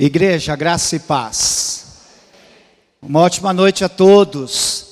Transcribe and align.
Igreja, 0.00 0.54
graça 0.54 0.94
e 0.94 1.00
paz. 1.00 1.86
Uma 3.02 3.18
ótima 3.18 3.52
noite 3.52 3.82
a 3.82 3.88
todos. 3.88 4.86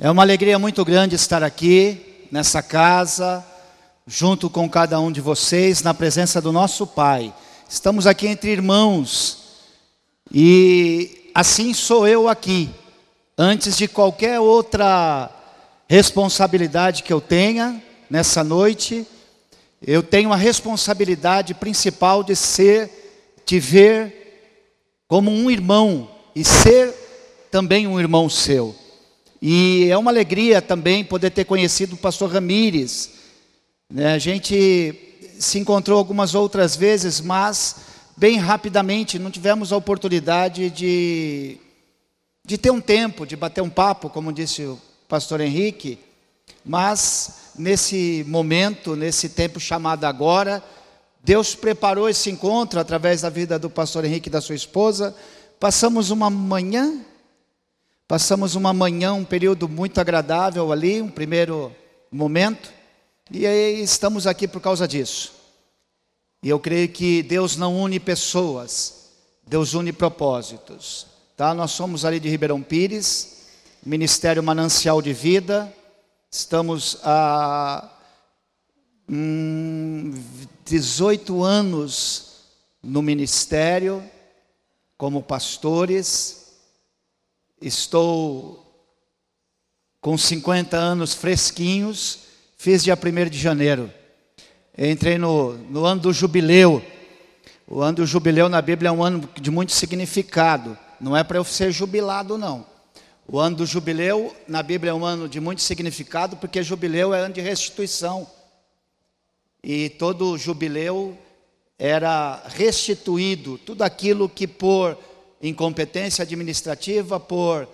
É 0.00 0.10
uma 0.10 0.20
alegria 0.20 0.58
muito 0.58 0.84
grande 0.84 1.14
estar 1.14 1.44
aqui, 1.44 2.26
nessa 2.32 2.60
casa, 2.60 3.46
junto 4.04 4.50
com 4.50 4.68
cada 4.68 4.98
um 4.98 5.12
de 5.12 5.20
vocês, 5.20 5.80
na 5.80 5.94
presença 5.94 6.40
do 6.40 6.50
nosso 6.50 6.88
Pai. 6.88 7.32
Estamos 7.68 8.04
aqui 8.04 8.26
entre 8.26 8.50
irmãos 8.50 9.44
e 10.34 11.30
assim 11.32 11.72
sou 11.72 12.04
eu 12.08 12.28
aqui, 12.28 12.68
antes 13.38 13.76
de 13.76 13.86
qualquer 13.86 14.40
outra 14.40 15.30
responsabilidade 15.88 17.04
que 17.04 17.12
eu 17.12 17.20
tenha 17.20 17.80
nessa 18.10 18.42
noite, 18.42 19.06
eu 19.80 20.02
tenho 20.02 20.32
a 20.32 20.36
responsabilidade 20.36 21.54
principal 21.54 22.24
de 22.24 22.34
ser, 22.34 23.05
te 23.46 23.60
ver 23.60 24.12
como 25.06 25.30
um 25.30 25.48
irmão 25.48 26.10
e 26.34 26.44
ser 26.44 26.92
também 27.50 27.86
um 27.86 27.98
irmão 27.98 28.28
seu. 28.28 28.74
E 29.40 29.88
é 29.88 29.96
uma 29.96 30.10
alegria 30.10 30.60
também 30.60 31.04
poder 31.04 31.30
ter 31.30 31.44
conhecido 31.44 31.94
o 31.94 31.98
pastor 31.98 32.30
Ramires. 32.30 33.12
Né, 33.88 34.12
a 34.12 34.18
gente 34.18 34.98
se 35.38 35.60
encontrou 35.60 35.96
algumas 35.96 36.34
outras 36.34 36.74
vezes, 36.74 37.20
mas 37.20 37.76
bem 38.16 38.36
rapidamente 38.36 39.18
não 39.18 39.30
tivemos 39.30 39.72
a 39.72 39.76
oportunidade 39.76 40.68
de, 40.70 41.58
de 42.44 42.58
ter 42.58 42.72
um 42.72 42.80
tempo, 42.80 43.24
de 43.24 43.36
bater 43.36 43.60
um 43.60 43.70
papo, 43.70 44.10
como 44.10 44.32
disse 44.32 44.62
o 44.62 44.80
pastor 45.06 45.40
Henrique. 45.40 46.00
Mas 46.64 47.52
nesse 47.56 48.24
momento, 48.26 48.96
nesse 48.96 49.28
tempo 49.28 49.60
chamado 49.60 50.04
agora, 50.04 50.62
Deus 51.26 51.56
preparou 51.56 52.08
esse 52.08 52.30
encontro 52.30 52.78
através 52.78 53.22
da 53.22 53.28
vida 53.28 53.58
do 53.58 53.68
pastor 53.68 54.04
Henrique 54.04 54.28
e 54.28 54.30
da 54.30 54.40
sua 54.40 54.54
esposa. 54.54 55.12
Passamos 55.58 56.10
uma 56.10 56.30
manhã, 56.30 57.04
passamos 58.06 58.54
uma 58.54 58.72
manhã, 58.72 59.12
um 59.12 59.24
período 59.24 59.68
muito 59.68 60.00
agradável 60.00 60.70
ali, 60.70 61.02
um 61.02 61.10
primeiro 61.10 61.74
momento, 62.12 62.72
e 63.28 63.44
aí 63.44 63.82
estamos 63.82 64.24
aqui 64.24 64.46
por 64.46 64.60
causa 64.60 64.86
disso. 64.86 65.32
E 66.44 66.48
eu 66.48 66.60
creio 66.60 66.88
que 66.90 67.24
Deus 67.24 67.56
não 67.56 67.76
une 67.76 67.98
pessoas, 67.98 69.10
Deus 69.44 69.74
une 69.74 69.92
propósitos. 69.92 71.08
Tá? 71.36 71.52
Nós 71.52 71.72
somos 71.72 72.04
ali 72.04 72.20
de 72.20 72.28
Ribeirão 72.28 72.62
Pires, 72.62 73.48
Ministério 73.84 74.44
Manancial 74.44 75.02
de 75.02 75.12
Vida, 75.12 75.74
Estamos 76.30 76.98
há 77.02 77.88
hum, 79.08 80.12
18 80.64 81.42
anos 81.42 82.44
no 82.82 83.02
ministério, 83.02 84.02
como 84.96 85.22
pastores. 85.22 86.52
Estou 87.60 88.62
com 90.00 90.16
50 90.16 90.76
anos 90.76 91.14
fresquinhos, 91.14 92.20
fiz 92.56 92.84
dia 92.84 92.96
1 92.96 93.30
de 93.30 93.38
janeiro. 93.38 93.92
Entrei 94.76 95.18
no, 95.18 95.54
no 95.54 95.84
ano 95.84 96.02
do 96.02 96.12
jubileu. 96.12 96.84
O 97.66 97.80
ano 97.80 97.96
do 97.96 98.06
jubileu 98.06 98.48
na 98.48 98.60
Bíblia 98.60 98.90
é 98.90 98.92
um 98.92 99.02
ano 99.02 99.28
de 99.40 99.50
muito 99.50 99.72
significado. 99.72 100.78
Não 101.00 101.16
é 101.16 101.24
para 101.24 101.38
eu 101.38 101.44
ser 101.44 101.72
jubilado, 101.72 102.38
não. 102.38 102.66
O 103.26 103.40
ano 103.40 103.56
do 103.56 103.66
jubileu, 103.66 104.34
na 104.46 104.62
Bíblia, 104.62 104.92
é 104.92 104.94
um 104.94 105.04
ano 105.04 105.28
de 105.28 105.40
muito 105.40 105.60
significado, 105.60 106.36
porque 106.36 106.62
jubileu 106.62 107.12
é 107.12 107.20
ano 107.20 107.34
de 107.34 107.40
restituição. 107.40 108.26
E 109.68 109.88
todo 109.88 110.38
jubileu 110.38 111.18
era 111.76 112.40
restituído, 112.46 113.58
tudo 113.58 113.82
aquilo 113.82 114.28
que 114.28 114.46
por 114.46 114.96
incompetência 115.42 116.22
administrativa, 116.22 117.18
por 117.18 117.66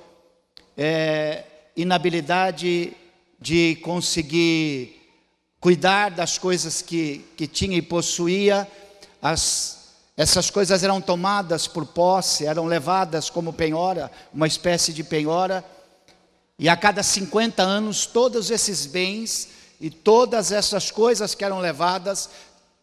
é, 0.75 1.45
inabilidade 1.77 2.95
de 3.39 3.77
conseguir 3.83 5.03
cuidar 5.61 6.11
das 6.13 6.39
coisas 6.39 6.81
que, 6.81 7.27
que 7.37 7.47
tinha 7.47 7.77
e 7.77 7.83
possuía, 7.83 8.67
as 9.21 9.83
essas 10.17 10.49
coisas 10.49 10.83
eram 10.83 10.99
tomadas 10.99 11.67
por 11.67 11.85
posse, 11.85 12.47
eram 12.47 12.65
levadas 12.65 13.29
como 13.29 13.53
penhora, 13.53 14.11
uma 14.33 14.47
espécie 14.47 14.95
de 14.95 15.05
penhora, 15.05 15.63
e 16.59 16.71
a 16.71 16.77
cada 16.77 17.03
50 17.03 17.63
anos 17.63 18.07
todos 18.07 18.51
esses 18.51 18.87
bens 18.87 19.49
e 19.83 19.91
todas 19.91 20.53
essas 20.53 20.93
coisas 20.93 21.35
que 21.35 21.45
eram 21.45 21.59
levadas, 21.59 22.31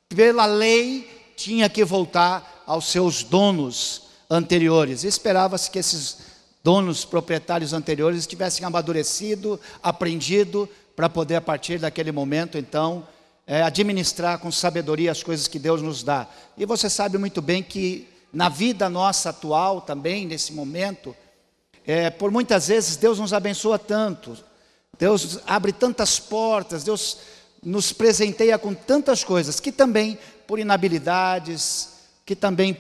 pela 0.09 0.45
lei, 0.45 1.09
tinha 1.37 1.69
que 1.69 1.85
voltar 1.85 2.63
aos 2.67 2.87
seus 2.91 3.23
donos 3.23 4.01
anteriores. 4.29 5.05
Esperava-se 5.05 5.71
que 5.71 5.79
esses 5.79 6.17
donos 6.61 7.05
proprietários 7.05 7.71
anteriores 7.71 8.27
tivessem 8.27 8.65
amadurecido, 8.65 9.57
aprendido, 9.81 10.67
para 10.93 11.07
poder, 11.07 11.37
a 11.37 11.41
partir 11.41 11.79
daquele 11.79 12.11
momento, 12.11 12.57
então, 12.57 13.07
é, 13.47 13.61
administrar 13.61 14.37
com 14.37 14.51
sabedoria 14.51 15.09
as 15.09 15.23
coisas 15.23 15.47
que 15.47 15.57
Deus 15.57 15.81
nos 15.81 16.03
dá. 16.03 16.27
E 16.57 16.65
você 16.65 16.89
sabe 16.89 17.17
muito 17.17 17.41
bem 17.41 17.63
que 17.63 18.09
na 18.33 18.49
vida 18.49 18.89
nossa 18.89 19.29
atual 19.29 19.79
também, 19.79 20.25
nesse 20.25 20.51
momento, 20.51 21.15
é, 21.87 22.09
por 22.09 22.29
muitas 22.29 22.67
vezes 22.67 22.97
Deus 22.97 23.17
nos 23.19 23.31
abençoa 23.31 23.79
tanto, 23.79 24.37
Deus 24.99 25.39
abre 25.47 25.71
tantas 25.71 26.19
portas, 26.19 26.83
Deus 26.83 27.17
nos 27.63 27.93
presenteia 27.93 28.57
com 28.57 28.73
tantas 28.73 29.23
coisas, 29.23 29.59
que 29.59 29.71
também 29.71 30.19
por 30.45 30.59
inabilidades, 30.59 31.89
que 32.25 32.35
também 32.35 32.77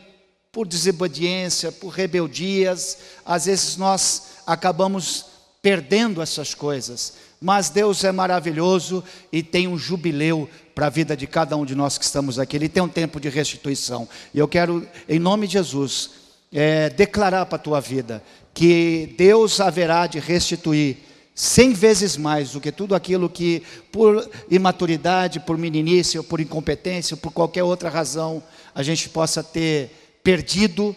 por 0.51 0.67
desobediência, 0.67 1.71
por 1.71 1.89
rebeldias, 1.89 2.97
às 3.25 3.45
vezes 3.45 3.77
nós 3.77 4.23
acabamos 4.45 5.25
perdendo 5.61 6.21
essas 6.21 6.53
coisas. 6.53 7.13
Mas 7.39 7.69
Deus 7.69 8.03
é 8.03 8.11
maravilhoso 8.11 9.03
e 9.31 9.41
tem 9.41 9.67
um 9.67 9.77
jubileu 9.77 10.49
para 10.75 10.87
a 10.87 10.89
vida 10.89 11.15
de 11.15 11.25
cada 11.25 11.55
um 11.55 11.65
de 11.65 11.75
nós 11.75 11.97
que 11.97 12.03
estamos 12.03 12.37
aqui. 12.37 12.57
Ele 12.57 12.67
tem 12.67 12.83
um 12.83 12.89
tempo 12.89 13.19
de 13.19 13.29
restituição. 13.29 14.09
E 14.33 14.39
eu 14.39 14.47
quero, 14.47 14.85
em 15.07 15.19
nome 15.19 15.47
de 15.47 15.53
Jesus, 15.53 16.09
é, 16.51 16.89
declarar 16.89 17.45
para 17.45 17.55
a 17.55 17.61
tua 17.61 17.79
vida 17.79 18.21
que 18.53 19.15
Deus 19.17 19.61
haverá 19.61 20.05
de 20.07 20.19
restituir 20.19 21.08
cem 21.39 21.71
vezes 21.71 22.17
mais 22.17 22.51
do 22.51 22.59
que 22.59 22.69
tudo 22.69 22.93
aquilo 22.93 23.29
que, 23.29 23.63
por 23.93 24.29
imaturidade, 24.51 25.39
por 25.39 25.57
meninice, 25.57 26.17
ou 26.17 26.23
por 26.25 26.41
incompetência, 26.41 27.15
ou 27.15 27.17
por 27.17 27.31
qualquer 27.31 27.63
outra 27.63 27.89
razão, 27.89 28.43
a 28.75 28.83
gente 28.83 29.07
possa 29.07 29.41
ter 29.41 30.19
perdido. 30.21 30.93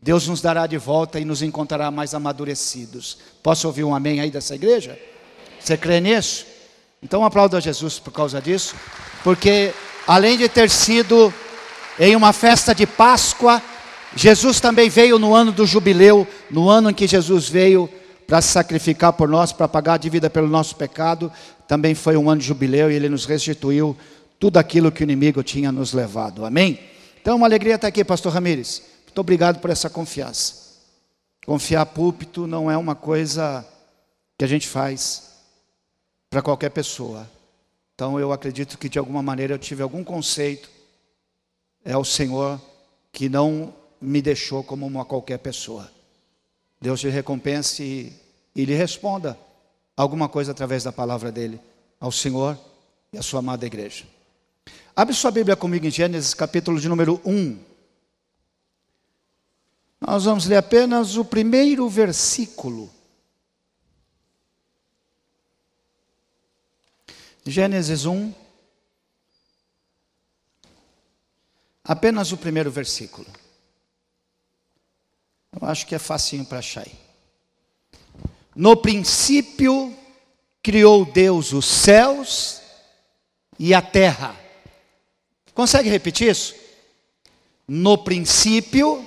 Deus 0.00 0.28
nos 0.28 0.40
dará 0.40 0.68
de 0.68 0.78
volta 0.78 1.18
e 1.18 1.24
nos 1.24 1.42
encontrará 1.42 1.90
mais 1.90 2.14
amadurecidos. 2.14 3.18
Posso 3.42 3.66
ouvir 3.66 3.82
um 3.82 3.92
amém 3.92 4.20
aí 4.20 4.30
dessa 4.30 4.54
igreja? 4.54 4.96
Você 5.58 5.76
crê 5.76 5.98
nisso? 5.98 6.46
Então 7.02 7.24
aplauda 7.24 7.60
Jesus 7.60 7.98
por 7.98 8.12
causa 8.12 8.40
disso, 8.40 8.76
porque 9.24 9.74
além 10.06 10.38
de 10.38 10.48
ter 10.48 10.70
sido 10.70 11.34
em 11.98 12.14
uma 12.14 12.32
festa 12.32 12.72
de 12.72 12.86
Páscoa, 12.86 13.60
Jesus 14.14 14.60
também 14.60 14.88
veio 14.88 15.18
no 15.18 15.34
ano 15.34 15.50
do 15.50 15.66
jubileu, 15.66 16.24
no 16.48 16.68
ano 16.68 16.90
em 16.90 16.94
que 16.94 17.08
Jesus 17.08 17.48
veio 17.48 17.90
para 18.30 18.40
se 18.40 18.52
sacrificar 18.52 19.12
por 19.12 19.28
nós, 19.28 19.50
para 19.50 19.66
pagar 19.66 19.94
a 19.94 19.96
dívida 19.96 20.30
pelo 20.30 20.46
nosso 20.46 20.76
pecado, 20.76 21.32
também 21.66 21.96
foi 21.96 22.16
um 22.16 22.30
ano 22.30 22.40
de 22.40 22.46
jubileu 22.46 22.88
e 22.88 22.94
ele 22.94 23.08
nos 23.08 23.24
restituiu 23.24 23.96
tudo 24.38 24.56
aquilo 24.56 24.92
que 24.92 25.02
o 25.02 25.04
inimigo 25.04 25.42
tinha 25.42 25.72
nos 25.72 25.92
levado. 25.92 26.46
Amém? 26.46 26.78
Então, 27.20 27.36
uma 27.36 27.48
alegria 27.48 27.74
estar 27.74 27.88
aqui, 27.88 28.04
pastor 28.04 28.32
Ramires. 28.32 28.84
Muito 29.04 29.18
obrigado 29.18 29.58
por 29.58 29.68
essa 29.68 29.90
confiança. 29.90 30.54
Confiar 31.44 31.84
púlpito 31.86 32.46
não 32.46 32.70
é 32.70 32.76
uma 32.76 32.94
coisa 32.94 33.66
que 34.38 34.44
a 34.44 34.48
gente 34.48 34.68
faz 34.68 35.30
para 36.30 36.40
qualquer 36.40 36.70
pessoa. 36.70 37.28
Então 37.96 38.20
eu 38.20 38.30
acredito 38.30 38.78
que 38.78 38.88
de 38.88 38.96
alguma 38.96 39.24
maneira 39.24 39.54
eu 39.54 39.58
tive 39.58 39.82
algum 39.82 40.04
conceito. 40.04 40.70
É 41.84 41.96
o 41.96 42.04
Senhor 42.04 42.60
que 43.10 43.28
não 43.28 43.74
me 44.00 44.22
deixou 44.22 44.62
como 44.62 44.86
uma 44.86 45.04
qualquer 45.04 45.38
pessoa. 45.38 45.90
Deus 46.80 47.00
te 47.00 47.08
recompense 47.08 47.82
e, 47.82 48.12
e 48.54 48.64
lhe 48.64 48.74
responda 48.74 49.38
alguma 49.94 50.28
coisa 50.28 50.52
através 50.52 50.82
da 50.82 50.90
palavra 50.90 51.30
dele 51.30 51.60
ao 52.00 52.10
Senhor 52.10 52.58
e 53.12 53.18
à 53.18 53.22
sua 53.22 53.40
amada 53.40 53.66
igreja. 53.66 54.06
Abre 54.96 55.14
sua 55.14 55.30
Bíblia 55.30 55.56
comigo 55.56 55.86
em 55.86 55.90
Gênesis 55.90 56.32
capítulo 56.32 56.80
de 56.80 56.88
número 56.88 57.20
1. 57.24 57.58
Nós 60.00 60.24
vamos 60.24 60.46
ler 60.46 60.56
apenas 60.56 61.16
o 61.16 61.24
primeiro 61.24 61.86
versículo. 61.88 62.90
Gênesis 67.44 68.06
1, 68.06 68.32
apenas 71.84 72.32
o 72.32 72.36
primeiro 72.36 72.70
versículo. 72.70 73.26
Eu 75.60 75.68
acho 75.68 75.86
que 75.86 75.94
é 75.94 75.98
facinho 75.98 76.44
para 76.44 76.58
achar 76.58 76.86
aí. 76.86 76.92
No 78.54 78.76
princípio 78.76 79.94
criou 80.62 81.04
Deus 81.04 81.52
os 81.52 81.66
céus 81.66 82.60
e 83.58 83.74
a 83.74 83.82
terra. 83.82 84.34
Consegue 85.54 85.90
repetir 85.90 86.30
isso? 86.30 86.54
No 87.68 87.98
princípio. 87.98 89.04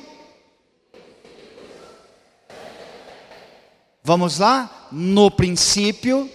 Vamos 4.03 4.37
lá? 4.37 4.89
No 4.91 5.31
princípio. 5.31 6.29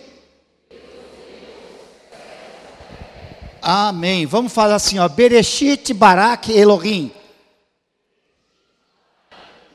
Amém. 3.62 4.26
Vamos 4.26 4.52
falar 4.52 4.76
assim, 4.76 4.98
ó. 4.98 5.08
Berechit 5.08 5.92
Barak 5.94 6.50
Elohim. 6.50 7.12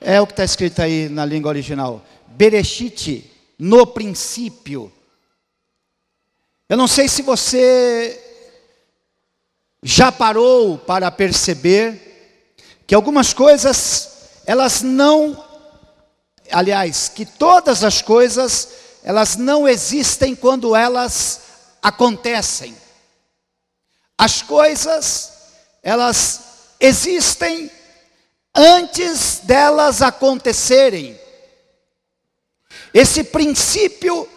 É 0.06 0.20
o 0.20 0.28
que 0.28 0.34
está 0.34 0.44
escrito 0.44 0.82
aí 0.82 1.08
na 1.08 1.24
língua 1.24 1.48
original. 1.48 2.06
Bereshit, 2.28 3.32
no 3.58 3.88
princípio. 3.88 4.92
Eu 6.68 6.76
não 6.76 6.88
sei 6.88 7.08
se 7.08 7.22
você 7.22 8.22
já 9.82 10.12
parou 10.12 10.78
para 10.78 11.10
perceber 11.10 12.82
que 12.86 12.94
algumas 12.94 13.34
coisas, 13.34 14.10
elas 14.46 14.82
não, 14.82 15.42
aliás, 16.52 17.08
que 17.08 17.26
todas 17.26 17.82
as 17.82 18.02
coisas, 18.02 18.68
elas 19.04 19.38
não 19.38 19.66
existem 19.66 20.36
quando 20.36 20.76
elas 20.76 21.42
acontecem. 21.82 22.76
As 24.18 24.42
coisas, 24.42 25.32
elas 25.82 26.42
existem 26.78 27.72
antes 28.56 29.42
delas 29.44 30.02
acontecerem. 30.02 31.20
Esse 32.94 33.24
princípio, 33.24 34.28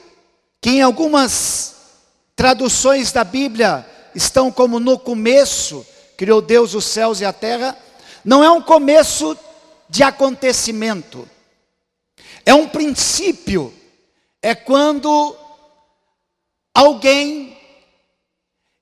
que 0.61 0.71
em 0.71 0.83
algumas 0.83 1.77
traduções 2.35 3.13
da 3.13 3.25
Bíblia 3.25 3.87
estão 4.15 4.51
como 4.51 4.81
no 4.81 4.99
começo, 4.99 5.87
criou 6.17 6.41
Deus 6.41 6.75
os 6.75 6.85
céus 6.85 7.21
e 7.21 7.25
a 7.25 7.33
terra, 7.33 7.77
não 8.25 8.43
é 8.43 8.51
um 8.51 8.63
começo 8.63 9.37
de 9.89 10.03
acontecimento, 10.03 11.29
é 12.45 12.55
um 12.55 12.69
princípio, 12.69 13.73
é 14.43 14.55
quando 14.55 15.37
alguém 16.75 17.57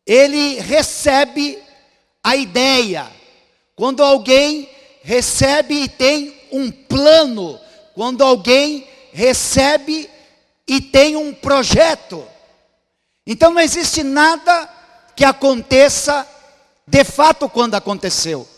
ele 0.06 0.60
recebe 0.60 1.62
a 2.22 2.36
ideia, 2.36 3.10
quando 3.74 4.02
alguém 4.02 4.68
recebe 5.04 5.82
e 5.82 5.88
tem 5.88 6.34
um 6.50 6.70
plano, 6.70 7.60
quando 7.94 8.24
alguém 8.24 8.88
recebe 9.12 10.10
e 10.66 10.80
tem 10.80 11.14
um 11.14 11.32
projeto. 11.32 12.26
Então 13.26 13.52
não 13.52 13.60
existe 13.60 14.02
nada 14.02 14.68
que 15.14 15.24
aconteça 15.24 16.26
de 16.86 17.04
fato 17.04 17.48
quando 17.48 17.74
aconteceu. 17.74 18.48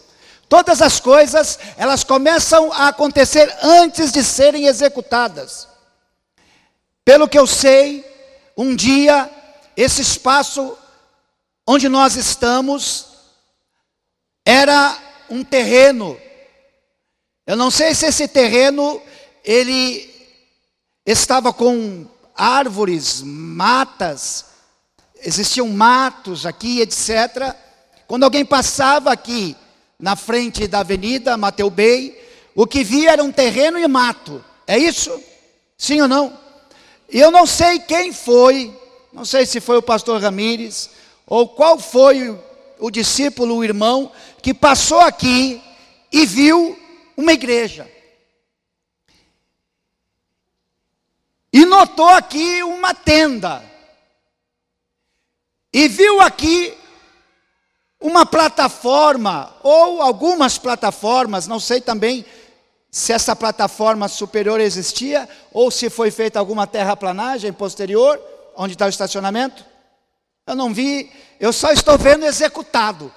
Todas 0.49 0.81
as 0.81 1.01
coisas, 1.01 1.59
elas 1.77 2.05
começam 2.05 2.73
a 2.73 2.89
acontecer 2.89 3.53
antes 3.63 4.13
de 4.13 4.23
serem 4.23 4.67
executadas. 4.67 5.67
Pelo 7.05 7.29
que 7.29 7.39
eu 7.39 7.47
sei, 7.47 8.05
um 8.57 8.75
dia 8.75 9.29
esse 9.77 10.01
espaço 10.01 10.79
onde 11.67 11.89
nós 11.89 12.15
estamos 12.15 13.07
era 14.45 14.97
um 15.29 15.43
terreno. 15.43 16.17
Eu 17.47 17.57
não 17.57 17.71
sei 17.71 17.95
se 17.95 18.07
esse 18.07 18.27
terreno 18.27 19.01
ele 19.45 20.13
estava 21.07 21.53
com 21.53 22.05
árvores, 22.35 23.23
matas, 23.23 24.47
existiam 25.23 25.69
matos 25.69 26.45
aqui, 26.45 26.81
etc. 26.81 27.55
Quando 28.09 28.25
alguém 28.25 28.45
passava 28.45 29.13
aqui 29.13 29.57
na 29.97 30.17
frente 30.17 30.67
da 30.67 30.81
avenida 30.81 31.37
Mateu 31.37 31.71
Bay, 31.71 32.21
o 32.53 32.67
que 32.67 32.83
via 32.83 33.13
era 33.13 33.23
um 33.23 33.31
terreno 33.31 33.79
e 33.79 33.87
mato. 33.87 34.45
É 34.67 34.77
isso? 34.77 35.17
Sim 35.79 36.01
ou 36.01 36.09
não? 36.09 36.37
E 37.09 37.21
eu 37.21 37.31
não 37.31 37.47
sei 37.47 37.79
quem 37.79 38.13
foi, 38.13 38.77
não 39.13 39.25
sei 39.25 39.47
se 39.47 39.61
foi 39.61 39.77
o 39.77 39.83
pastor 39.83 40.21
Ramires, 40.21 40.91
ou 41.25 41.49
qual 41.49 41.79
foi 41.79 42.37
o 42.81 42.91
discípulo, 42.91 43.55
o 43.55 43.65
irmão, 43.65 44.11
que 44.43 44.53
passou 44.53 44.99
aqui 44.99 45.63
e 46.11 46.27
viu 46.27 46.77
uma 47.17 47.33
igreja. 47.33 47.91
E 51.53 51.65
notou 51.65 52.09
aqui 52.09 52.63
uma 52.63 52.95
tenda. 52.95 53.65
E 55.73 55.89
viu 55.89 56.21
aqui 56.21 56.77
uma 58.01 58.27
plataforma, 58.27 59.57
ou 59.63 60.03
algumas 60.03 60.59
plataformas, 60.59 61.47
não 61.47 61.59
sei 61.59 61.81
também 61.81 62.25
se 62.91 63.13
essa 63.13 63.35
plataforma 63.35 64.09
superior 64.09 64.61
existia, 64.61 65.29
ou 65.53 65.71
se 65.71 65.91
foi 65.91 66.11
feita 66.11 66.39
alguma 66.39 66.67
terraplanagem 66.67 67.53
posterior, 67.53 68.21
onde 68.55 68.75
está 68.75 68.87
o 68.87 68.91
estacionamento. 68.91 69.65
Eu 70.47 70.55
não 70.55 70.73
vi, 70.73 71.11
eu 71.41 71.53
só 71.53 71.73
estou 71.73 71.99
vendo 71.99 72.25
executado. 72.25 73.13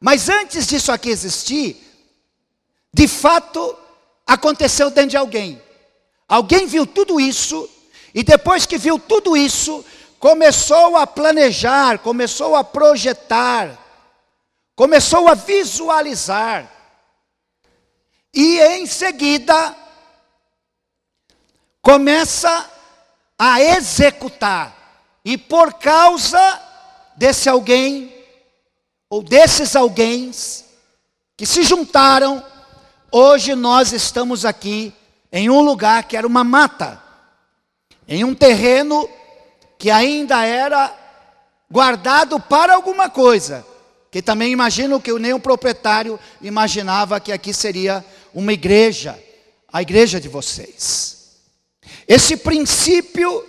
Mas 0.00 0.28
antes 0.28 0.66
disso 0.66 0.92
aqui 0.92 1.08
existir, 1.08 1.85
de 2.96 3.06
fato, 3.06 3.76
aconteceu 4.26 4.88
dentro 4.88 5.10
de 5.10 5.16
alguém. 5.18 5.60
Alguém 6.26 6.66
viu 6.66 6.86
tudo 6.86 7.20
isso, 7.20 7.68
e 8.14 8.24
depois 8.24 8.64
que 8.64 8.78
viu 8.78 8.98
tudo 8.98 9.36
isso, 9.36 9.84
começou 10.18 10.96
a 10.96 11.06
planejar, 11.06 11.98
começou 11.98 12.56
a 12.56 12.64
projetar, 12.64 13.78
começou 14.74 15.28
a 15.28 15.34
visualizar. 15.34 16.72
E 18.32 18.60
em 18.60 18.86
seguida, 18.86 19.76
começa 21.82 22.70
a 23.38 23.60
executar. 23.60 24.74
E 25.22 25.36
por 25.36 25.74
causa 25.74 26.62
desse 27.14 27.46
alguém, 27.46 28.24
ou 29.10 29.22
desses 29.22 29.76
alguém 29.76 30.32
que 31.36 31.44
se 31.44 31.62
juntaram, 31.62 32.55
hoje 33.10 33.54
nós 33.54 33.92
estamos 33.92 34.44
aqui 34.44 34.92
em 35.32 35.50
um 35.50 35.60
lugar 35.60 36.04
que 36.04 36.16
era 36.16 36.26
uma 36.26 36.44
mata, 36.44 37.02
em 38.08 38.24
um 38.24 38.34
terreno 38.34 39.08
que 39.78 39.90
ainda 39.90 40.44
era 40.44 40.94
guardado 41.70 42.40
para 42.40 42.74
alguma 42.74 43.10
coisa, 43.10 43.66
que 44.10 44.22
também 44.22 44.52
imagino 44.52 45.00
que 45.00 45.12
nem 45.18 45.32
o 45.32 45.40
proprietário 45.40 46.18
imaginava 46.40 47.20
que 47.20 47.32
aqui 47.32 47.52
seria 47.52 48.04
uma 48.32 48.52
igreja, 48.52 49.18
a 49.72 49.82
igreja 49.82 50.20
de 50.20 50.28
vocês. 50.28 51.16
Esse 52.08 52.36
princípio, 52.36 53.44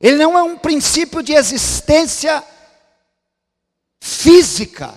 ele 0.00 0.16
não 0.16 0.38
é 0.38 0.42
um 0.42 0.56
princípio 0.56 1.22
de 1.22 1.32
existência 1.32 2.42
física, 4.00 4.94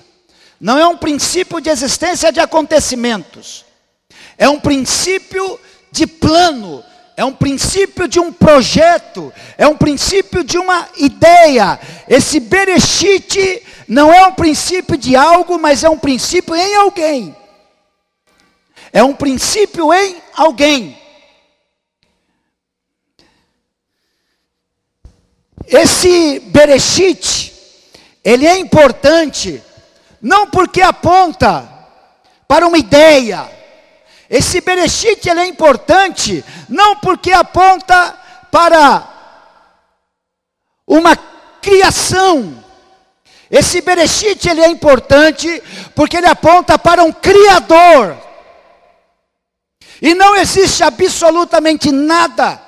não 0.59 0.77
é 0.77 0.87
um 0.87 0.97
princípio 0.97 1.61
de 1.61 1.69
existência 1.69 2.31
de 2.31 2.39
acontecimentos, 2.39 3.66
é 4.37 4.47
um 4.47 4.59
princípio 4.59 5.59
de 5.91 6.05
plano, 6.05 6.83
é 7.15 7.25
um 7.25 7.33
princípio 7.33 8.07
de 8.07 8.19
um 8.19 8.31
projeto, 8.31 9.33
é 9.57 9.67
um 9.67 9.75
princípio 9.75 10.43
de 10.43 10.59
uma 10.59 10.87
ideia. 10.97 11.79
Esse 12.07 12.39
Bereshit 12.39 13.63
não 13.87 14.13
é 14.13 14.27
um 14.27 14.33
princípio 14.33 14.95
de 14.95 15.15
algo, 15.15 15.57
mas 15.57 15.83
é 15.83 15.89
um 15.89 15.97
princípio 15.97 16.55
em 16.55 16.75
alguém. 16.75 17.35
É 18.93 19.03
um 19.03 19.15
princípio 19.15 19.91
em 19.91 20.21
alguém. 20.35 20.97
Esse 25.65 26.39
Bereshit, 26.39 27.53
ele 28.23 28.45
é 28.45 28.57
importante, 28.57 29.61
não 30.21 30.47
porque 30.47 30.81
aponta 30.81 31.67
para 32.47 32.67
uma 32.67 32.77
ideia. 32.77 33.56
Esse 34.29 34.61
Bereshit 34.61 35.27
ele 35.29 35.39
é 35.39 35.47
importante, 35.47 36.43
não 36.67 36.97
porque 36.97 37.31
aponta 37.31 38.15
para 38.51 39.07
uma 40.85 41.15
criação. 41.61 42.63
Esse 43.49 43.81
Bereshit 43.81 44.49
ele 44.49 44.61
é 44.61 44.67
importante 44.67 45.61
porque 45.95 46.17
ele 46.17 46.27
aponta 46.27 46.77
para 46.77 47.03
um 47.03 47.11
Criador. 47.11 48.17
E 50.01 50.13
não 50.13 50.35
existe 50.35 50.83
absolutamente 50.83 51.91
nada 51.91 52.61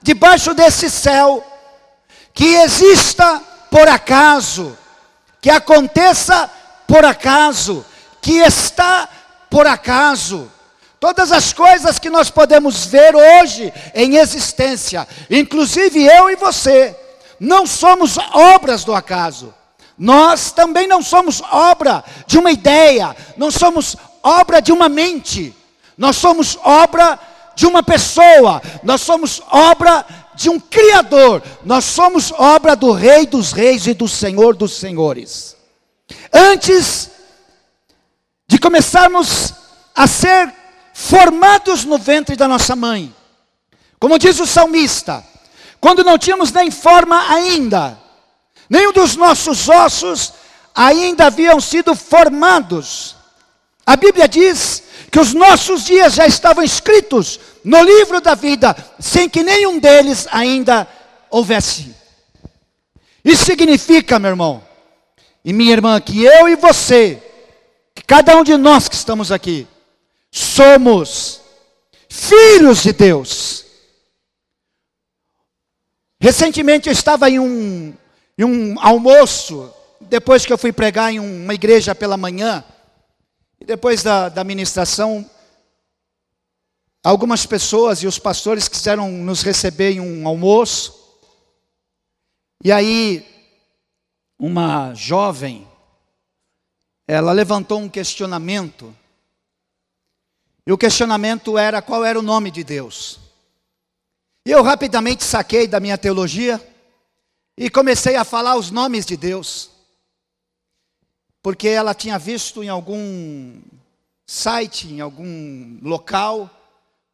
debaixo 0.00 0.54
desse 0.54 0.88
céu 0.88 1.44
que 2.32 2.54
exista 2.56 3.42
por 3.70 3.88
acaso 3.88 4.78
que 5.44 5.50
aconteça 5.50 6.50
por 6.86 7.04
acaso, 7.04 7.84
que 8.22 8.38
está 8.38 9.06
por 9.50 9.66
acaso. 9.66 10.50
Todas 11.04 11.32
as 11.32 11.52
coisas 11.52 11.98
que 11.98 12.08
nós 12.08 12.30
podemos 12.30 12.86
ver 12.86 13.14
hoje 13.14 13.70
em 13.94 14.16
existência, 14.16 15.06
inclusive 15.28 16.02
eu 16.02 16.30
e 16.30 16.34
você, 16.34 16.96
não 17.38 17.66
somos 17.66 18.16
obras 18.32 18.84
do 18.84 18.94
acaso. 18.94 19.52
Nós 19.98 20.50
também 20.50 20.88
não 20.88 21.02
somos 21.02 21.42
obra 21.42 22.02
de 22.26 22.38
uma 22.38 22.50
ideia, 22.50 23.14
não 23.36 23.50
somos 23.50 23.98
obra 24.22 24.60
de 24.60 24.72
uma 24.72 24.88
mente. 24.88 25.54
Nós 25.98 26.16
somos 26.16 26.58
obra 26.64 27.18
de 27.54 27.66
uma 27.66 27.82
pessoa, 27.82 28.62
nós 28.82 29.02
somos 29.02 29.42
obra 29.50 30.06
de 30.34 30.48
um 30.48 30.58
Criador, 30.58 31.42
nós 31.66 31.84
somos 31.84 32.32
obra 32.32 32.74
do 32.74 32.92
Rei 32.92 33.26
dos 33.26 33.52
Reis 33.52 33.86
e 33.86 33.92
do 33.92 34.08
Senhor 34.08 34.56
dos 34.56 34.72
Senhores. 34.72 35.54
Antes 36.32 37.10
de 38.48 38.58
começarmos 38.58 39.52
a 39.94 40.06
ser 40.06 40.63
formados 40.94 41.84
no 41.84 41.98
ventre 41.98 42.36
da 42.36 42.46
nossa 42.46 42.76
mãe, 42.76 43.12
como 43.98 44.16
diz 44.16 44.38
o 44.38 44.46
salmista, 44.46 45.24
quando 45.80 46.04
não 46.04 46.16
tínhamos 46.16 46.52
nem 46.52 46.70
forma 46.70 47.30
ainda, 47.30 47.98
nenhum 48.70 48.92
dos 48.92 49.16
nossos 49.16 49.68
ossos 49.68 50.32
ainda 50.72 51.26
haviam 51.26 51.60
sido 51.60 51.96
formados. 51.96 53.16
A 53.84 53.96
Bíblia 53.96 54.28
diz 54.28 54.84
que 55.10 55.18
os 55.18 55.34
nossos 55.34 55.84
dias 55.84 56.14
já 56.14 56.26
estavam 56.26 56.62
escritos 56.62 57.40
no 57.64 57.82
livro 57.82 58.20
da 58.20 58.36
vida, 58.36 58.74
sem 59.00 59.28
que 59.28 59.42
nenhum 59.42 59.78
deles 59.78 60.28
ainda 60.30 60.86
houvesse. 61.28 61.94
Isso 63.24 63.44
significa, 63.44 64.18
meu 64.18 64.30
irmão 64.30 64.62
e 65.44 65.52
minha 65.52 65.72
irmã, 65.72 66.00
que 66.00 66.24
eu 66.24 66.48
e 66.48 66.56
você, 66.56 67.22
que 67.94 68.02
cada 68.02 68.36
um 68.36 68.44
de 68.44 68.56
nós 68.56 68.88
que 68.88 68.94
estamos 68.94 69.30
aqui, 69.30 69.66
somos 70.34 71.40
filhos 72.08 72.82
de 72.82 72.92
Deus. 72.92 73.64
Recentemente 76.20 76.88
eu 76.88 76.92
estava 76.92 77.30
em 77.30 77.38
um, 77.38 77.94
em 78.36 78.44
um 78.44 78.80
almoço, 78.80 79.72
depois 80.00 80.44
que 80.44 80.52
eu 80.52 80.58
fui 80.58 80.72
pregar 80.72 81.12
em 81.12 81.20
uma 81.20 81.54
igreja 81.54 81.94
pela 81.94 82.16
manhã, 82.16 82.64
e 83.60 83.64
depois 83.64 84.02
da, 84.02 84.28
da 84.28 84.42
ministração, 84.42 85.24
algumas 87.04 87.46
pessoas 87.46 88.02
e 88.02 88.06
os 88.08 88.18
pastores 88.18 88.66
quiseram 88.66 89.08
nos 89.12 89.42
receber 89.42 89.92
em 89.92 90.00
um 90.00 90.26
almoço. 90.26 91.00
E 92.64 92.72
aí, 92.72 93.24
uma 94.36 94.94
jovem, 94.94 95.68
ela 97.06 97.30
levantou 97.30 97.78
um 97.78 97.88
questionamento. 97.88 98.92
E 100.66 100.72
o 100.72 100.78
questionamento 100.78 101.58
era 101.58 101.82
qual 101.82 102.04
era 102.04 102.18
o 102.18 102.22
nome 102.22 102.50
de 102.50 102.64
Deus. 102.64 103.18
E 104.46 104.50
eu 104.50 104.62
rapidamente 104.62 105.24
saquei 105.24 105.66
da 105.66 105.80
minha 105.80 105.98
teologia 105.98 106.60
e 107.56 107.70
comecei 107.70 108.16
a 108.16 108.24
falar 108.24 108.56
os 108.56 108.70
nomes 108.70 109.06
de 109.06 109.16
Deus 109.16 109.74
porque 111.44 111.68
ela 111.68 111.92
tinha 111.92 112.18
visto 112.18 112.64
em 112.64 112.70
algum 112.70 113.60
site, 114.26 114.88
em 114.88 115.02
algum 115.02 115.78
local, 115.82 116.48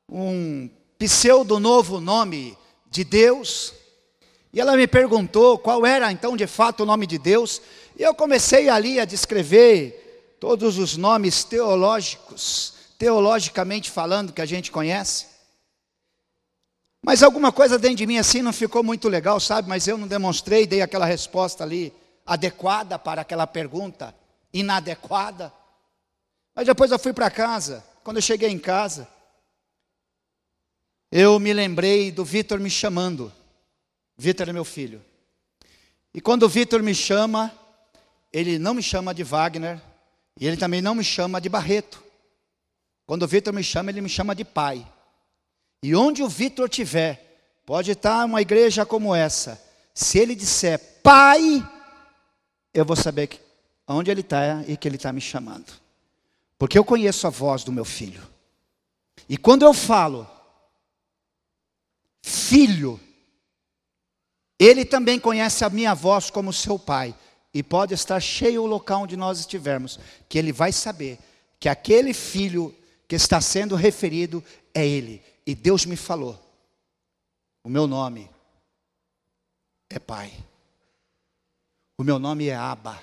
um 0.09 0.71
pseudo 0.97 1.59
novo 1.59 1.99
nome 1.99 2.57
de 2.89 3.03
Deus. 3.03 3.75
E 4.53 4.61
ela 4.61 4.77
me 4.77 4.87
perguntou 4.87 5.59
qual 5.59 5.85
era 5.85 6.13
então 6.13 6.37
de 6.37 6.47
fato 6.47 6.85
o 6.85 6.87
nome 6.87 7.09
de 7.09 7.19
Deus. 7.19 7.61
E 7.99 8.05
eu 8.05 8.15
comecei 8.15 8.69
ali 8.69 9.01
a 9.01 9.05
descrever 9.05 10.37
todos 10.39 10.79
os 10.79 10.97
nomes 10.97 11.43
teológicos, 11.43 12.75
teologicamente 13.01 13.91
falando, 13.91 14.31
que 14.31 14.43
a 14.43 14.47
gente 14.47 14.71
conhece. 14.71 15.27
Mas 17.03 17.23
alguma 17.23 17.51
coisa 17.51 17.79
dentro 17.79 17.97
de 17.97 18.07
mim 18.07 18.19
assim 18.19 18.43
não 18.43 18.53
ficou 18.53 18.85
muito 18.85 19.09
legal, 19.09 19.41
sabe? 19.41 19.67
Mas 19.67 19.89
eu 19.89 19.97
não 19.97 20.07
demonstrei, 20.07 20.67
dei 20.67 20.83
aquela 20.83 21.07
resposta 21.07 21.65
ali 21.65 21.95
adequada 22.27 22.99
para 22.99 23.23
aquela 23.23 23.47
pergunta 23.47 24.15
inadequada. 24.53 25.51
Mas 26.55 26.67
depois 26.67 26.91
eu 26.91 26.99
fui 26.99 27.15
para 27.15 27.31
casa. 27.31 27.83
Quando 28.05 28.19
eu 28.19 28.23
cheguei 28.23 28.51
em 28.51 28.59
casa, 28.59 29.09
eu 31.11 31.41
me 31.41 31.55
lembrei 31.55 32.13
do 32.13 32.23
Vitor 32.23 32.61
me 32.61 32.69
chamando. 32.69 33.33
Vitor 34.15 34.47
é 34.47 34.53
meu 34.53 34.65
filho. 34.65 35.03
E 36.13 36.21
quando 36.21 36.43
o 36.43 36.51
Vitor 36.51 36.83
me 36.83 36.95
chama, 36.95 37.51
ele 38.31 38.59
não 38.59 38.75
me 38.75 38.83
chama 38.83 39.15
de 39.15 39.25
Wagner 39.25 39.81
e 40.39 40.47
ele 40.47 40.59
também 40.59 40.83
não 40.83 40.95
me 40.95 41.03
chama 41.03 41.41
de 41.41 41.49
Barreto. 41.49 42.10
Quando 43.11 43.25
o 43.25 43.27
Vitor 43.27 43.53
me 43.53 43.65
chama, 43.65 43.91
ele 43.91 44.01
me 44.01 44.09
chama 44.09 44.37
de 44.37 44.45
pai. 44.45 44.87
E 45.83 45.97
onde 45.97 46.23
o 46.23 46.29
Vitor 46.29 46.69
tiver, 46.69 47.61
pode 47.67 47.91
estar 47.91 48.25
uma 48.25 48.41
igreja 48.41 48.87
como 48.87 49.13
essa. 49.13 49.61
Se 49.93 50.17
ele 50.17 50.33
disser 50.33 50.79
pai, 51.03 51.61
eu 52.73 52.85
vou 52.85 52.95
saber 52.95 53.27
que 53.27 53.41
onde 53.89 54.13
ele 54.13 54.21
está 54.21 54.63
e 54.63 54.77
que 54.77 54.87
ele 54.87 54.95
está 54.95 55.13
me 55.13 55.21
chamando. 55.21 55.73
Porque 56.57 56.79
eu 56.79 56.85
conheço 56.85 57.27
a 57.27 57.31
voz 57.31 57.65
do 57.65 57.73
meu 57.73 57.85
filho. 57.85 58.23
E 59.29 59.37
quando 59.37 59.65
eu 59.65 59.75
falo, 59.75 60.25
filho, 62.23 63.01
ele 64.57 64.85
também 64.85 65.19
conhece 65.19 65.65
a 65.65 65.69
minha 65.69 65.95
voz 65.95 66.31
como 66.31 66.53
seu 66.53 66.79
pai. 66.79 67.13
E 67.53 67.61
pode 67.61 67.93
estar 67.93 68.21
cheio 68.21 68.63
o 68.63 68.67
local 68.67 69.03
onde 69.03 69.17
nós 69.17 69.41
estivermos, 69.41 69.99
que 70.29 70.39
ele 70.39 70.53
vai 70.53 70.71
saber 70.71 71.19
que 71.59 71.69
aquele 71.69 72.15
filho 72.15 72.73
que 73.11 73.17
está 73.17 73.41
sendo 73.41 73.75
referido 73.75 74.41
é 74.73 74.87
ele. 74.87 75.21
E 75.45 75.53
Deus 75.53 75.85
me 75.85 75.97
falou: 75.97 76.39
o 77.65 77.69
meu 77.69 77.89
nome 77.89 78.31
é 79.91 79.99
Pai. 79.99 80.33
O 81.99 82.05
meu 82.05 82.21
nome 82.21 82.47
é 82.47 82.55
Abba. 82.55 83.03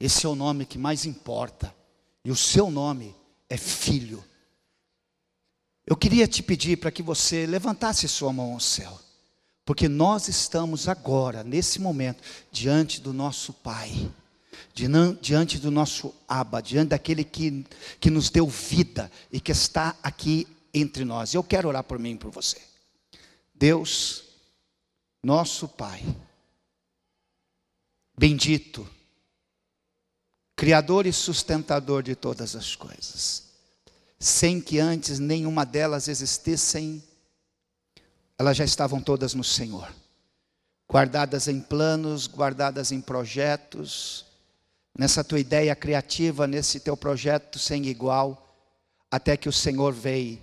Esse 0.00 0.24
é 0.24 0.28
o 0.30 0.34
nome 0.34 0.64
que 0.64 0.78
mais 0.78 1.04
importa. 1.04 1.74
E 2.24 2.30
o 2.30 2.34
seu 2.34 2.70
nome 2.70 3.14
é 3.46 3.58
filho. 3.58 4.24
Eu 5.86 5.98
queria 5.98 6.26
te 6.26 6.42
pedir 6.42 6.78
para 6.78 6.90
que 6.90 7.02
você 7.02 7.44
levantasse 7.44 8.08
sua 8.08 8.32
mão 8.32 8.54
ao 8.54 8.60
céu. 8.60 8.98
Porque 9.66 9.86
nós 9.86 10.28
estamos 10.28 10.88
agora, 10.88 11.44
nesse 11.44 11.78
momento, 11.78 12.22
diante 12.50 13.02
do 13.02 13.12
nosso 13.12 13.52
Pai, 13.52 14.10
diante 15.20 15.58
do 15.58 15.70
nosso 15.70 16.14
Abba, 16.28 16.60
diante 16.60 16.90
daquele 16.90 17.24
que, 17.24 17.64
que 18.00 18.10
nos 18.10 18.30
deu 18.30 18.46
vida 18.48 19.10
e 19.32 19.40
que 19.40 19.52
está 19.52 19.96
aqui 20.02 20.46
entre 20.72 21.04
nós. 21.04 21.34
Eu 21.34 21.42
quero 21.42 21.68
orar 21.68 21.84
por 21.84 21.98
mim 21.98 22.12
e 22.12 22.18
por 22.18 22.30
você. 22.30 22.60
Deus, 23.54 24.24
nosso 25.22 25.68
Pai, 25.68 26.02
bendito, 28.16 28.86
Criador 30.56 31.06
e 31.06 31.12
sustentador 31.12 32.02
de 32.02 32.16
todas 32.16 32.56
as 32.56 32.74
coisas. 32.74 33.44
Sem 34.18 34.58
que 34.58 34.78
antes 34.78 35.18
nenhuma 35.18 35.66
delas 35.66 36.08
existissem, 36.08 37.04
elas 38.38 38.56
já 38.56 38.64
estavam 38.64 39.02
todas 39.02 39.34
no 39.34 39.44
Senhor. 39.44 39.92
Guardadas 40.90 41.46
em 41.46 41.60
planos, 41.60 42.26
guardadas 42.26 42.90
em 42.90 43.02
projetos, 43.02 44.24
nessa 44.98 45.22
tua 45.22 45.40
ideia 45.40 45.74
criativa, 45.76 46.46
nesse 46.46 46.80
teu 46.80 46.96
projeto 46.96 47.58
sem 47.58 47.86
igual, 47.86 48.54
até 49.10 49.36
que 49.36 49.48
o 49.48 49.52
Senhor 49.52 49.92
veio 49.92 50.40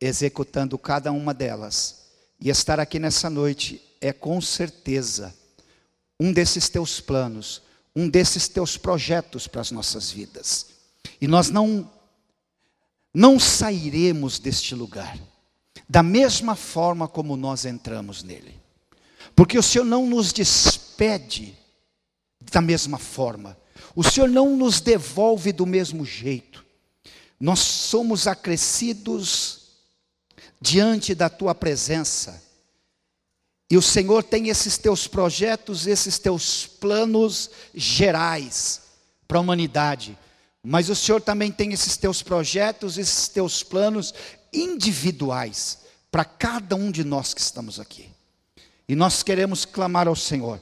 executando 0.00 0.78
cada 0.78 1.12
uma 1.12 1.32
delas. 1.32 2.06
E 2.40 2.48
estar 2.48 2.80
aqui 2.80 2.98
nessa 2.98 3.30
noite 3.30 3.80
é 4.00 4.12
com 4.12 4.40
certeza 4.40 5.34
um 6.18 6.32
desses 6.32 6.68
teus 6.68 7.00
planos 7.00 7.62
um 7.94 8.08
desses 8.08 8.48
teus 8.48 8.76
projetos 8.76 9.46
para 9.46 9.60
as 9.60 9.70
nossas 9.70 10.10
vidas. 10.10 10.66
E 11.20 11.26
nós 11.26 11.50
não 11.50 11.90
não 13.14 13.38
sairemos 13.38 14.38
deste 14.38 14.74
lugar 14.74 15.18
da 15.86 16.02
mesma 16.02 16.56
forma 16.56 17.06
como 17.06 17.36
nós 17.36 17.66
entramos 17.66 18.22
nele. 18.22 18.58
Porque 19.36 19.58
o 19.58 19.62
Senhor 19.62 19.84
não 19.84 20.06
nos 20.06 20.32
despede 20.32 21.54
da 22.50 22.62
mesma 22.62 22.98
forma. 22.98 23.56
O 23.94 24.02
Senhor 24.02 24.28
não 24.28 24.56
nos 24.56 24.80
devolve 24.80 25.52
do 25.52 25.66
mesmo 25.66 26.04
jeito. 26.04 26.64
Nós 27.38 27.58
somos 27.58 28.26
acrescidos 28.26 29.60
diante 30.60 31.14
da 31.14 31.28
tua 31.28 31.54
presença 31.54 32.42
e 33.72 33.76
o 33.78 33.80
Senhor 33.80 34.22
tem 34.22 34.50
esses 34.50 34.76
teus 34.76 35.06
projetos, 35.06 35.86
esses 35.86 36.18
teus 36.18 36.66
planos 36.66 37.48
gerais 37.74 38.82
para 39.26 39.38
a 39.38 39.40
humanidade. 39.40 40.18
Mas 40.62 40.90
o 40.90 40.94
Senhor 40.94 41.22
também 41.22 41.50
tem 41.50 41.72
esses 41.72 41.96
teus 41.96 42.20
projetos, 42.20 42.98
esses 42.98 43.28
teus 43.28 43.62
planos 43.62 44.12
individuais 44.52 45.78
para 46.10 46.22
cada 46.22 46.76
um 46.76 46.90
de 46.90 47.02
nós 47.02 47.32
que 47.32 47.40
estamos 47.40 47.80
aqui. 47.80 48.10
E 48.86 48.94
nós 48.94 49.22
queremos 49.22 49.64
clamar 49.64 50.06
ao 50.06 50.14
Senhor, 50.14 50.60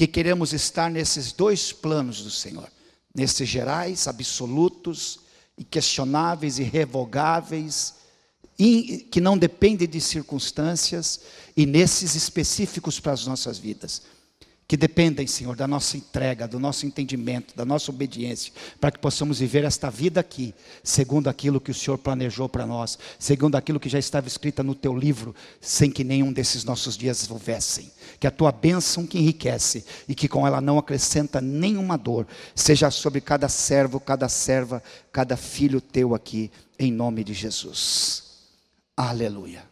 que 0.00 0.06
queremos 0.06 0.54
estar 0.54 0.90
nesses 0.90 1.30
dois 1.30 1.74
planos 1.74 2.22
do 2.22 2.30
Senhor, 2.30 2.72
nesses 3.14 3.46
gerais, 3.46 4.08
absolutos, 4.08 5.20
inquestionáveis, 5.58 6.58
irrevogáveis, 6.58 7.96
que 8.56 9.20
não 9.20 9.36
dependem 9.36 9.86
de 9.86 10.00
circunstâncias, 10.00 11.20
e 11.54 11.66
nesses 11.66 12.14
específicos 12.14 12.98
para 12.98 13.12
as 13.12 13.26
nossas 13.26 13.58
vidas. 13.58 14.00
Que 14.70 14.76
dependem, 14.76 15.26
Senhor, 15.26 15.56
da 15.56 15.66
nossa 15.66 15.96
entrega, 15.96 16.46
do 16.46 16.60
nosso 16.60 16.86
entendimento, 16.86 17.56
da 17.56 17.64
nossa 17.64 17.90
obediência, 17.90 18.52
para 18.80 18.92
que 18.92 19.00
possamos 19.00 19.40
viver 19.40 19.64
esta 19.64 19.90
vida 19.90 20.20
aqui, 20.20 20.54
segundo 20.84 21.26
aquilo 21.26 21.60
que 21.60 21.72
o 21.72 21.74
Senhor 21.74 21.98
planejou 21.98 22.48
para 22.48 22.64
nós, 22.64 22.96
segundo 23.18 23.56
aquilo 23.56 23.80
que 23.80 23.88
já 23.88 23.98
estava 23.98 24.28
escrito 24.28 24.62
no 24.62 24.76
teu 24.76 24.96
livro, 24.96 25.34
sem 25.60 25.90
que 25.90 26.04
nenhum 26.04 26.32
desses 26.32 26.62
nossos 26.62 26.96
dias 26.96 27.28
houvessem. 27.28 27.90
Que 28.20 28.28
a 28.28 28.30
tua 28.30 28.52
bênção 28.52 29.08
que 29.08 29.18
enriquece 29.18 29.84
e 30.06 30.14
que 30.14 30.28
com 30.28 30.46
ela 30.46 30.60
não 30.60 30.78
acrescenta 30.78 31.40
nenhuma 31.40 31.98
dor, 31.98 32.24
seja 32.54 32.92
sobre 32.92 33.20
cada 33.20 33.48
servo, 33.48 33.98
cada 33.98 34.28
serva, 34.28 34.80
cada 35.10 35.36
filho 35.36 35.80
teu 35.80 36.14
aqui, 36.14 36.48
em 36.78 36.92
nome 36.92 37.24
de 37.24 37.34
Jesus. 37.34 38.22
Aleluia. 38.96 39.69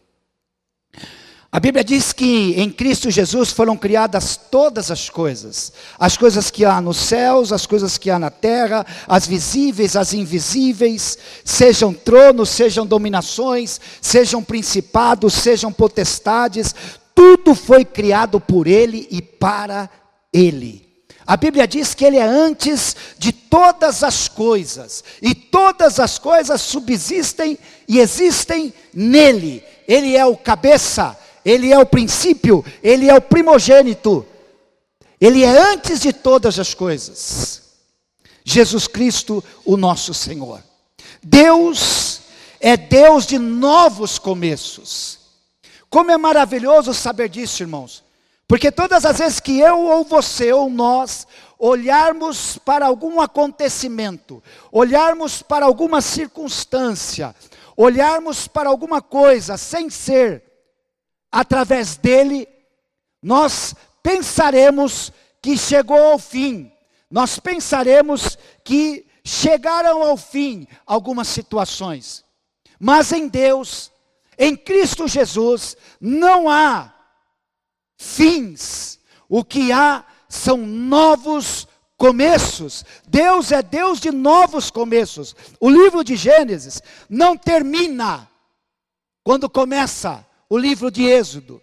A 1.51 1.59
Bíblia 1.59 1.83
diz 1.83 2.13
que 2.13 2.53
em 2.57 2.69
Cristo 2.69 3.09
Jesus 3.09 3.51
foram 3.51 3.75
criadas 3.75 4.37
todas 4.37 4.91
as 4.91 5.09
coisas, 5.09 5.73
as 5.97 6.15
coisas 6.15 6.51
que 6.51 6.63
há 6.63 6.79
nos 6.79 6.97
céus, 6.97 7.51
as 7.51 7.65
coisas 7.65 7.97
que 7.97 8.11
há 8.11 8.19
na 8.19 8.29
terra, 8.29 8.85
as 9.07 9.25
visíveis, 9.25 9.95
as 9.95 10.13
invisíveis, 10.13 11.17
sejam 11.43 11.91
tronos, 11.91 12.49
sejam 12.49 12.85
dominações, 12.85 13.81
sejam 13.99 14.43
principados, 14.43 15.33
sejam 15.33 15.73
potestades, 15.73 16.75
tudo 17.15 17.55
foi 17.55 17.83
criado 17.83 18.39
por 18.39 18.67
Ele 18.67 19.07
e 19.09 19.19
para 19.19 19.89
Ele. 20.31 20.87
A 21.25 21.35
Bíblia 21.35 21.67
diz 21.67 21.95
que 21.95 22.05
Ele 22.05 22.17
é 22.17 22.23
antes 22.23 22.95
de 23.17 23.31
todas 23.31 24.03
as 24.03 24.27
coisas, 24.27 25.03
e 25.19 25.33
todas 25.33 25.99
as 25.99 26.19
coisas 26.19 26.61
subsistem 26.61 27.57
e 27.87 27.97
existem 27.97 28.71
nele. 28.93 29.63
Ele 29.87 30.15
é 30.15 30.23
o 30.23 30.37
cabeça 30.37 31.17
ele 31.43 31.71
é 31.71 31.79
o 31.79 31.85
princípio, 31.85 32.63
Ele 32.83 33.09
é 33.09 33.15
o 33.15 33.21
primogênito, 33.21 34.25
Ele 35.19 35.43
é 35.43 35.57
antes 35.71 35.99
de 35.99 36.11
todas 36.11 36.59
as 36.59 36.73
coisas. 36.73 37.61
Jesus 38.43 38.87
Cristo, 38.87 39.43
o 39.63 39.77
nosso 39.77 40.13
Senhor. 40.13 40.63
Deus 41.21 42.21
é 42.59 42.75
Deus 42.75 43.25
de 43.25 43.37
novos 43.37 44.17
começos. 44.17 45.19
Como 45.89 46.11
é 46.11 46.17
maravilhoso 46.17 46.93
saber 46.93 47.29
disso, 47.29 47.63
irmãos. 47.63 48.03
Porque 48.47 48.71
todas 48.71 49.05
as 49.05 49.19
vezes 49.19 49.39
que 49.39 49.59
eu 49.59 49.79
ou 49.79 50.03
você 50.03 50.51
ou 50.51 50.69
nós 50.69 51.27
olharmos 51.57 52.57
para 52.57 52.85
algum 52.87 53.21
acontecimento, 53.21 54.41
olharmos 54.71 55.41
para 55.41 55.65
alguma 55.65 56.01
circunstância, 56.01 57.35
olharmos 57.77 58.47
para 58.47 58.69
alguma 58.69 59.01
coisa 59.01 59.57
sem 59.57 59.89
ser 59.89 60.48
através 61.31 61.97
dele, 61.97 62.47
nós 63.21 63.75
pensaremos 64.01 65.11
que 65.41 65.57
chegou 65.57 65.97
ao 65.97 66.19
fim, 66.19 66.71
nós 67.09 67.39
pensaremos 67.39 68.37
que 68.63 69.05
chegaram 69.23 70.03
ao 70.03 70.17
fim 70.17 70.67
algumas 70.85 71.27
situações, 71.27 72.23
mas 72.79 73.11
em 73.11 73.27
Deus, 73.27 73.91
em 74.37 74.55
Cristo 74.55 75.07
Jesus, 75.07 75.75
não 75.99 76.49
há 76.49 76.93
fins, 77.97 78.99
o 79.27 79.43
que 79.43 79.71
há 79.71 80.05
são 80.29 80.57
novos 80.57 81.67
começos. 81.97 82.85
Deus 83.07 83.51
é 83.51 83.61
Deus 83.61 83.99
de 83.99 84.11
novos 84.11 84.71
começos. 84.71 85.35
O 85.59 85.69
livro 85.69 86.03
de 86.03 86.15
Gênesis 86.15 86.81
não 87.09 87.35
termina 87.35 88.27
quando 89.23 89.49
começa 89.49 90.25
o 90.49 90.57
livro 90.57 90.89
de 90.89 91.03
Êxodo. 91.03 91.61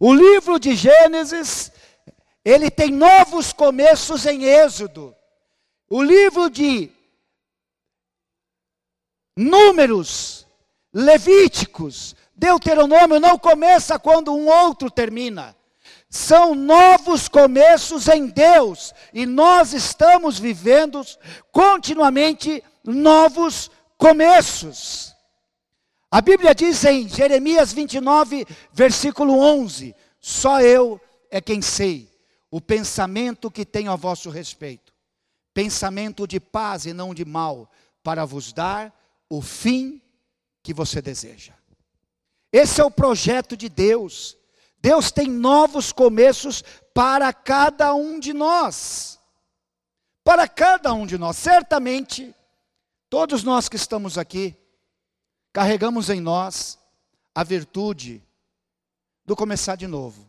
O 0.00 0.12
livro 0.12 0.58
de 0.58 0.74
Gênesis, 0.74 1.70
ele 2.44 2.70
tem 2.70 2.90
novos 2.90 3.52
começos 3.52 4.26
em 4.26 4.44
Êxodo. 4.44 5.14
O 5.88 6.02
livro 6.02 6.50
de 6.50 6.90
Números, 9.36 10.46
Levíticos, 10.92 12.16
Deuteronômio 12.34 13.20
não 13.20 13.38
começa 13.38 13.98
quando 13.98 14.34
um 14.34 14.48
outro 14.48 14.90
termina. 14.90 15.56
São 16.10 16.54
novos 16.54 17.28
começos 17.28 18.08
em 18.08 18.26
Deus 18.26 18.92
e 19.14 19.24
nós 19.24 19.72
estamos 19.72 20.38
vivendo 20.38 21.00
continuamente 21.50 22.62
novos 22.84 23.70
começos. 23.96 25.11
A 26.12 26.20
Bíblia 26.20 26.54
diz 26.54 26.84
em 26.84 27.08
Jeremias 27.08 27.72
29, 27.72 28.46
versículo 28.70 29.38
11: 29.38 29.96
Só 30.20 30.60
eu 30.60 31.00
é 31.30 31.40
quem 31.40 31.62
sei 31.62 32.06
o 32.50 32.60
pensamento 32.60 33.50
que 33.50 33.64
tenho 33.64 33.90
a 33.90 33.96
vosso 33.96 34.28
respeito, 34.28 34.92
pensamento 35.54 36.26
de 36.26 36.38
paz 36.38 36.84
e 36.84 36.92
não 36.92 37.14
de 37.14 37.24
mal, 37.24 37.66
para 38.02 38.26
vos 38.26 38.52
dar 38.52 38.94
o 39.26 39.40
fim 39.40 40.02
que 40.62 40.74
você 40.74 41.00
deseja. 41.00 41.54
Esse 42.52 42.82
é 42.82 42.84
o 42.84 42.90
projeto 42.90 43.56
de 43.56 43.70
Deus. 43.70 44.36
Deus 44.82 45.10
tem 45.10 45.28
novos 45.28 45.92
começos 45.92 46.62
para 46.92 47.32
cada 47.32 47.94
um 47.94 48.20
de 48.20 48.34
nós. 48.34 49.18
Para 50.22 50.46
cada 50.46 50.92
um 50.92 51.06
de 51.06 51.16
nós. 51.16 51.38
Certamente, 51.38 52.34
todos 53.08 53.42
nós 53.42 53.66
que 53.66 53.76
estamos 53.76 54.18
aqui, 54.18 54.54
carregamos 55.52 56.08
em 56.08 56.20
nós 56.20 56.78
a 57.34 57.44
virtude 57.44 58.22
do 59.24 59.36
começar 59.36 59.76
de 59.76 59.86
novo. 59.86 60.26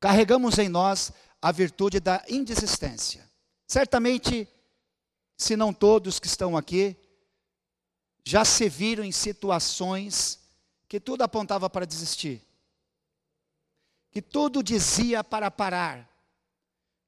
Carregamos 0.00 0.58
em 0.58 0.68
nós 0.68 1.12
a 1.40 1.50
virtude 1.50 2.00
da 2.00 2.24
indesistência. 2.28 3.28
Certamente, 3.66 4.48
se 5.36 5.56
não 5.56 5.72
todos 5.72 6.20
que 6.20 6.26
estão 6.26 6.56
aqui, 6.56 6.96
já 8.24 8.44
se 8.44 8.68
viram 8.68 9.04
em 9.04 9.12
situações 9.12 10.40
que 10.88 11.00
tudo 11.00 11.22
apontava 11.22 11.68
para 11.68 11.84
desistir, 11.84 12.42
que 14.10 14.22
tudo 14.22 14.62
dizia 14.62 15.24
para 15.24 15.50
parar, 15.50 16.08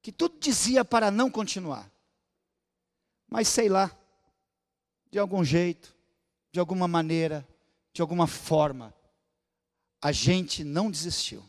que 0.01 0.11
tudo 0.11 0.37
dizia 0.39 0.83
para 0.83 1.09
não 1.09 1.31
continuar. 1.31 1.89
Mas 3.27 3.47
sei 3.47 3.69
lá, 3.69 3.95
de 5.09 5.17
algum 5.17 5.43
jeito, 5.43 5.96
de 6.57 6.59
alguma 6.59 6.87
maneira, 6.87 7.47
de 7.93 8.01
alguma 8.01 8.25
forma, 8.25 8.91
a 10.01 10.11
gente 10.11 10.63
não 10.63 10.89
desistiu. 10.89 11.45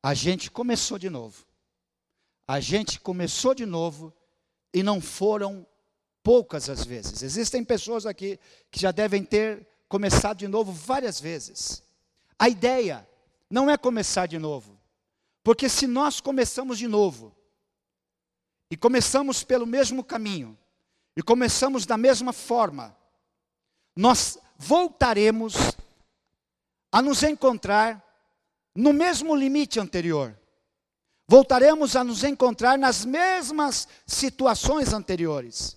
A 0.00 0.14
gente 0.14 0.48
começou 0.48 0.96
de 0.96 1.10
novo. 1.10 1.44
A 2.46 2.60
gente 2.60 3.00
começou 3.00 3.52
de 3.52 3.66
novo 3.66 4.14
e 4.72 4.80
não 4.80 5.00
foram 5.00 5.66
poucas 6.22 6.70
as 6.70 6.84
vezes. 6.84 7.24
Existem 7.24 7.64
pessoas 7.64 8.06
aqui 8.06 8.38
que 8.70 8.78
já 8.78 8.92
devem 8.92 9.24
ter 9.24 9.66
começado 9.88 10.38
de 10.38 10.46
novo 10.46 10.70
várias 10.70 11.20
vezes. 11.20 11.82
A 12.38 12.48
ideia 12.48 13.04
não 13.50 13.68
é 13.68 13.76
começar 13.76 14.26
de 14.26 14.38
novo, 14.38 14.78
porque 15.42 15.68
se 15.68 15.88
nós 15.88 16.20
começamos 16.20 16.78
de 16.78 16.86
novo, 16.86 17.34
e 18.70 18.76
começamos 18.76 19.42
pelo 19.42 19.66
mesmo 19.66 20.04
caminho, 20.04 20.56
e 21.16 21.22
começamos 21.24 21.84
da 21.84 21.98
mesma 21.98 22.32
forma, 22.32 22.96
nós 23.96 24.38
voltaremos 24.56 25.54
a 26.90 27.02
nos 27.02 27.22
encontrar 27.22 28.02
no 28.74 28.92
mesmo 28.92 29.34
limite 29.34 29.78
anterior. 29.78 30.38
Voltaremos 31.28 31.96
a 31.96 32.04
nos 32.04 32.24
encontrar 32.24 32.78
nas 32.78 33.04
mesmas 33.04 33.88
situações 34.06 34.92
anteriores. 34.92 35.76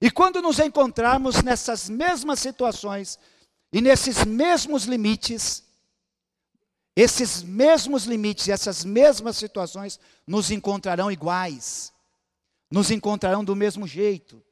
E 0.00 0.10
quando 0.10 0.40
nos 0.40 0.58
encontrarmos 0.58 1.42
nessas 1.42 1.88
mesmas 1.88 2.38
situações 2.38 3.18
e 3.72 3.80
nesses 3.80 4.24
mesmos 4.24 4.84
limites, 4.84 5.64
esses 6.94 7.42
mesmos 7.42 8.04
limites 8.04 8.48
essas 8.48 8.84
mesmas 8.84 9.36
situações 9.36 9.98
nos 10.26 10.50
encontrarão 10.50 11.10
iguais, 11.10 11.92
nos 12.70 12.90
encontrarão 12.90 13.44
do 13.44 13.56
mesmo 13.56 13.86
jeito 13.86 14.42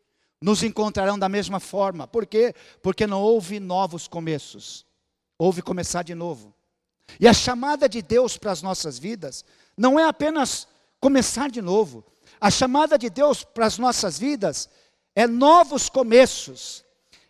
nos 0.47 0.63
encontrarão 0.63 1.19
da 1.19 1.29
mesma 1.29 1.59
forma. 1.59 2.07
Por 2.07 2.25
quê? 2.25 2.55
Porque 2.81 3.05
não 3.05 3.21
houve 3.21 3.59
novos 3.59 4.07
começos. 4.07 4.87
Houve 5.37 5.61
começar 5.61 6.05
de 6.05 6.15
novo. 6.15 6.55
E 7.19 7.27
a 7.27 7.35
chamada 7.35 7.89
de 7.89 8.01
Deus 8.01 8.37
para 8.37 8.53
as 8.53 8.63
nossas 8.63 8.97
vidas 8.97 9.45
não 9.77 9.99
é 9.99 10.05
apenas 10.05 10.69
começar 11.01 11.51
de 11.51 11.61
novo. 11.61 12.05
A 12.41 12.49
chamada 12.49 12.97
de 12.97 13.11
Deus 13.11 13.43
para 13.43 13.67
as 13.67 13.77
nossas 13.77 14.21
vidas 14.21 14.71
é 15.17 15.27
novos 15.27 15.89
começos. 15.89 16.85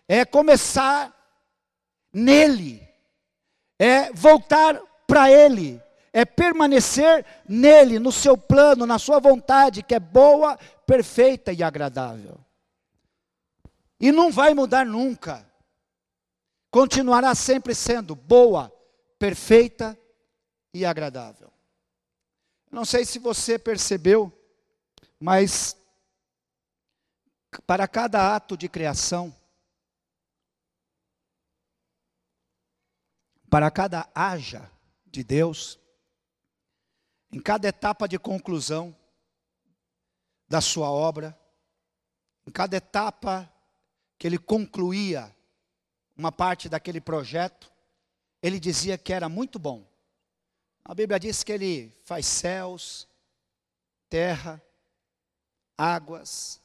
É 0.07 0.23
começar 0.27 1.11
nele. 2.13 2.87
É 3.79 4.13
voltar 4.13 4.79
para 5.07 5.33
ele. 5.33 5.81
É 6.13 6.27
permanecer 6.27 7.25
nele, 7.49 7.99
no 7.99 8.13
seu 8.13 8.37
plano, 8.37 8.85
na 8.85 8.99
sua 8.99 9.19
vontade, 9.19 9.83
que 9.83 9.95
é 9.95 10.01
boa, 10.01 10.59
perfeita 10.87 11.51
e 11.51 11.63
agradável. 11.63 12.46
E 13.99 14.13
não 14.13 14.31
vai 14.31 14.55
mudar 14.55 14.85
nunca. 14.85 15.51
Continuará 16.71 17.35
sempre 17.35 17.75
sendo 17.75 18.15
boa, 18.15 18.71
perfeita 19.19 19.99
e 20.73 20.85
agradável. 20.85 21.51
Não 22.71 22.85
sei 22.85 23.05
se 23.05 23.19
você 23.19 23.59
percebeu, 23.59 24.33
mas 25.19 25.77
para 27.67 27.89
cada 27.89 28.35
ato 28.35 28.57
de 28.57 28.69
criação, 28.69 29.35
para 33.49 33.71
cada 33.71 34.11
haja 34.15 34.71
de 35.07 35.25
Deus, 35.25 35.79
em 37.33 37.41
cada 37.41 37.69
etapa 37.69 38.07
de 38.07 38.19
conclusão 38.19 38.95
da 40.47 40.61
sua 40.61 40.91
obra, 40.91 41.39
em 42.47 42.51
cada 42.51 42.77
etapa 42.77 43.51
que 44.19 44.27
ele 44.27 44.39
concluía 44.39 45.35
uma 46.17 46.33
parte 46.33 46.69
daquele 46.69 47.01
projeto, 47.01 47.71
ele 48.43 48.59
dizia 48.59 48.97
que 48.97 49.13
era 49.13 49.29
muito 49.29 49.59
bom. 49.59 49.87
A 50.85 50.95
Bíblia 50.95 51.19
diz 51.19 51.43
que 51.43 51.53
ele 51.53 51.93
faz 52.05 52.27
céus, 52.27 53.09
terra, 54.09 54.63
águas 55.77 56.61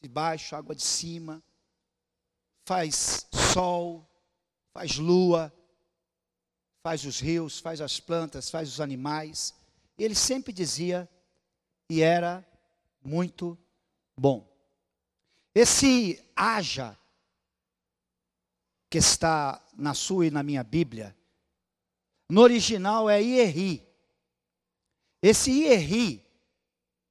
de 0.00 0.08
baixo, 0.08 0.54
água 0.54 0.74
de 0.74 0.82
cima, 0.82 1.42
faz 2.64 3.26
sol, 3.52 4.06
faz 4.72 4.98
lua, 4.98 5.52
faz 6.82 7.04
os 7.04 7.20
rios, 7.20 7.58
faz 7.58 7.80
as 7.80 7.98
plantas, 7.98 8.50
faz 8.50 8.68
os 8.68 8.80
animais. 8.80 9.54
Ele 9.96 10.14
sempre 10.14 10.52
dizia, 10.52 11.08
e 11.88 12.02
era 12.02 12.46
muito 13.02 13.58
bom. 14.16 14.51
Esse 15.54 16.22
haja, 16.34 16.98
que 18.88 18.98
está 18.98 19.62
na 19.74 19.94
sua 19.94 20.26
e 20.26 20.30
na 20.30 20.42
minha 20.42 20.62
Bíblia, 20.62 21.16
no 22.28 22.40
original 22.40 23.10
é 23.10 23.22
Ierri. 23.22 23.86
Esse 25.20 25.50
Ierri, 25.50 26.24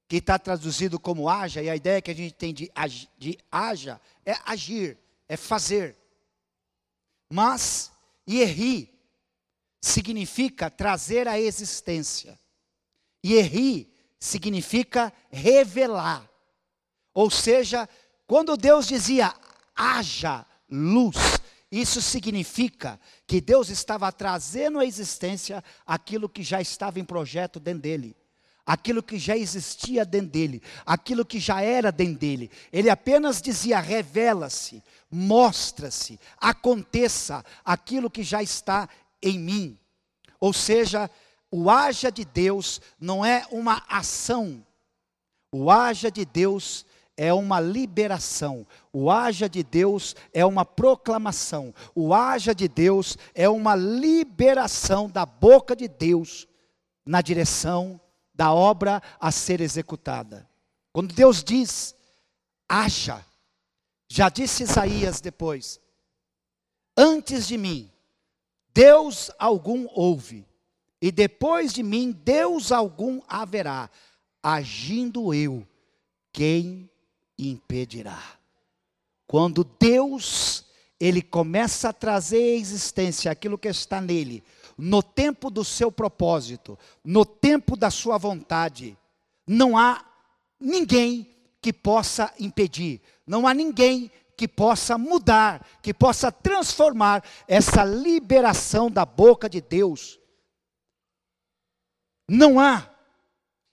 que 0.08 0.18
está 0.18 0.40
traduzido 0.40 1.00
como 1.00 1.30
haja, 1.30 1.62
e 1.62 1.70
a 1.70 1.76
ideia 1.76 2.02
que 2.02 2.12
a 2.12 2.16
gente 2.16 2.34
tem 2.34 2.54
de, 2.54 2.72
de 3.18 3.38
haja 3.52 4.02
é 4.26 4.34
agir, 4.46 4.98
é 5.28 5.38
fazer. 5.38 5.96
Mas 7.32 7.92
Ierri 8.28 8.92
significa 9.80 10.70
trazer 10.70 11.28
à 11.28 11.40
existência. 11.40 12.40
Ierri 13.24 13.94
significa 14.20 15.14
revelar. 15.30 16.30
Ou 17.14 17.30
seja, 17.30 17.88
quando 18.32 18.56
Deus 18.56 18.88
dizia 18.88 19.36
haja 19.76 20.46
luz, 20.70 21.18
isso 21.70 22.02
significa 22.02 22.98
que 23.28 23.42
Deus 23.42 23.68
estava 23.68 24.10
trazendo 24.10 24.80
à 24.80 24.86
existência 24.86 25.62
aquilo 25.86 26.30
que 26.30 26.42
já 26.42 26.62
estava 26.62 26.98
em 26.98 27.04
projeto 27.04 27.60
dentro 27.60 27.82
dele, 27.82 28.16
aquilo 28.66 29.04
que 29.04 29.20
já 29.20 29.36
existia 29.36 30.06
dentro 30.06 30.30
dele, 30.30 30.64
aquilo 30.86 31.26
que 31.26 31.42
já 31.42 31.62
era 31.62 31.92
dentro 31.92 32.20
dele. 32.20 32.50
Ele 32.72 32.90
apenas 32.90 33.42
dizia: 33.42 33.82
revela-se, 33.82 34.82
mostra-se, 35.12 36.18
aconteça 36.38 37.44
aquilo 37.66 38.10
que 38.10 38.24
já 38.24 38.42
está 38.42 38.88
em 39.22 39.38
mim. 39.38 39.78
Ou 40.40 40.54
seja, 40.54 41.12
o 41.52 41.70
haja 41.70 42.10
de 42.10 42.24
Deus 42.24 42.80
não 42.98 43.26
é 43.26 43.46
uma 43.52 43.84
ação, 43.90 44.66
o 45.52 45.70
haja 45.70 46.10
de 46.10 46.24
Deus 46.24 46.86
é 47.18 47.34
uma 47.34 47.60
liberação. 47.60 48.66
O 48.92 49.10
haja 49.10 49.50
de 49.50 49.64
Deus 49.64 50.16
é 50.34 50.46
uma 50.46 50.66
proclamação. 50.66 51.74
O 51.94 52.14
haja 52.14 52.54
de 52.54 52.68
Deus 52.68 53.18
é 53.34 53.48
uma 53.48 53.76
liberação 53.76 55.10
da 55.10 55.26
boca 55.26 55.76
de 55.76 55.88
Deus 55.88 56.48
na 57.06 57.22
direção 57.22 58.00
da 58.34 58.54
obra 58.54 59.02
a 59.20 59.32
ser 59.32 59.62
executada. 59.62 60.50
Quando 60.92 61.14
Deus 61.14 61.44
diz, 61.44 61.96
haja, 62.68 63.26
já 64.08 64.30
disse 64.30 64.64
Isaías 64.64 65.22
depois, 65.22 65.80
antes 66.98 67.48
de 67.48 67.58
mim, 67.58 67.92
Deus 68.74 69.32
algum 69.38 69.88
houve, 69.94 70.46
e 71.02 71.12
depois 71.12 71.74
de 71.74 71.82
mim, 71.82 72.12
Deus 72.12 72.72
algum 72.72 73.22
haverá, 73.28 73.90
agindo 74.44 75.34
eu, 75.34 75.68
quem 76.32 76.91
impedirá. 77.38 78.22
Quando 79.28 79.64
Deus, 79.64 80.66
ele 81.00 81.22
começa 81.22 81.90
a 81.90 81.94
trazer 81.94 82.38
à 82.38 82.58
existência 82.58 83.32
aquilo 83.32 83.58
que 83.58 83.68
está 83.68 84.02
nele, 84.02 84.44
no 84.78 85.02
tempo 85.02 85.50
do 85.50 85.64
seu 85.64 85.92
propósito, 85.92 86.78
no 87.04 87.26
tempo 87.26 87.76
da 87.76 87.90
sua 87.90 88.18
vontade, 88.18 88.98
não 89.46 89.78
há 89.78 90.04
ninguém 90.60 91.28
que 91.62 91.72
possa 91.72 92.34
impedir, 92.40 93.02
não 93.26 93.48
há 93.48 93.54
ninguém 93.54 94.12
que 94.36 94.48
possa 94.48 94.98
mudar, 94.98 95.66
que 95.84 95.94
possa 95.94 96.32
transformar 96.32 97.24
essa 97.48 97.84
liberação 97.84 98.90
da 98.90 99.06
boca 99.06 99.48
de 99.48 99.62
Deus. 99.62 100.20
Não 102.28 102.60
há. 102.60 102.90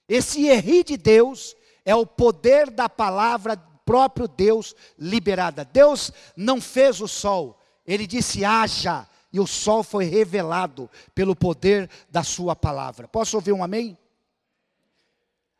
Esse 0.08 0.46
erri 0.46 0.84
de 0.84 0.96
Deus 0.96 1.56
é 1.88 1.94
o 1.94 2.04
poder 2.04 2.70
da 2.70 2.86
palavra 2.86 3.56
próprio 3.56 4.28
Deus 4.28 4.74
liberada. 4.98 5.64
Deus 5.64 6.12
não 6.36 6.60
fez 6.60 7.00
o 7.00 7.08
sol, 7.08 7.58
ele 7.86 8.06
disse: 8.06 8.44
haja, 8.44 9.08
e 9.32 9.40
o 9.40 9.46
sol 9.46 9.82
foi 9.82 10.04
revelado 10.04 10.90
pelo 11.14 11.34
poder 11.34 11.88
da 12.10 12.22
sua 12.22 12.54
palavra. 12.54 13.08
Posso 13.08 13.38
ouvir 13.38 13.52
um 13.52 13.64
amém? 13.64 13.96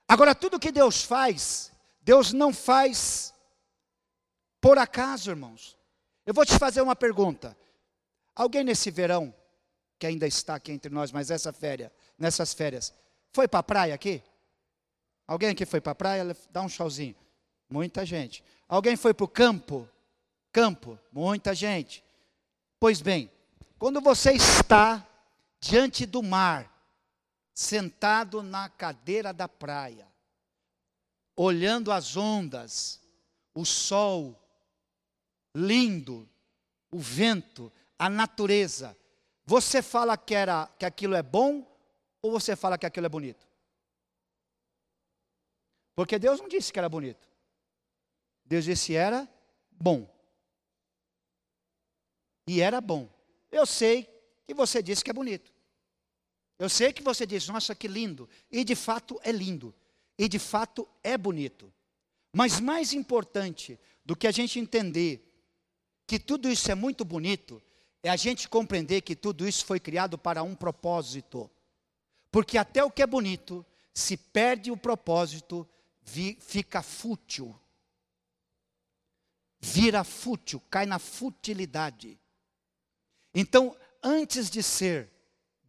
Agora, 0.06 0.34
tudo 0.34 0.60
que 0.60 0.70
Deus 0.70 1.02
faz, 1.02 1.72
Deus 2.02 2.34
não 2.34 2.52
faz 2.52 3.32
por 4.60 4.76
acaso, 4.76 5.30
irmãos. 5.30 5.78
Eu 6.26 6.34
vou 6.34 6.44
te 6.44 6.58
fazer 6.58 6.82
uma 6.82 6.94
pergunta. 6.94 7.56
Alguém 8.36 8.64
nesse 8.64 8.90
verão, 8.90 9.34
que 9.98 10.06
ainda 10.06 10.26
está 10.26 10.56
aqui 10.56 10.72
entre 10.72 10.92
nós, 10.92 11.10
mas 11.10 11.30
essa 11.30 11.54
férias, 11.54 11.90
nessas 12.18 12.52
férias, 12.52 12.92
foi 13.32 13.48
para 13.48 13.60
a 13.60 13.62
praia 13.62 13.94
aqui? 13.94 14.22
Alguém 15.28 15.50
aqui 15.50 15.66
foi 15.66 15.78
para 15.78 15.92
a 15.92 15.94
praia? 15.94 16.36
Dá 16.50 16.62
um 16.62 16.68
chauzinho. 16.70 17.14
Muita 17.68 18.06
gente. 18.06 18.42
Alguém 18.66 18.96
foi 18.96 19.12
para 19.12 19.24
o 19.24 19.28
campo? 19.28 19.86
Campo? 20.50 20.98
Muita 21.12 21.54
gente. 21.54 22.02
Pois 22.80 23.02
bem, 23.02 23.30
quando 23.78 24.00
você 24.00 24.32
está 24.32 25.06
diante 25.60 26.06
do 26.06 26.22
mar, 26.22 26.72
sentado 27.52 28.42
na 28.42 28.70
cadeira 28.70 29.32
da 29.32 29.46
praia, 29.46 30.06
olhando 31.36 31.92
as 31.92 32.16
ondas, 32.16 32.98
o 33.54 33.66
sol 33.66 34.34
lindo, 35.54 36.26
o 36.90 36.98
vento, 36.98 37.70
a 37.98 38.08
natureza, 38.08 38.96
você 39.44 39.82
fala 39.82 40.16
que, 40.16 40.34
era, 40.34 40.68
que 40.78 40.86
aquilo 40.86 41.14
é 41.14 41.22
bom 41.22 41.66
ou 42.22 42.30
você 42.30 42.54
fala 42.54 42.78
que 42.78 42.86
aquilo 42.86 43.06
é 43.06 43.10
bonito? 43.10 43.47
Porque 45.98 46.16
Deus 46.16 46.38
não 46.38 46.46
disse 46.46 46.72
que 46.72 46.78
era 46.78 46.88
bonito. 46.88 47.28
Deus 48.44 48.66
disse 48.66 48.94
era 48.94 49.28
bom. 49.68 50.08
E 52.46 52.61
era 52.61 52.80
bom. 52.80 53.11
Eu 53.50 53.66
sei 53.66 54.08
que 54.46 54.54
você 54.54 54.80
disse 54.80 55.02
que 55.02 55.11
é 55.11 55.12
bonito. 55.12 55.52
Eu 56.56 56.68
sei 56.68 56.92
que 56.92 57.02
você 57.02 57.26
diz, 57.26 57.48
nossa, 57.48 57.74
que 57.74 57.88
lindo. 57.88 58.28
E 58.48 58.62
de 58.62 58.76
fato 58.76 59.18
é 59.24 59.32
lindo. 59.32 59.74
E 60.16 60.28
de 60.28 60.38
fato 60.38 60.88
é 61.02 61.18
bonito. 61.18 61.74
Mas 62.32 62.61
mais 62.61 62.92
importante 62.92 63.76
do 64.04 64.14
que 64.14 64.28
a 64.28 64.30
gente 64.30 64.61
entender 64.61 65.28
que 66.06 66.20
tudo 66.20 66.48
isso 66.48 66.70
é 66.70 66.76
muito 66.76 67.04
bonito, 67.04 67.61
é 68.04 68.08
a 68.08 68.14
gente 68.14 68.48
compreender 68.48 69.00
que 69.00 69.16
tudo 69.16 69.48
isso 69.48 69.64
foi 69.64 69.80
criado 69.80 70.16
para 70.16 70.44
um 70.44 70.54
propósito. 70.54 71.50
Porque 72.30 72.56
até 72.56 72.84
o 72.84 72.90
que 72.90 73.02
é 73.02 73.06
bonito, 73.06 73.66
se 73.92 74.16
perde 74.16 74.70
o 74.70 74.76
propósito, 74.76 75.68
fica 76.40 76.83
fútil. 76.83 77.59
Vira 79.61 80.05
fútil, 80.05 80.61
cai 80.71 80.87
na 80.87 80.99
futilidade. 80.99 82.18
Então, 83.35 83.77
antes 84.03 84.49
de 84.49 84.62
ser 84.62 85.11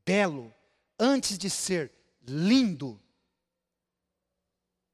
belo, 0.06 0.54
antes 0.98 1.38
de 1.38 1.50
ser 1.50 1.92
lindo, 2.22 3.02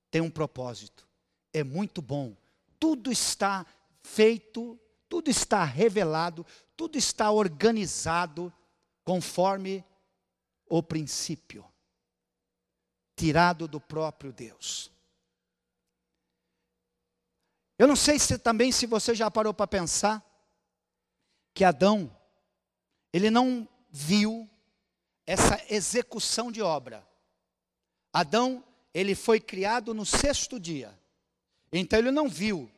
tem 0.10 0.22
um 0.22 0.32
propósito. 0.32 1.08
É 1.54 1.64
muito 1.64 2.02
bom. 2.02 2.36
Tudo 2.80 3.12
está 3.12 3.66
feito, 4.02 4.80
tudo 5.10 5.30
está 5.30 5.64
revelado, 5.64 6.46
tudo 6.76 6.98
está 6.98 7.32
organizado 7.32 8.54
conforme 9.04 9.84
o 10.68 10.82
princípio 10.82 11.66
tirado 13.16 13.68
do 13.68 13.80
próprio 13.80 14.34
Deus. 14.34 14.92
Eu 17.78 17.88
não 17.88 17.96
sei 17.96 18.18
se 18.18 18.38
também 18.38 18.72
se 18.72 18.86
você 18.86 19.14
já 19.14 19.30
parou 19.30 19.54
para 19.54 19.68
pensar 19.68 20.24
que 21.54 21.64
Adão 21.64 22.16
ele 23.16 23.30
não 23.30 23.68
viu 23.90 24.50
essa 25.26 25.62
execução 25.70 26.52
de 26.52 26.62
obra. 26.62 27.08
Adão, 28.12 28.64
ele 28.94 29.16
foi 29.16 29.40
criado 29.40 29.94
no 29.94 30.06
sexto 30.06 30.60
dia. 30.60 30.98
Então 31.72 31.98
ele 31.98 32.12
não 32.12 32.28
viu 32.28 32.70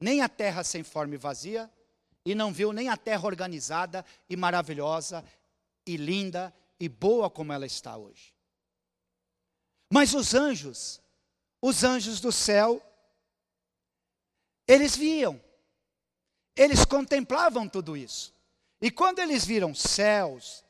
nem 0.00 0.20
a 0.20 0.28
terra 0.28 0.62
sem 0.62 0.82
forma 0.82 1.14
e 1.14 1.18
vazia, 1.18 1.70
e 2.24 2.34
não 2.34 2.52
viu 2.52 2.72
nem 2.72 2.88
a 2.88 2.96
terra 2.96 3.24
organizada 3.24 4.04
e 4.28 4.36
maravilhosa 4.36 5.24
e 5.86 5.96
linda 5.96 6.52
e 6.78 6.88
boa 6.88 7.30
como 7.30 7.52
ela 7.52 7.66
está 7.66 7.96
hoje. 7.96 8.34
Mas 9.92 10.12
os 10.12 10.34
anjos, 10.34 11.00
os 11.62 11.84
anjos 11.84 12.20
do 12.20 12.32
céu, 12.32 12.82
eles 14.66 14.96
viam, 14.96 15.40
eles 16.56 16.84
contemplavam 16.84 17.68
tudo 17.68 17.96
isso. 17.96 18.34
E 18.80 18.90
quando 18.90 19.20
eles 19.20 19.44
viram 19.44 19.74
céus, 19.74 20.64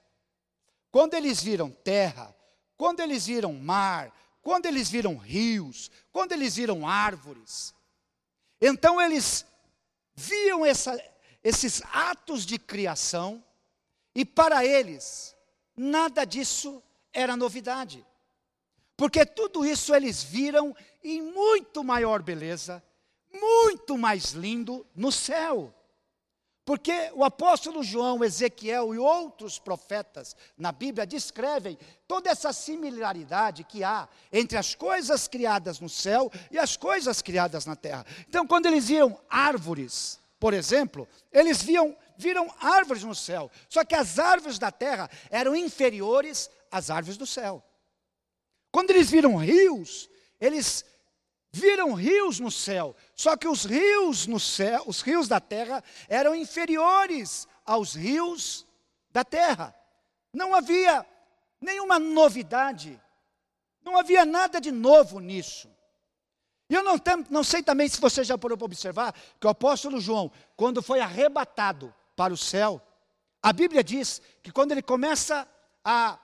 quando 0.91 1.15
eles 1.15 1.43
viram 1.43 1.71
terra, 1.71 2.35
quando 2.77 3.01
eles 3.01 3.27
viram 3.27 3.53
mar, 3.53 4.15
quando 4.43 4.67
eles 4.67 4.89
viram 4.89 5.17
rios, 5.17 5.91
quando 6.13 6.33
eles 6.33 6.57
viram 6.57 6.87
árvores, 6.87 7.75
então 8.61 9.01
eles 9.01 9.45
viam 10.15 10.65
essa, 10.65 10.99
esses 11.43 11.83
atos 11.93 12.47
de 12.47 12.59
criação, 12.59 13.45
e 14.15 14.25
para 14.25 14.65
eles, 14.65 15.37
nada 15.77 16.25
disso 16.25 16.83
era 17.13 17.37
novidade. 17.37 18.05
Porque 18.97 19.27
tudo 19.27 19.65
isso 19.65 19.95
eles 19.95 20.23
viram 20.23 20.75
em 21.05 21.21
muito 21.21 21.85
maior 21.85 22.23
beleza, 22.23 22.83
muito 23.41 23.97
mais 23.97 24.33
lindo 24.33 24.87
no 24.95 25.13
céu. 25.13 25.73
Porque 26.67 27.13
o 27.15 27.23
apóstolo 27.23 27.85
João, 27.85 28.25
Ezequiel 28.25 28.93
e 28.93 28.99
outros 28.99 29.57
profetas 29.57 30.35
na 30.59 30.73
Bíblia 30.73 31.07
descrevem 31.07 31.79
toda 32.09 32.29
essa 32.29 32.53
similaridade 32.53 33.63
que 33.63 33.85
há 33.85 34.09
entre 34.33 34.59
as 34.59 34.75
coisas 34.75 35.29
criadas 35.29 35.79
no 35.79 35.89
céu 35.89 36.29
e 36.51 36.59
as 36.59 36.77
coisas 36.77 37.23
criadas 37.23 37.67
na 37.67 37.77
terra. 37.77 38.05
Então, 38.29 38.45
quando 38.45 38.67
eles 38.67 38.89
viam 38.89 39.17
árvores, 39.31 40.19
por 40.41 40.53
exemplo, 40.53 41.07
eles 41.33 41.63
viam, 41.63 41.97
viram 42.19 42.53
árvores 42.61 43.05
no 43.05 43.15
céu, 43.15 43.49
só 43.69 43.85
que 43.85 43.95
as 43.95 44.19
árvores 44.19 44.59
da 44.59 44.73
terra 44.73 45.09
eram 45.31 45.55
inferiores 45.55 46.51
às 46.69 46.91
árvores 46.91 47.17
do 47.17 47.29
céu. 47.29 47.65
Quando 48.73 48.91
eles 48.91 49.09
viram 49.09 49.37
rios, 49.37 50.11
eles 50.41 50.85
viram 51.57 51.95
rios 51.95 52.39
no 52.39 52.51
céu, 52.51 52.95
só 53.15 53.37
que 53.37 53.49
os 53.49 53.65
rios 53.65 54.27
no 54.27 54.39
céu, 54.39 54.85
os 54.87 55.01
rios 55.01 55.27
da 55.27 55.41
terra 55.41 55.83
eram 56.09 56.35
inferiores 56.35 57.49
aos 57.65 57.95
rios 57.95 58.67
da 59.11 59.25
terra. 59.25 59.75
Não 60.33 60.55
havia 60.55 61.05
nenhuma 61.61 61.99
novidade. 61.99 63.01
Não 63.83 63.97
havia 63.97 64.27
nada 64.27 64.61
de 64.61 64.71
novo 64.71 65.19
nisso. 65.19 65.69
E 66.69 66.75
eu 66.75 66.83
não, 66.83 66.99
tem, 66.99 67.25
não 67.31 67.43
sei 67.43 67.63
também 67.63 67.89
se 67.89 68.01
você 68.01 68.23
já 68.23 68.37
parou 68.37 68.59
para 68.59 68.65
observar 68.67 69.15
que 69.41 69.47
o 69.47 69.51
apóstolo 69.51 70.01
João, 70.01 70.31
quando 70.57 70.83
foi 70.83 71.01
arrebatado 71.01 71.95
para 72.15 72.35
o 72.35 72.37
céu, 72.37 72.83
a 73.43 73.53
Bíblia 73.53 73.83
diz 73.83 74.21
que 74.43 74.51
quando 74.51 74.73
ele 74.73 74.83
começa 74.83 75.49
a 75.85 76.19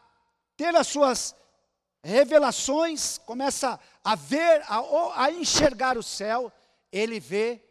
ter 0.57 0.75
as 0.75 0.89
suas 0.89 1.35
revelações, 2.03 3.19
começa 3.19 3.79
a 4.03 4.15
ver, 4.15 4.63
a, 4.63 5.25
a 5.25 5.31
enxergar 5.31 5.97
o 5.97 6.03
céu, 6.03 6.53
ele 6.91 7.21
vê 7.21 7.63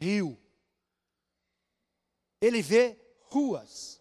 rio, 0.00 0.38
ele 2.40 2.60
vê 2.60 2.98
ruas, 3.30 4.00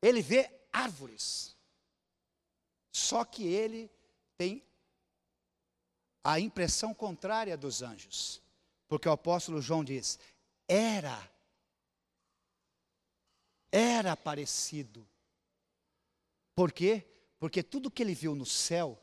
ele 0.00 0.22
vê 0.22 0.50
árvores. 0.72 1.56
Só 2.92 3.24
que 3.24 3.46
ele 3.46 3.90
tem 4.36 4.64
a 6.24 6.40
impressão 6.40 6.92
contrária 6.92 7.56
dos 7.56 7.82
anjos, 7.82 8.42
porque 8.88 9.08
o 9.08 9.12
apóstolo 9.12 9.60
João 9.60 9.84
diz: 9.84 10.18
era, 10.66 11.30
era 13.70 14.16
parecido. 14.16 15.06
Por 16.54 16.72
quê? 16.72 17.09
Porque 17.40 17.62
tudo 17.62 17.90
que 17.90 18.02
ele 18.02 18.14
viu 18.14 18.34
no 18.34 18.44
céu 18.44 19.02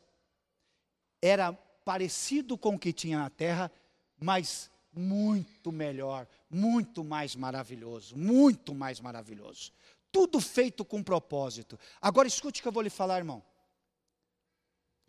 era 1.20 1.52
parecido 1.52 2.56
com 2.56 2.76
o 2.76 2.78
que 2.78 2.92
tinha 2.92 3.18
na 3.18 3.28
terra, 3.28 3.70
mas 4.16 4.70
muito 4.92 5.72
melhor, 5.72 6.26
muito 6.48 7.02
mais 7.02 7.34
maravilhoso, 7.34 8.16
muito 8.16 8.72
mais 8.74 9.00
maravilhoso. 9.00 9.72
Tudo 10.12 10.40
feito 10.40 10.84
com 10.84 11.02
propósito. 11.02 11.78
Agora 12.00 12.28
escute 12.28 12.60
o 12.60 12.62
que 12.62 12.68
eu 12.68 12.72
vou 12.72 12.82
lhe 12.82 12.88
falar, 12.88 13.18
irmão. 13.18 13.42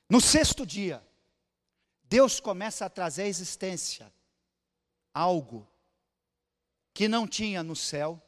No 0.10 0.20
sexto 0.20 0.66
dia, 0.66 1.06
Deus 2.04 2.40
começa 2.40 2.86
a 2.86 2.90
trazer 2.90 3.24
à 3.24 3.28
existência 3.28 4.12
algo 5.14 5.68
que 6.96 7.08
não 7.08 7.28
tinha 7.28 7.62
no 7.62 7.76
céu, 7.76 8.20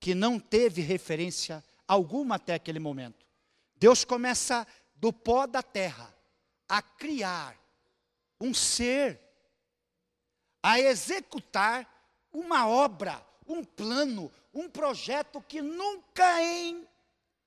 que 0.00 0.16
não 0.16 0.40
teve 0.40 0.82
referência 0.82 1.64
alguma 1.86 2.34
até 2.34 2.54
aquele 2.54 2.80
momento. 2.80 3.24
Deus 3.82 4.04
começa 4.04 4.64
do 4.94 5.12
pó 5.12 5.44
da 5.44 5.60
terra 5.60 6.16
a 6.68 6.80
criar 6.80 7.58
um 8.40 8.54
ser, 8.54 9.20
a 10.62 10.78
executar 10.78 11.92
uma 12.32 12.68
obra, 12.68 13.20
um 13.44 13.64
plano, 13.64 14.30
um 14.54 14.70
projeto 14.70 15.42
que 15.42 15.60
nunca 15.60 16.40
em 16.40 16.86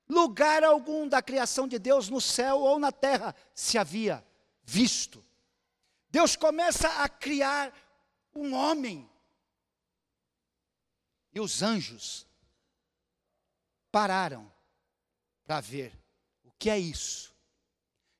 lugar 0.06 0.62
algum 0.62 1.08
da 1.08 1.22
criação 1.22 1.66
de 1.66 1.78
Deus 1.78 2.10
no 2.10 2.20
céu 2.20 2.60
ou 2.60 2.78
na 2.78 2.92
terra 2.92 3.34
se 3.54 3.78
havia 3.78 4.22
visto. 4.62 5.24
Deus 6.10 6.36
começa 6.36 7.02
a 7.02 7.08
criar 7.08 7.72
um 8.34 8.52
homem. 8.52 9.10
E 11.32 11.40
os 11.40 11.62
anjos 11.62 12.26
pararam 13.90 14.52
para 15.46 15.62
ver 15.62 16.04
que 16.58 16.70
é 16.70 16.78
isso 16.78 17.34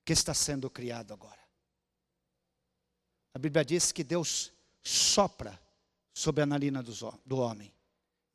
que 0.04 0.12
está 0.12 0.34
sendo 0.34 0.70
criado 0.70 1.12
agora? 1.12 1.40
A 3.34 3.38
Bíblia 3.38 3.64
diz 3.64 3.92
que 3.92 4.02
Deus 4.02 4.52
sopra 4.82 5.60
sobre 6.14 6.42
a 6.42 6.46
narina 6.46 6.82
do 6.82 7.36
homem 7.38 7.72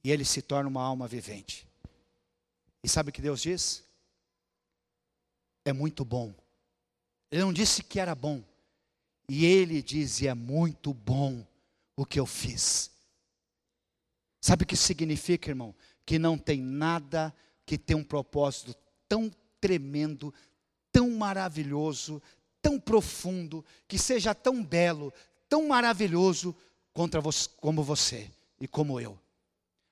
e 0.04 0.12
ele 0.12 0.26
se 0.26 0.42
torna 0.42 0.70
uma 0.70 0.84
alma 0.84 1.08
vivente. 1.08 1.68
E 2.84 2.90
sabe 2.90 3.10
o 3.10 3.14
que 3.14 3.22
Deus 3.22 3.42
diz? 3.42 3.84
É 5.64 5.72
muito 5.72 6.04
bom. 6.04 6.34
Ele 7.32 7.42
não 7.42 7.54
disse 7.54 7.84
que 7.84 8.00
era 8.00 8.14
bom. 8.14 8.44
E 9.30 9.46
ele 9.46 9.82
diz: 9.82 10.22
é 10.22 10.34
muito 10.34 10.94
bom 10.94 11.46
o 11.96 12.06
que 12.06 12.20
eu 12.20 12.26
fiz. 12.26 12.92
Sabe 14.42 14.64
o 14.64 14.68
que 14.68 14.76
significa, 14.76 15.50
irmão? 15.50 15.74
Que 16.06 16.18
não 16.18 16.38
tem 16.38 16.60
nada 16.60 17.34
que 17.66 17.78
tenha 17.78 17.98
um 17.98 18.04
propósito 18.04 18.76
tão 19.08 19.30
tremendo, 19.62 20.34
tão 20.91 21.12
maravilhoso, 21.12 22.21
tão 22.62 22.80
profundo, 22.80 23.63
que 23.88 23.97
seja 23.97 24.36
tão 24.36 24.63
belo, 24.63 25.13
tão 25.47 25.67
maravilhoso 25.67 26.56
contra 26.93 27.21
você, 27.21 27.47
como 27.58 27.84
você 27.84 28.30
e 28.60 28.67
como 28.67 29.00
eu. 29.00 29.17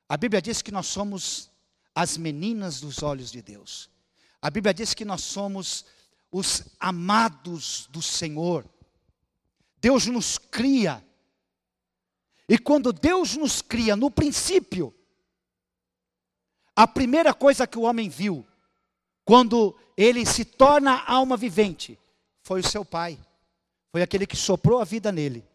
A 0.10 0.18
Bíblia 0.18 0.42
diz 0.42 0.62
que 0.62 0.72
nós 0.72 0.88
somos 0.88 1.50
as 1.94 2.18
meninas 2.18 2.82
dos 2.82 3.04
olhos 3.04 3.32
de 3.32 3.42
Deus. 3.42 3.90
A 4.42 4.50
Bíblia 4.50 4.74
diz 4.74 4.94
que 4.94 5.06
nós 5.06 5.22
somos 5.22 5.86
os 6.32 6.64
amados 6.80 7.88
do 7.92 8.02
Senhor. 8.02 8.66
Deus 9.82 10.06
nos 10.08 10.38
cria. 10.38 11.04
E 12.48 12.58
quando 12.58 12.92
Deus 12.92 13.36
nos 13.36 13.62
cria, 13.62 13.96
no 13.96 14.10
princípio, 14.10 14.94
a 16.76 16.88
primeira 16.88 17.34
coisa 17.34 17.68
que 17.68 17.78
o 17.78 17.84
homem 17.84 18.10
viu 18.10 18.46
quando 19.30 19.78
ele 19.96 20.26
se 20.26 20.44
torna 20.44 21.04
alma 21.04 21.38
vivente, 21.38 22.00
foi 22.42 22.62
o 22.62 22.68
seu 22.68 22.84
pai. 22.84 23.16
Foi 23.92 24.02
aquele 24.02 24.26
que 24.26 24.36
soprou 24.36 24.82
a 24.82 24.84
vida 24.84 25.12
nele. 25.12 25.48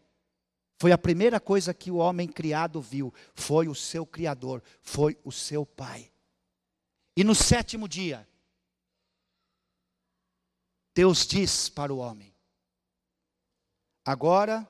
Foi 0.79 0.93
a 0.93 0.97
primeira 0.97 1.41
coisa 1.41 1.73
que 1.73 1.91
o 1.91 1.97
homem 1.97 2.25
criado 2.25 2.79
viu. 2.79 3.13
Foi 3.33 3.67
o 3.67 3.75
seu 3.75 4.05
Criador, 4.05 4.63
foi 4.81 5.19
o 5.25 5.31
seu 5.31 5.65
pai. 5.65 6.09
E 7.17 7.23
no 7.25 7.35
sétimo 7.35 7.85
dia, 7.85 8.25
Deus 10.93 11.27
diz 11.27 11.67
para 11.67 11.93
o 11.93 11.97
homem: 11.97 12.33
agora, 14.05 14.65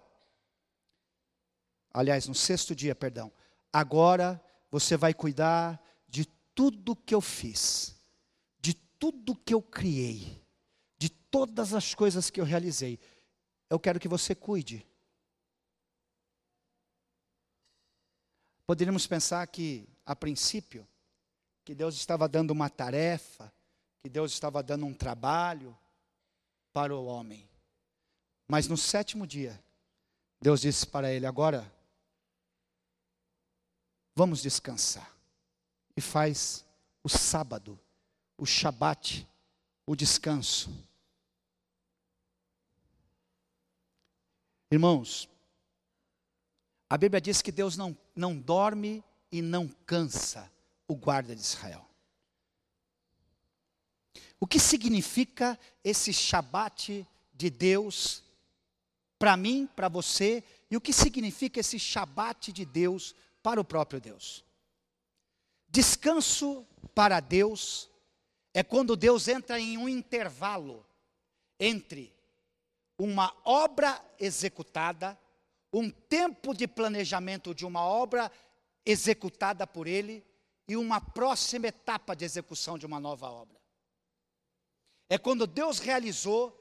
aliás, 1.94 2.28
no 2.28 2.34
sexto 2.34 2.76
dia, 2.76 2.96
perdão, 2.96 3.32
agora 3.72 4.44
você 4.72 4.98
vai 4.98 5.14
cuidar 5.14 5.80
de 6.08 6.26
tudo 6.56 6.96
que 6.96 7.14
eu 7.14 7.22
fiz 7.22 7.95
tudo 9.00 9.36
que 9.36 9.54
eu 9.54 9.62
criei, 9.62 10.42
de 10.98 11.10
todas 11.10 11.74
as 11.74 11.94
coisas 11.94 12.30
que 12.30 12.40
eu 12.40 12.46
realizei, 12.46 13.00
eu 13.70 13.80
quero 13.80 14.00
que 14.00 14.08
você 14.08 14.34
cuide. 14.34 14.86
Poderíamos 18.66 19.06
pensar 19.06 19.46
que, 19.48 19.88
a 20.06 20.16
princípio, 20.16 20.88
que 21.64 21.76
Deus 21.76 21.96
estava 21.96 22.28
dando 22.28 22.52
uma 22.52 22.70
tarefa, 22.70 23.52
que 24.04 24.10
Deus 24.10 24.32
estava 24.32 24.62
dando 24.64 24.86
um 24.86 24.94
trabalho 24.94 25.78
para 26.74 26.96
o 26.96 27.06
homem. 27.06 27.48
Mas 28.48 28.68
no 28.68 28.78
sétimo 28.78 29.26
dia, 29.26 29.60
Deus 30.42 30.62
disse 30.62 30.86
para 30.86 31.12
ele: 31.12 31.26
Agora, 31.26 31.72
vamos 34.16 34.42
descansar. 34.42 35.12
E 35.98 36.02
faz 36.02 36.66
o 37.04 37.10
sábado, 37.10 37.80
o 38.38 38.46
shabat, 38.46 39.28
o 39.86 39.96
descanso. 39.96 40.70
Irmãos, 44.72 45.30
a 46.90 46.98
Bíblia 46.98 47.22
diz 47.22 47.42
que 47.42 47.52
Deus 47.52 47.78
não, 47.78 47.98
não 48.16 48.38
dorme 48.38 49.04
e 49.32 49.42
não 49.42 49.68
cansa 49.86 50.52
o 50.88 50.96
guarda 50.96 51.36
de 51.36 51.42
Israel. 51.42 51.86
O 54.40 54.48
que 54.48 54.60
significa 54.60 55.60
esse 55.84 56.14
Shabat 56.14 57.08
de 57.34 57.50
Deus 57.50 58.24
para 59.18 59.38
mim, 59.38 59.68
para 59.76 59.88
você, 59.88 60.44
e 60.70 60.76
o 60.76 60.82
que 60.82 60.94
significa 60.94 61.60
esse 61.60 61.80
Shabat 61.80 62.52
de 62.52 62.66
Deus 62.66 63.16
para 63.42 63.60
o 63.60 63.66
próprio 63.66 64.00
Deus? 64.00 64.44
Descanso 65.70 66.66
para 66.94 67.20
Deus 67.20 67.90
é 68.56 68.64
quando 68.64 68.96
Deus 68.96 69.28
entra 69.28 69.60
em 69.60 69.78
um 69.78 69.90
intervalo 69.90 70.88
entre 71.60 72.16
uma 72.98 73.36
obra 73.44 74.02
executada, 74.18 75.20
um 75.74 75.90
tempo 75.90 76.54
de 76.54 76.66
planejamento 76.66 77.54
de 77.54 77.66
uma 77.66 77.82
obra 77.82 78.32
executada 78.86 79.68
por 79.68 79.88
Ele 79.88 80.26
e 80.70 80.78
uma 80.78 81.02
próxima 81.02 81.68
etapa 81.68 82.16
de 82.16 82.24
execução 82.24 82.78
de 82.78 82.86
uma 82.86 82.98
nova 82.98 83.30
obra. 83.30 83.60
É 85.10 85.18
quando 85.18 85.46
Deus 85.46 85.80
realizou 85.80 86.58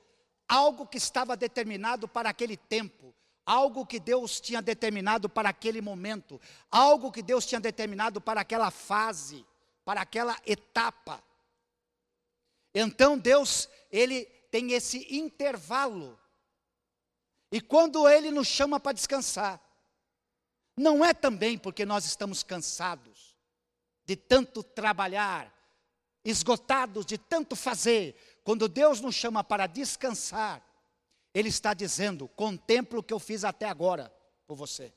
algo 0.49 0.89
que 0.89 0.99
estava 0.99 1.37
determinado 1.37 2.09
para 2.09 2.29
aquele 2.29 2.57
tempo, 2.57 3.15
algo 3.47 3.87
que 3.87 4.01
Deus 4.01 4.41
tinha 4.41 4.61
determinado 4.61 5.29
para 5.29 5.51
aquele 5.51 5.81
momento, 5.81 6.41
algo 6.73 7.13
que 7.13 7.23
Deus 7.23 7.47
tinha 7.47 7.61
determinado 7.61 8.21
para 8.21 8.41
aquela 8.41 8.73
fase, 8.73 9.47
para 9.85 10.01
aquela 10.01 10.37
etapa. 10.45 11.23
Então 12.75 13.17
Deus, 13.17 13.69
ele 13.91 14.25
tem 14.51 14.73
esse 14.73 15.07
intervalo. 15.15 16.19
E 17.53 17.61
quando 17.61 18.09
ele 18.09 18.31
nos 18.31 18.49
chama 18.49 18.81
para 18.81 18.93
descansar, 18.93 19.61
não 20.77 21.05
é 21.05 21.15
também 21.15 21.57
porque 21.57 21.87
nós 21.87 22.05
estamos 22.05 22.43
cansados 22.43 23.35
de 24.05 24.17
tanto 24.17 24.63
trabalhar, 24.63 25.53
esgotados 26.25 27.07
de 27.07 27.17
tanto 27.17 27.55
fazer, 27.55 28.41
quando 28.43 28.69
Deus 28.69 29.01
nos 29.01 29.15
chama 29.15 29.43
para 29.43 29.67
descansar, 29.67 30.63
Ele 31.33 31.49
está 31.49 31.73
dizendo: 31.73 32.29
contempla 32.29 32.99
o 32.99 33.03
que 33.03 33.13
eu 33.13 33.19
fiz 33.19 33.45
até 33.45 33.67
agora 33.67 34.13
por 34.47 34.57
você. 34.57 34.93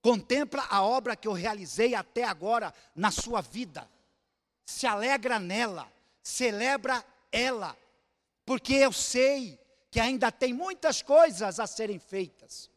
Contempla 0.00 0.66
a 0.68 0.82
obra 0.82 1.16
que 1.16 1.26
eu 1.26 1.32
realizei 1.32 1.94
até 1.94 2.24
agora 2.24 2.74
na 2.94 3.10
sua 3.10 3.40
vida. 3.40 3.90
Se 4.66 4.86
alegra 4.86 5.38
nela, 5.38 5.90
celebra 6.24 7.04
ela, 7.30 7.76
porque 8.46 8.72
eu 8.72 8.90
sei 8.90 9.60
que 9.90 10.00
ainda 10.00 10.32
tem 10.32 10.52
muitas 10.52 11.02
coisas 11.02 11.60
a 11.60 11.66
serem 11.66 11.98
feitas 11.98 12.70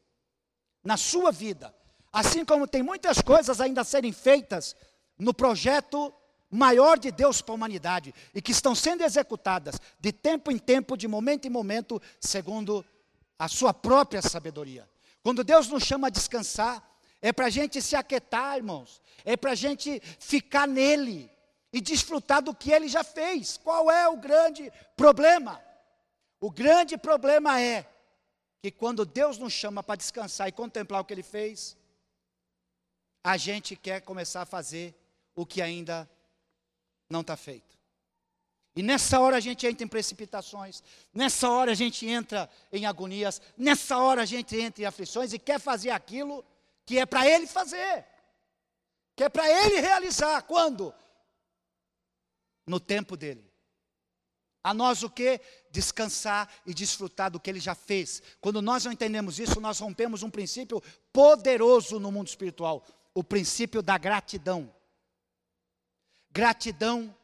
na 0.84 0.98
sua 0.98 1.32
vida, 1.32 1.74
assim 2.12 2.46
como 2.46 2.68
tem 2.68 2.84
muitas 2.84 3.22
coisas 3.22 3.60
ainda 3.62 3.82
a 3.82 3.86
serem 3.86 4.12
feitas 4.12 4.76
no 5.18 5.34
projeto 5.34 6.14
maior 6.50 7.00
de 7.00 7.12
Deus 7.12 7.42
para 7.42 7.54
a 7.54 7.56
humanidade 7.56 8.14
e 8.36 8.42
que 8.42 8.52
estão 8.52 8.76
sendo 8.76 9.04
executadas 9.04 9.76
de 10.00 10.12
tempo 10.12 10.52
em 10.52 10.58
tempo, 10.58 10.98
de 10.98 11.08
momento 11.08 11.46
em 11.46 11.50
momento, 11.50 12.02
segundo 12.20 12.86
a 13.40 13.48
sua 13.48 13.74
própria 13.74 14.22
sabedoria. 14.22 14.88
Quando 15.24 15.44
Deus 15.44 15.68
nos 15.68 15.84
chama 15.84 16.08
a 16.08 16.12
descansar, 16.12 16.84
é 17.22 17.34
para 17.34 17.48
a 17.48 17.50
gente 17.50 17.82
se 17.82 17.96
aquietar, 17.96 18.58
irmãos, 18.58 19.02
é 19.26 19.36
para 19.36 19.52
a 19.52 19.56
gente 19.56 20.02
ficar 20.20 20.68
nele 20.68 21.30
e 21.72 21.82
desfrutar 21.82 22.42
do 22.42 22.56
que 22.56 22.72
ele 22.72 22.88
já 22.88 23.04
fez. 23.04 23.58
Qual 23.58 23.92
é 23.92 24.08
o 24.08 24.18
grande 24.18 24.72
problema? 24.96 25.64
O 26.40 26.52
grande 26.52 26.98
problema 26.98 27.60
é 27.60 27.86
que 28.62 28.72
quando 28.72 29.06
Deus 29.06 29.38
nos 29.38 29.54
chama 29.54 29.84
para 29.84 29.96
descansar 29.96 30.48
e 30.48 30.52
contemplar 30.52 31.02
o 31.02 31.06
que 31.06 31.14
ele 31.14 31.24
fez, 31.24 31.76
a 33.24 33.38
gente 33.38 33.76
quer 33.76 34.02
começar 34.02 34.42
a 34.42 34.46
fazer 34.46 34.96
o 35.36 35.46
que 35.46 35.62
ainda 35.62 36.10
não 37.10 37.22
está 37.22 37.36
feito. 37.36 37.78
E 38.76 38.84
nessa 38.84 39.20
hora 39.20 39.38
a 39.38 39.40
gente 39.40 39.66
entra 39.66 39.84
em 39.84 39.88
precipitações, 39.88 40.84
nessa 41.12 41.50
hora 41.50 41.72
a 41.72 41.76
gente 41.76 42.06
entra 42.06 42.48
em 42.72 42.86
agonias, 42.86 43.42
nessa 43.58 43.98
hora 43.98 44.22
a 44.22 44.26
gente 44.26 44.56
entra 44.56 44.84
em 44.84 44.86
aflições 44.86 45.34
e 45.34 45.40
quer 45.40 45.60
fazer 45.60 45.90
aquilo 45.90 46.46
que 46.86 47.00
é 47.00 47.06
para 47.06 47.28
ele 47.28 47.48
fazer, 47.48 48.06
que 49.16 49.24
é 49.24 49.30
para 49.30 49.50
ele 49.50 49.82
realizar. 49.82 50.44
Quando? 50.44 50.94
No 52.68 52.80
tempo 52.80 53.16
dele. 53.16 53.48
A 54.64 54.74
nós 54.74 55.02
o 55.02 55.10
que? 55.10 55.40
Descansar 55.72 56.52
e 56.66 56.74
desfrutar 56.74 57.32
do 57.32 57.40
que 57.40 57.50
ele 57.50 57.60
já 57.60 57.74
fez. 57.74 58.22
Quando 58.42 58.62
nós 58.62 58.84
não 58.84 58.92
entendemos 58.92 59.40
isso, 59.40 59.62
nós 59.62 59.80
rompemos 59.80 60.24
um 60.24 60.30
princípio 60.30 60.84
poderoso 61.14 62.00
no 62.00 62.12
mundo 62.12 62.28
espiritual: 62.28 62.86
o 63.14 63.24
princípio 63.24 63.82
da 63.82 63.98
gratidão. 63.98 64.70
Gratidão 66.30 67.16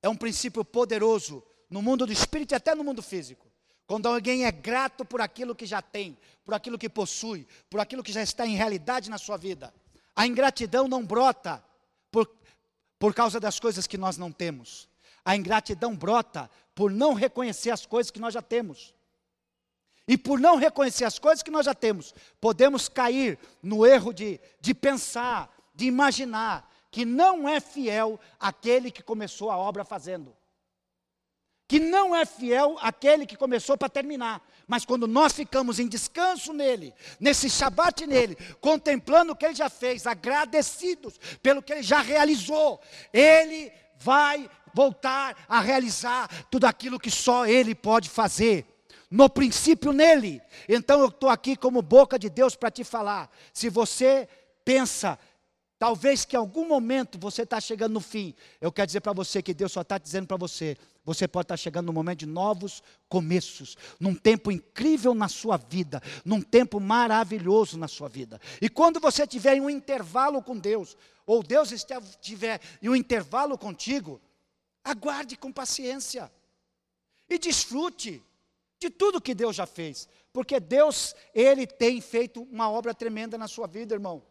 é 0.00 0.08
um 0.08 0.16
princípio 0.16 0.64
poderoso 0.64 1.42
no 1.68 1.82
mundo 1.82 2.06
do 2.06 2.12
espírito 2.12 2.52
e 2.52 2.54
até 2.54 2.74
no 2.74 2.84
mundo 2.84 3.02
físico. 3.02 3.50
Quando 3.86 4.06
alguém 4.06 4.44
é 4.44 4.52
grato 4.52 5.04
por 5.04 5.20
aquilo 5.20 5.54
que 5.54 5.66
já 5.66 5.82
tem, 5.82 6.16
por 6.44 6.54
aquilo 6.54 6.78
que 6.78 6.88
possui, 6.88 7.46
por 7.68 7.80
aquilo 7.80 8.02
que 8.02 8.12
já 8.12 8.22
está 8.22 8.46
em 8.46 8.54
realidade 8.56 9.10
na 9.10 9.18
sua 9.18 9.36
vida. 9.36 9.74
A 10.14 10.26
ingratidão 10.26 10.88
não 10.88 11.04
brota 11.04 11.62
por 12.98 13.14
causa 13.14 13.38
das 13.38 13.60
coisas 13.60 13.86
que 13.86 13.98
nós 13.98 14.16
não 14.16 14.32
temos. 14.32 14.88
A 15.24 15.36
ingratidão 15.36 15.96
brota 15.96 16.50
por 16.74 16.90
não 16.90 17.14
reconhecer 17.14 17.70
as 17.70 17.84
coisas 17.84 18.10
que 18.10 18.20
nós 18.20 18.34
já 18.34 18.42
temos. 18.42 18.94
E 20.08 20.16
por 20.16 20.38
não 20.38 20.56
reconhecer 20.56 21.04
as 21.04 21.18
coisas 21.18 21.42
que 21.42 21.50
nós 21.50 21.66
já 21.66 21.74
temos, 21.74 22.14
podemos 22.40 22.88
cair 22.88 23.38
no 23.62 23.84
erro 23.84 24.12
de, 24.12 24.40
de 24.60 24.72
pensar, 24.72 25.52
de 25.74 25.86
imaginar 25.86 26.72
que 26.90 27.04
não 27.04 27.48
é 27.48 27.60
fiel 27.60 28.18
aquele 28.38 28.90
que 28.90 29.02
começou 29.02 29.50
a 29.50 29.56
obra 29.56 29.84
fazendo. 29.84 30.34
Que 31.68 31.80
não 31.80 32.14
é 32.14 32.24
fiel 32.24 32.76
aquele 32.80 33.26
que 33.26 33.36
começou 33.36 33.76
para 33.76 33.88
terminar. 33.88 34.40
Mas 34.66 34.84
quando 34.84 35.06
nós 35.06 35.32
ficamos 35.32 35.78
em 35.78 35.88
descanso 35.88 36.52
nele, 36.52 36.92
nesse 37.20 37.48
shabat 37.48 38.06
nele, 38.06 38.36
contemplando 38.60 39.32
o 39.32 39.36
que 39.36 39.44
ele 39.44 39.54
já 39.54 39.68
fez, 39.68 40.06
agradecidos 40.06 41.18
pelo 41.42 41.62
que 41.62 41.72
ele 41.72 41.82
já 41.82 42.00
realizou, 42.00 42.80
ele 43.12 43.72
vai 43.98 44.48
voltar 44.74 45.36
a 45.48 45.60
realizar 45.60 46.28
tudo 46.50 46.66
aquilo 46.66 47.00
que 47.00 47.10
só 47.10 47.46
ele 47.46 47.74
pode 47.74 48.10
fazer 48.10 48.66
no 49.10 49.30
princípio 49.30 49.92
nele. 49.92 50.42
Então 50.68 51.00
eu 51.00 51.08
estou 51.08 51.30
aqui 51.30 51.56
como 51.56 51.80
boca 51.80 52.18
de 52.18 52.28
Deus 52.28 52.54
para 52.54 52.70
te 52.70 52.84
falar. 52.84 53.30
Se 53.52 53.68
você 53.68 54.28
pensa 54.64 55.18
Talvez 55.78 56.24
que 56.24 56.36
em 56.36 56.38
algum 56.38 56.66
momento 56.66 57.18
você 57.18 57.42
está 57.42 57.60
chegando 57.60 57.92
no 57.92 58.00
fim. 58.00 58.34
Eu 58.60 58.72
quero 58.72 58.86
dizer 58.86 59.00
para 59.00 59.12
você 59.12 59.42
que 59.42 59.52
Deus 59.52 59.72
só 59.72 59.82
está 59.82 59.98
dizendo 59.98 60.26
para 60.26 60.36
você: 60.36 60.76
você 61.04 61.28
pode 61.28 61.44
estar 61.44 61.52
tá 61.52 61.58
chegando 61.58 61.86
no 61.86 61.92
momento 61.92 62.20
de 62.20 62.26
novos 62.26 62.82
começos, 63.08 63.76
num 64.00 64.14
tempo 64.14 64.50
incrível 64.50 65.14
na 65.14 65.28
sua 65.28 65.58
vida, 65.58 66.02
num 66.24 66.40
tempo 66.40 66.80
maravilhoso 66.80 67.76
na 67.76 67.88
sua 67.88 68.08
vida. 68.08 68.40
E 68.60 68.70
quando 68.70 68.98
você 68.98 69.26
tiver 69.26 69.56
em 69.56 69.60
um 69.60 69.68
intervalo 69.68 70.42
com 70.42 70.56
Deus, 70.56 70.96
ou 71.26 71.42
Deus 71.42 71.70
estiver 71.72 72.60
em 72.80 72.88
um 72.88 72.96
intervalo 72.96 73.58
contigo, 73.58 74.18
aguarde 74.82 75.36
com 75.36 75.52
paciência 75.52 76.32
e 77.28 77.38
desfrute 77.38 78.22
de 78.78 78.88
tudo 78.88 79.20
que 79.20 79.34
Deus 79.34 79.56
já 79.56 79.66
fez, 79.66 80.08
porque 80.32 80.58
Deus, 80.58 81.14
Ele 81.34 81.66
tem 81.66 82.00
feito 82.00 82.42
uma 82.44 82.70
obra 82.70 82.94
tremenda 82.94 83.36
na 83.36 83.46
sua 83.46 83.66
vida, 83.66 83.94
irmão. 83.94 84.22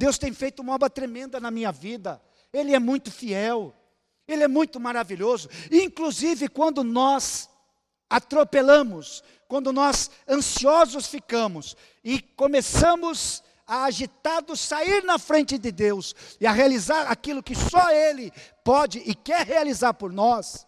Deus 0.00 0.16
tem 0.16 0.32
feito 0.32 0.62
uma 0.62 0.72
obra 0.76 0.88
tremenda 0.88 1.38
na 1.38 1.50
minha 1.50 1.70
vida. 1.70 2.22
Ele 2.50 2.74
é 2.74 2.78
muito 2.78 3.12
fiel. 3.12 3.76
Ele 4.26 4.42
é 4.42 4.48
muito 4.48 4.80
maravilhoso. 4.80 5.50
Inclusive 5.70 6.48
quando 6.48 6.82
nós 6.82 7.50
atropelamos, 8.08 9.22
quando 9.46 9.74
nós 9.74 10.10
ansiosos 10.26 11.06
ficamos 11.06 11.76
e 12.02 12.18
começamos 12.22 13.44
a 13.66 13.84
agitados 13.84 14.58
sair 14.60 15.04
na 15.04 15.18
frente 15.18 15.58
de 15.58 15.70
Deus 15.70 16.14
e 16.40 16.46
a 16.46 16.50
realizar 16.50 17.02
aquilo 17.02 17.42
que 17.42 17.54
só 17.54 17.90
Ele 17.90 18.32
pode 18.64 19.00
e 19.00 19.14
quer 19.14 19.46
realizar 19.46 19.92
por 19.92 20.10
nós, 20.10 20.66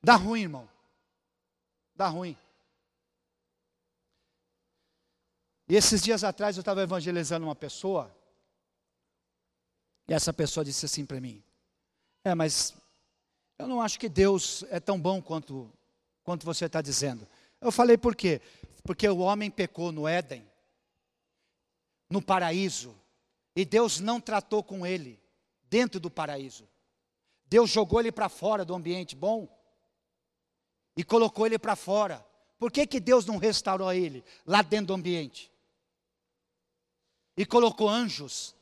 dá 0.00 0.14
ruim, 0.14 0.42
irmão. 0.42 0.68
Dá 1.96 2.06
ruim. 2.06 2.36
E 5.72 5.74
esses 5.74 6.02
dias 6.02 6.22
atrás 6.22 6.54
eu 6.54 6.60
estava 6.60 6.82
evangelizando 6.82 7.46
uma 7.46 7.56
pessoa, 7.56 8.14
e 10.06 10.12
essa 10.12 10.30
pessoa 10.30 10.62
disse 10.62 10.84
assim 10.84 11.06
para 11.06 11.18
mim: 11.18 11.42
É, 12.22 12.34
mas 12.34 12.74
Eu 13.58 13.66
não 13.66 13.80
acho 13.80 13.98
que 13.98 14.06
Deus 14.06 14.66
é 14.68 14.78
tão 14.78 15.00
bom 15.00 15.22
quanto, 15.22 15.72
quanto 16.22 16.44
você 16.44 16.66
está 16.66 16.82
dizendo. 16.82 17.26
Eu 17.58 17.72
falei 17.72 17.96
por 17.96 18.14
quê? 18.14 18.42
Porque 18.84 19.08
o 19.08 19.20
homem 19.20 19.50
pecou 19.50 19.90
no 19.90 20.06
Éden, 20.06 20.46
no 22.10 22.20
paraíso, 22.20 22.94
e 23.56 23.64
Deus 23.64 23.98
não 23.98 24.20
tratou 24.20 24.62
com 24.62 24.86
ele 24.86 25.18
dentro 25.70 25.98
do 25.98 26.10
paraíso. 26.10 26.68
Deus 27.46 27.70
jogou 27.70 27.98
ele 27.98 28.12
para 28.12 28.28
fora 28.28 28.62
do 28.62 28.74
ambiente 28.74 29.16
bom 29.16 29.48
e 30.94 31.02
colocou 31.02 31.46
ele 31.46 31.58
para 31.58 31.74
fora. 31.76 32.22
Por 32.58 32.70
que, 32.70 32.86
que 32.86 33.00
Deus 33.00 33.24
não 33.24 33.38
restaurou 33.38 33.90
ele 33.90 34.22
lá 34.44 34.60
dentro 34.60 34.88
do 34.88 34.94
ambiente? 34.94 35.50
E 37.36 37.46
colocou 37.46 37.88
anjos 37.88 38.54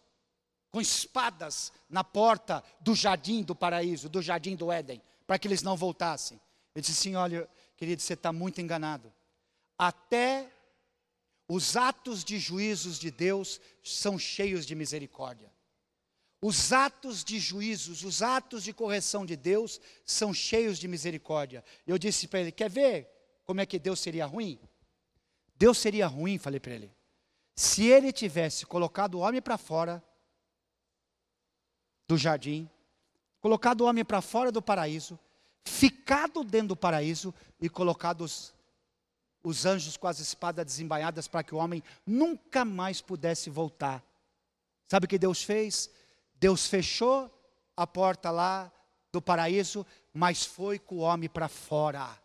com 0.71 0.81
espadas 0.81 1.73
na 1.89 2.05
porta 2.05 2.63
do 2.81 2.95
jardim 2.95 3.43
do 3.43 3.55
paraíso, 3.55 4.09
do 4.09 4.23
jardim 4.23 4.55
do 4.55 4.71
Éden, 4.71 5.03
para 5.27 5.39
que 5.39 5.49
eles 5.49 5.63
não 5.63 5.77
voltassem. 5.77 6.41
Ele 6.75 6.83
disse 6.83 6.93
assim: 6.93 7.17
Olha, 7.17 7.49
querido, 7.77 8.01
você 8.01 8.15
está 8.15 8.33
muito 8.33 8.61
enganado. 8.61 9.13
Até 9.77 10.51
os 11.49 11.77
atos 11.77 12.23
de 12.23 12.39
juízos 12.39 12.99
de 12.99 13.11
Deus 13.11 13.61
são 13.83 14.19
cheios 14.19 14.65
de 14.65 14.75
misericórdia. 14.75 15.51
Os 16.43 16.73
atos 16.73 17.23
de 17.25 17.39
juízos, 17.39 18.03
os 18.05 18.23
atos 18.23 18.63
de 18.63 18.73
correção 18.73 19.27
de 19.27 19.37
Deus 19.37 19.81
são 20.07 20.33
cheios 20.33 20.79
de 20.79 20.89
misericórdia. 20.89 21.65
Eu 21.87 21.99
disse 21.99 22.29
para 22.29 22.41
ele: 22.41 22.53
Quer 22.53 22.71
ver 22.71 23.09
como 23.45 23.61
é 23.61 23.67
que 23.67 23.79
Deus 23.79 23.99
seria 24.01 24.27
ruim? 24.27 24.61
Deus 25.57 25.77
seria 25.77 26.07
ruim, 26.07 26.39
falei 26.39 26.61
para 26.61 26.73
ele, 26.73 26.91
se 27.55 27.87
ele 27.87 28.13
tivesse 28.13 28.65
colocado 28.65 29.15
o 29.15 29.19
homem 29.21 29.41
para 29.43 29.59
fora 29.59 30.03
do 32.09 32.17
jardim, 32.17 32.69
colocado 33.41 33.83
o 33.83 33.85
homem 33.87 34.05
para 34.05 34.21
fora 34.21 34.51
do 34.51 34.61
paraíso, 34.61 35.19
ficado 35.65 36.43
dentro 36.43 36.69
do 36.69 36.77
paraíso 36.77 37.35
e 37.61 37.69
colocado 37.69 38.23
os, 38.23 38.55
os 39.43 39.65
anjos 39.67 39.97
com 39.97 40.07
as 40.07 40.19
espadas 40.19 40.65
desembainhadas 40.65 41.29
para 41.29 41.43
que 41.43 41.55
o 41.55 41.59
homem 41.59 41.83
nunca 42.07 42.65
mais 42.65 43.01
pudesse 43.01 43.51
voltar. 43.51 44.03
Sabe 44.89 45.07
o 45.07 45.09
que 45.09 45.19
Deus 45.19 45.43
fez? 45.43 45.91
Deus 46.35 46.67
fechou 46.67 47.31
a 47.77 47.87
porta 47.87 48.31
lá 48.31 48.73
do 49.13 49.23
paraíso, 49.23 49.87
mas 50.13 50.45
foi 50.45 50.79
com 50.79 50.97
o 50.97 51.01
homem 51.01 51.29
para 51.29 51.49
fora. 51.49 52.19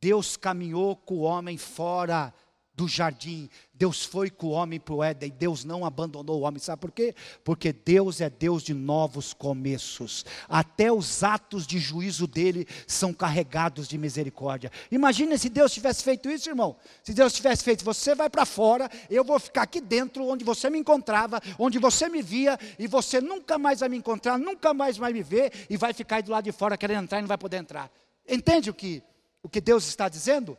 Deus 0.00 0.36
caminhou 0.36 0.96
com 0.96 1.14
o 1.16 1.22
homem 1.22 1.58
fora 1.58 2.34
do 2.74 2.88
jardim. 2.88 3.48
Deus 3.74 4.04
foi 4.04 4.30
com 4.30 4.48
o 4.48 4.50
homem 4.50 4.78
para 4.78 4.94
o 4.94 5.02
Éden, 5.02 5.30
Deus 5.30 5.64
não 5.64 5.84
abandonou 5.84 6.40
o 6.40 6.42
homem, 6.42 6.58
sabe 6.58 6.80
por 6.80 6.90
quê? 6.90 7.14
Porque 7.42 7.72
Deus 7.72 8.20
é 8.20 8.28
Deus 8.28 8.62
de 8.62 8.74
novos 8.74 9.32
começos, 9.32 10.24
até 10.48 10.92
os 10.92 11.22
atos 11.22 11.66
de 11.66 11.78
juízo 11.78 12.26
dele 12.26 12.66
são 12.86 13.12
carregados 13.12 13.88
de 13.88 13.96
misericórdia. 13.96 14.70
Imagina 14.90 15.38
se 15.38 15.48
Deus 15.48 15.72
tivesse 15.72 16.02
feito 16.02 16.30
isso, 16.30 16.48
irmão. 16.48 16.76
Se 17.02 17.14
Deus 17.14 17.32
tivesse 17.32 17.64
feito, 17.64 17.84
você 17.84 18.14
vai 18.14 18.28
para 18.28 18.44
fora, 18.44 18.90
eu 19.08 19.24
vou 19.24 19.40
ficar 19.40 19.62
aqui 19.62 19.80
dentro, 19.80 20.26
onde 20.26 20.44
você 20.44 20.68
me 20.68 20.78
encontrava, 20.78 21.40
onde 21.58 21.78
você 21.78 22.08
me 22.08 22.20
via, 22.20 22.58
e 22.78 22.86
você 22.86 23.20
nunca 23.20 23.58
mais 23.58 23.80
vai 23.80 23.88
me 23.88 23.96
encontrar, 23.96 24.38
nunca 24.38 24.74
mais 24.74 24.96
vai 24.96 25.12
me 25.12 25.22
ver, 25.22 25.52
e 25.70 25.76
vai 25.76 25.94
ficar 25.94 26.16
aí 26.16 26.22
do 26.22 26.30
lado 26.30 26.44
de 26.44 26.52
fora 26.52 26.76
querendo 26.76 27.04
entrar 27.04 27.18
e 27.18 27.22
não 27.22 27.28
vai 27.28 27.38
poder 27.38 27.56
entrar. 27.56 27.90
Entende 28.28 28.68
o 28.68 28.74
que, 28.74 29.02
o 29.42 29.48
que 29.48 29.60
Deus 29.60 29.88
está 29.88 30.08
dizendo? 30.08 30.56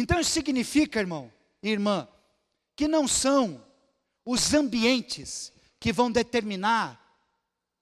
Então 0.00 0.20
isso 0.20 0.30
significa, 0.30 1.00
irmão 1.00 1.32
e 1.60 1.70
irmã, 1.70 2.08
que 2.76 2.86
não 2.86 3.08
são 3.08 3.66
os 4.24 4.54
ambientes 4.54 5.52
que 5.80 5.92
vão 5.92 6.08
determinar, 6.08 7.18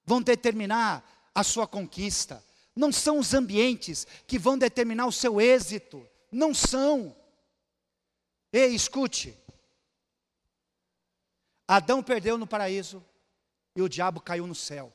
vão 0.02 0.22
determinar 0.22 1.04
a 1.34 1.44
sua 1.44 1.66
conquista. 1.66 2.42
Não 2.74 2.90
são 2.90 3.18
os 3.18 3.34
ambientes 3.34 4.06
que 4.26 4.38
vão 4.38 4.56
determinar 4.56 5.04
o 5.04 5.12
seu 5.12 5.38
êxito. 5.38 6.08
Não 6.32 6.54
são. 6.54 7.14
Ei, 8.50 8.74
escute. 8.74 9.36
Adão 11.68 12.02
perdeu 12.02 12.38
no 12.38 12.46
paraíso 12.46 13.04
e 13.74 13.82
o 13.82 13.90
diabo 13.90 14.22
caiu 14.22 14.46
no 14.46 14.54
céu. 14.54 14.90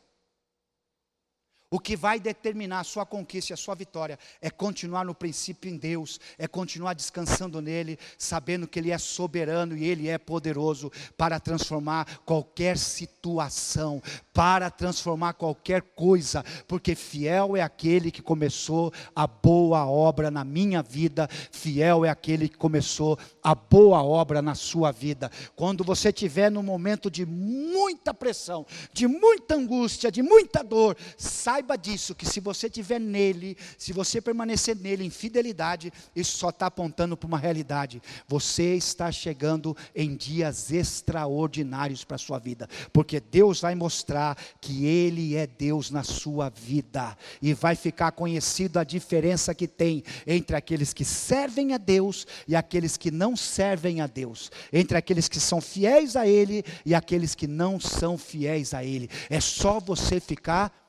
O 1.74 1.80
que 1.80 1.96
vai 1.96 2.20
determinar 2.20 2.82
a 2.82 2.84
sua 2.84 3.06
conquista 3.06 3.54
e 3.54 3.56
a 3.56 3.58
sua 3.58 3.76
vitória 3.76 4.20
é 4.42 4.50
continuar 4.50 5.06
no 5.06 5.16
princípio 5.16 5.72
em 5.72 5.78
Deus, 5.78 6.20
é 6.38 6.46
continuar 6.46 6.94
descansando 6.94 7.62
nele, 7.62 7.98
sabendo 8.18 8.68
que 8.68 8.78
Ele 8.78 8.92
é 8.92 8.98
soberano 8.98 9.78
e 9.78 9.86
Ele 9.86 10.10
é 10.10 10.18
poderoso 10.18 10.92
para 11.16 11.40
transformar 11.40 12.20
qualquer 12.26 12.78
situação, 12.78 14.04
para 14.34 14.70
transformar 14.70 15.32
qualquer 15.32 15.82
coisa, 15.82 16.44
porque 16.68 16.94
fiel 16.94 17.56
é 17.56 17.62
aquele 17.62 18.12
que 18.12 18.22
começou 18.22 18.92
a 19.16 19.26
boa 19.26 19.86
obra 19.86 20.30
na 20.30 20.44
minha 20.44 20.84
vida, 20.84 21.30
fiel 21.54 22.04
é 22.04 22.10
aquele 22.10 22.50
que 22.50 22.58
começou 22.58 23.18
a 23.42 23.56
boa 23.56 24.04
obra 24.04 24.42
na 24.42 24.56
sua 24.56 24.92
vida. 24.92 25.32
Quando 25.56 25.86
você 25.86 26.10
estiver 26.10 26.52
no 26.52 26.62
momento 26.62 27.10
de 27.10 27.26
muita 27.26 28.14
pressão, 28.14 28.66
de 28.92 29.08
muita 29.08 29.56
angústia, 29.56 30.12
de 30.12 30.22
muita 30.22 30.62
dor, 30.62 30.98
sai 31.18 31.61
saiba 31.62 31.78
disso, 31.78 32.16
que 32.16 32.26
se 32.26 32.39
você 32.39 32.66
estiver 32.66 32.99
nele, 32.99 33.55
se 33.78 33.93
você 33.93 34.20
permanecer 34.20 34.76
nele 34.76 35.05
em 35.05 35.12
fidelidade, 35.12 35.93
isso 36.16 36.38
só 36.38 36.49
está 36.49 36.66
apontando 36.66 37.16
para 37.16 37.28
uma 37.28 37.38
realidade. 37.38 38.01
Você 38.28 38.76
está 38.76 39.12
chegando 39.12 39.78
em 39.95 40.16
dias 40.16 40.72
extraordinários 40.72 42.03
para 42.03 42.16
a 42.16 42.20
sua 42.20 42.39
vida, 42.39 42.68
porque 42.91 43.20
Deus 43.20 43.62
vai 43.62 43.76
mostrar 43.76 44.36
que 44.59 44.86
Ele 44.86 45.36
é 45.36 45.45
Deus 45.45 45.91
na 45.91 46.03
sua 46.03 46.49
vida, 46.49 47.16
e 47.39 47.53
vai 47.53 47.76
ficar 47.76 48.12
conhecido 48.12 48.80
a 48.80 48.84
diferença 48.84 49.53
que 49.53 49.68
tem 49.68 50.03
entre 50.26 50.55
aqueles 50.55 50.93
que 50.93 51.05
servem 51.05 51.74
a 51.74 51.78
Deus 51.78 52.26
e 52.47 52.55
aqueles 52.55 52.97
que 52.97 53.12
não 53.12 53.36
servem 53.36 54.01
a 54.01 54.07
Deus, 54.07 54.51
entre 54.74 54.97
aqueles 54.97 55.30
que 55.30 55.39
são 55.39 55.62
fiéis 55.62 56.16
a 56.16 56.26
Ele 56.26 56.64
e 56.84 56.95
aqueles 56.95 57.36
que 57.36 57.45
não 57.45 57.80
são 57.80 58.18
fiéis 58.18 58.74
a 58.74 58.84
Ele. 58.84 59.07
É 59.30 59.39
só 59.39 59.80
você 59.80 60.20
ficar 60.20 60.81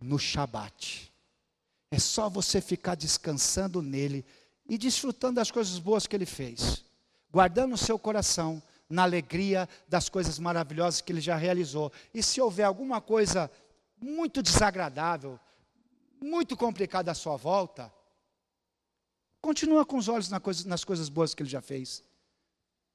no 0.00 0.18
Shabat. 0.18 1.12
É 1.90 1.98
só 1.98 2.28
você 2.28 2.60
ficar 2.60 2.94
descansando 2.94 3.82
nele 3.82 4.24
e 4.68 4.78
desfrutando 4.78 5.36
das 5.36 5.50
coisas 5.50 5.78
boas 5.78 6.06
que 6.06 6.14
ele 6.14 6.26
fez, 6.26 6.84
guardando 7.30 7.74
o 7.74 7.78
seu 7.78 7.98
coração 7.98 8.62
na 8.88 9.02
alegria 9.02 9.68
das 9.88 10.08
coisas 10.08 10.38
maravilhosas 10.38 11.00
que 11.00 11.12
ele 11.12 11.20
já 11.20 11.36
realizou. 11.36 11.92
E 12.14 12.22
se 12.22 12.40
houver 12.40 12.64
alguma 12.64 13.00
coisa 13.00 13.50
muito 14.00 14.42
desagradável, 14.42 15.38
muito 16.20 16.56
complicada 16.56 17.10
à 17.10 17.14
sua 17.14 17.36
volta, 17.36 17.92
continua 19.40 19.84
com 19.84 19.96
os 19.96 20.08
olhos 20.08 20.28
nas 20.64 20.84
coisas 20.84 21.08
boas 21.08 21.34
que 21.34 21.42
ele 21.42 21.50
já 21.50 21.60
fez. 21.60 22.02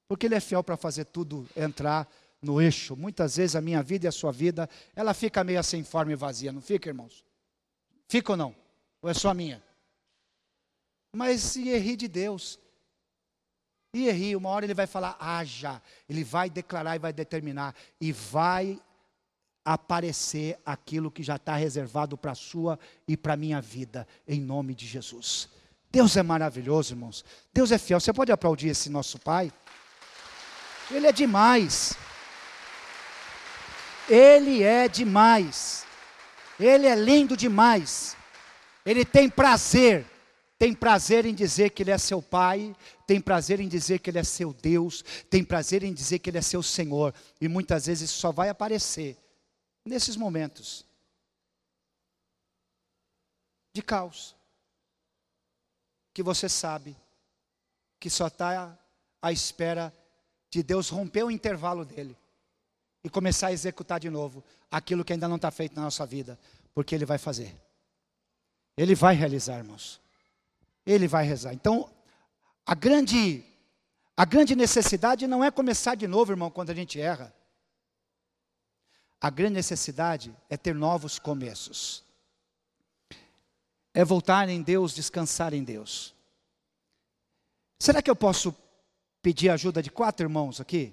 Porque 0.08 0.26
ele 0.26 0.34
é 0.34 0.40
fiel 0.40 0.62
para 0.62 0.76
fazer 0.76 1.04
tudo 1.06 1.48
entrar 1.56 2.08
no 2.40 2.60
eixo. 2.60 2.96
Muitas 2.96 3.36
vezes 3.36 3.56
a 3.56 3.60
minha 3.60 3.82
vida 3.82 4.06
e 4.06 4.08
a 4.08 4.12
sua 4.12 4.32
vida, 4.32 4.68
ela 4.94 5.14
fica 5.14 5.42
meio 5.42 5.62
sem 5.62 5.82
forma 5.82 6.12
e 6.12 6.16
vazia, 6.16 6.52
não 6.52 6.60
fica, 6.60 6.88
irmãos? 6.88 7.24
Fica 8.08 8.32
ou 8.32 8.36
não? 8.36 8.54
Ou 9.02 9.10
é 9.10 9.14
só 9.14 9.32
minha? 9.34 9.62
Mas 11.12 11.56
e 11.56 11.76
ri 11.78 11.96
de 11.96 12.08
Deus? 12.08 12.58
E 13.92 14.10
ri, 14.10 14.36
uma 14.36 14.50
hora 14.50 14.66
ele 14.66 14.74
vai 14.74 14.86
falar, 14.86 15.16
haja. 15.18 15.80
Ele 16.08 16.22
vai 16.22 16.50
declarar 16.50 16.96
e 16.96 16.98
vai 16.98 17.12
determinar. 17.12 17.74
E 18.00 18.12
vai 18.12 18.80
aparecer 19.64 20.58
aquilo 20.64 21.10
que 21.10 21.22
já 21.22 21.36
está 21.36 21.56
reservado 21.56 22.16
para 22.16 22.32
a 22.32 22.36
sua 22.36 22.78
e 23.08 23.16
para 23.16 23.34
a 23.34 23.36
minha 23.36 23.60
vida, 23.60 24.06
em 24.28 24.40
nome 24.40 24.74
de 24.74 24.86
Jesus. 24.86 25.48
Deus 25.90 26.16
é 26.16 26.22
maravilhoso, 26.22 26.92
irmãos. 26.92 27.24
Deus 27.52 27.72
é 27.72 27.78
fiel. 27.78 27.98
Você 27.98 28.12
pode 28.12 28.30
aplaudir 28.30 28.68
esse 28.68 28.90
nosso 28.90 29.18
Pai? 29.18 29.50
Ele 30.90 31.06
é 31.06 31.12
demais. 31.12 31.96
Ele 34.08 34.62
é 34.62 34.88
demais. 34.88 35.84
Ele 36.58 36.86
é 36.86 36.94
lindo 36.94 37.36
demais. 37.36 38.16
Ele 38.84 39.04
tem 39.04 39.28
prazer. 39.28 40.06
Tem 40.58 40.72
prazer 40.72 41.26
em 41.26 41.34
dizer 41.34 41.70
que 41.70 41.82
Ele 41.82 41.90
é 41.90 41.98
seu 41.98 42.22
Pai, 42.22 42.74
tem 43.06 43.20
prazer 43.20 43.60
em 43.60 43.68
dizer 43.68 43.98
que 43.98 44.08
Ele 44.08 44.18
é 44.18 44.24
seu 44.24 44.54
Deus, 44.54 45.04
tem 45.28 45.44
prazer 45.44 45.82
em 45.82 45.92
dizer 45.92 46.18
que 46.18 46.30
Ele 46.30 46.38
é 46.38 46.42
seu 46.42 46.62
Senhor, 46.62 47.14
e 47.38 47.46
muitas 47.46 47.84
vezes 47.84 48.10
só 48.10 48.32
vai 48.32 48.48
aparecer 48.48 49.18
nesses 49.84 50.16
momentos 50.16 50.82
de 53.74 53.82
caos, 53.82 54.34
que 56.14 56.22
você 56.22 56.48
sabe 56.48 56.96
que 58.00 58.08
só 58.08 58.28
está 58.28 58.78
à 59.20 59.30
espera 59.30 59.92
de 60.48 60.62
Deus 60.62 60.88
romper 60.88 61.24
o 61.24 61.30
intervalo 61.30 61.84
dele 61.84 62.16
e 63.06 63.08
começar 63.08 63.46
a 63.46 63.52
executar 63.52 64.00
de 64.00 64.10
novo 64.10 64.42
aquilo 64.68 65.04
que 65.04 65.12
ainda 65.12 65.28
não 65.28 65.36
está 65.36 65.48
feito 65.48 65.76
na 65.76 65.82
nossa 65.82 66.04
vida, 66.04 66.36
porque 66.74 66.92
Ele 66.92 67.06
vai 67.06 67.18
fazer. 67.18 67.56
Ele 68.76 68.96
vai 68.96 69.14
realizar, 69.14 69.58
irmãos. 69.58 70.00
Ele 70.84 71.06
vai 71.06 71.24
rezar. 71.24 71.54
Então, 71.54 71.88
a 72.66 72.74
grande, 72.74 73.44
a 74.16 74.24
grande 74.24 74.56
necessidade 74.56 75.24
não 75.28 75.44
é 75.44 75.52
começar 75.52 75.94
de 75.94 76.08
novo, 76.08 76.32
irmão, 76.32 76.50
quando 76.50 76.70
a 76.70 76.74
gente 76.74 77.00
erra. 77.00 77.32
A 79.20 79.30
grande 79.30 79.54
necessidade 79.54 80.36
é 80.50 80.56
ter 80.56 80.74
novos 80.74 81.16
começos. 81.16 82.02
é 83.94 84.04
voltar 84.04 84.48
em 84.48 84.62
Deus, 84.62 84.92
descansar 84.92 85.54
em 85.54 85.62
Deus. 85.62 86.12
Será 87.78 88.02
que 88.02 88.10
eu 88.10 88.16
posso 88.16 88.52
pedir 89.22 89.48
ajuda 89.48 89.80
de 89.80 89.92
quatro 89.92 90.26
irmãos 90.26 90.60
aqui? 90.60 90.92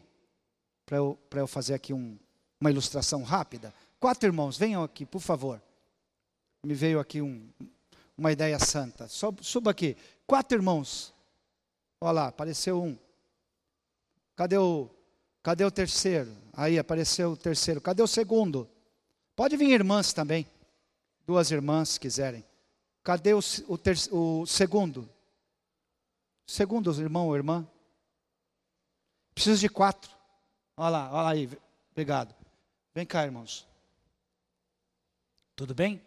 Para 0.86 0.97
eu, 0.97 1.17
eu 1.31 1.47
fazer 1.47 1.73
aqui 1.73 1.93
um, 1.93 2.17
uma 2.59 2.71
ilustração 2.71 3.23
rápida. 3.23 3.73
Quatro 3.99 4.27
irmãos, 4.27 4.57
venham 4.57 4.84
aqui, 4.84 5.05
por 5.05 5.21
favor. 5.21 5.61
Me 6.65 6.73
veio 6.73 6.99
aqui 6.99 7.21
um, 7.21 7.49
uma 8.17 8.31
ideia 8.31 8.59
santa. 8.59 9.07
Suba 9.07 9.71
aqui. 9.71 9.97
Quatro 10.25 10.57
irmãos. 10.57 11.13
Olha 11.99 12.11
lá, 12.11 12.27
apareceu 12.27 12.81
um. 12.81 12.97
Cadê 14.36 14.57
o, 14.57 14.89
cadê 15.41 15.63
o 15.63 15.71
terceiro? 15.71 16.36
Aí 16.53 16.77
apareceu 16.79 17.31
o 17.31 17.38
terceiro. 17.38 17.81
Cadê 17.81 18.01
o 18.01 18.07
segundo? 18.07 18.69
Pode 19.36 19.57
vir 19.57 19.71
irmãs 19.71 20.13
também. 20.13 20.47
Duas 21.25 21.51
irmãs, 21.51 21.89
se 21.89 21.99
quiserem. 21.99 22.43
Cadê 23.03 23.34
o, 23.34 23.39
o, 23.67 23.77
ter, 23.77 23.97
o 24.11 24.45
segundo? 24.45 25.09
Segundo 26.45 26.91
irmão 26.99 27.27
ou 27.27 27.36
irmã? 27.36 27.67
Preciso 29.34 29.59
de 29.59 29.69
quatro. 29.69 30.11
Olha 30.76 30.89
lá, 30.89 31.11
olha 31.11 31.30
aí. 31.30 31.49
Obrigado. 31.91 32.36
Vem 32.93 33.05
cá, 33.05 33.24
irmãos. 33.24 33.67
Tudo 35.55 35.74
bem? 35.74 36.01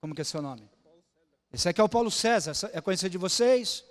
Como 0.00 0.14
que 0.14 0.20
é 0.20 0.24
seu 0.24 0.42
nome? 0.42 0.68
Esse 1.52 1.68
aqui 1.68 1.80
é 1.80 1.84
o 1.84 1.88
Paulo 1.88 2.10
César. 2.10 2.52
É 2.72 2.80
conhecido 2.80 3.10
de 3.10 3.18
vocês? 3.18 3.84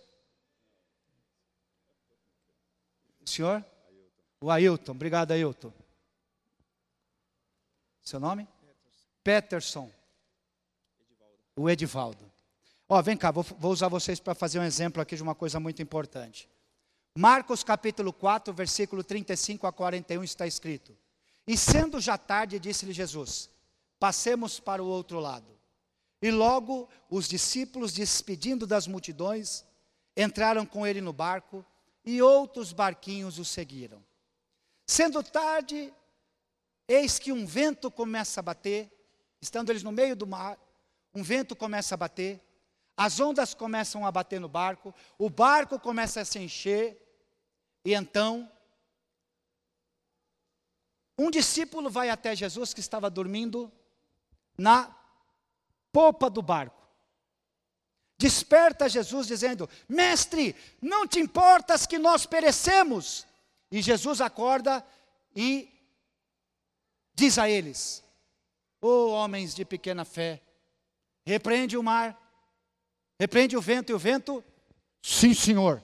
O 3.26 3.30
senhor? 3.30 3.64
O 4.42 4.52
Ailton. 4.52 4.92
Obrigado, 4.92 5.32
Ailton. 5.32 5.72
Seu 8.02 8.20
nome? 8.20 8.48
Peterson. 9.24 9.90
O 11.56 11.70
Edivaldo. 11.70 12.32
Ó, 12.90 13.02
vem 13.02 13.16
cá, 13.16 13.32
vou, 13.32 13.44
vou 13.44 13.72
usar 13.72 13.88
vocês 13.88 14.20
para 14.20 14.36
fazer 14.36 14.60
um 14.60 14.64
exemplo 14.64 15.02
aqui 15.02 15.16
de 15.16 15.24
uma 15.24 15.34
coisa 15.34 15.60
muito 15.60 15.82
importante. 15.82 16.50
Marcos 17.16 17.64
capítulo 17.64 18.12
4, 18.12 18.52
versículo 18.54 19.04
35 19.04 19.68
a 19.68 19.72
41 19.72 20.24
está 20.24 20.48
escrito: 20.48 20.98
E 21.46 21.56
sendo 21.56 22.00
já 22.02 22.18
tarde, 22.18 22.60
disse-lhe 22.60 22.92
Jesus: 22.92 23.52
Passemos 24.00 24.60
para 24.60 24.84
o 24.84 24.88
outro 24.88 25.20
lado. 25.20 25.54
E 26.20 26.32
logo 26.32 26.90
os 27.10 27.28
discípulos, 27.28 27.94
despedindo 27.94 28.66
das 28.66 28.88
multidões, 28.88 29.64
entraram 30.18 30.66
com 30.66 30.88
ele 30.88 31.02
no 31.02 31.14
barco 31.14 31.64
e 32.04 32.20
outros 32.20 32.74
barquinhos 32.74 33.38
o 33.38 33.46
seguiram. 33.46 34.04
Sendo 34.88 35.22
tarde, 35.22 35.94
eis 36.88 37.20
que 37.20 37.32
um 37.32 37.46
vento 37.46 37.92
começa 37.92 38.40
a 38.40 38.44
bater, 38.44 38.92
estando 39.40 39.70
eles 39.70 39.84
no 39.84 39.92
meio 39.92 40.16
do 40.16 40.26
mar, 40.26 40.58
um 41.14 41.22
vento 41.22 41.56
começa 41.56 41.94
a 41.94 41.98
bater, 41.98 42.42
as 42.98 43.20
ondas 43.20 43.54
começam 43.54 44.06
a 44.06 44.12
bater 44.12 44.40
no 44.40 44.48
barco, 44.48 44.94
o 45.18 45.30
barco 45.30 45.80
começa 45.80 46.22
a 46.22 46.26
se 46.26 46.40
encher, 46.40 47.03
e 47.86 47.94
então 47.94 48.50
um 51.18 51.30
discípulo 51.30 51.90
vai 51.90 52.10
até 52.10 52.36
Jesus 52.36 52.74
que 52.74 52.80
estava 52.80 53.10
dormindo 53.10 53.72
na 54.58 54.96
popa 55.92 56.30
do 56.30 56.42
barco. 56.42 56.82
Desperta 58.18 58.90
Jesus 58.90 59.28
dizendo: 59.28 59.70
Mestre, 59.88 60.56
não 60.82 61.08
te 61.08 61.20
importas 61.20 61.86
que 61.86 62.00
nós 62.00 62.26
perecemos? 62.26 63.28
E 63.70 63.82
Jesus 63.82 64.22
acorda 64.22 64.86
e 65.36 65.70
diz 67.14 67.38
a 67.38 67.50
eles: 67.50 68.04
oh, 68.82 69.12
homens 69.12 69.56
de 69.56 69.64
pequena 69.64 70.04
fé, 70.04 70.42
repreende 71.26 71.78
o 71.78 71.84
mar, 71.84 72.20
repreende 73.20 73.56
o 73.56 73.62
vento, 73.62 73.92
e 73.92 73.94
o 73.94 74.00
vento, 74.00 74.44
sim, 75.02 75.34
senhor, 75.34 75.84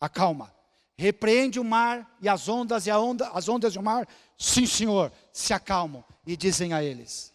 acalma. 0.00 0.54
Repreende 0.96 1.58
o 1.58 1.64
mar 1.64 2.16
e 2.20 2.28
as 2.28 2.48
ondas, 2.48 2.86
e 2.86 2.92
onda, 2.92 3.28
as 3.30 3.48
ondas 3.48 3.74
do 3.74 3.82
mar, 3.82 4.08
sim, 4.38 4.66
senhor, 4.66 5.12
se 5.32 5.52
acalmam. 5.52 6.04
E 6.26 6.36
dizem 6.36 6.72
a 6.72 6.82
eles: 6.82 7.34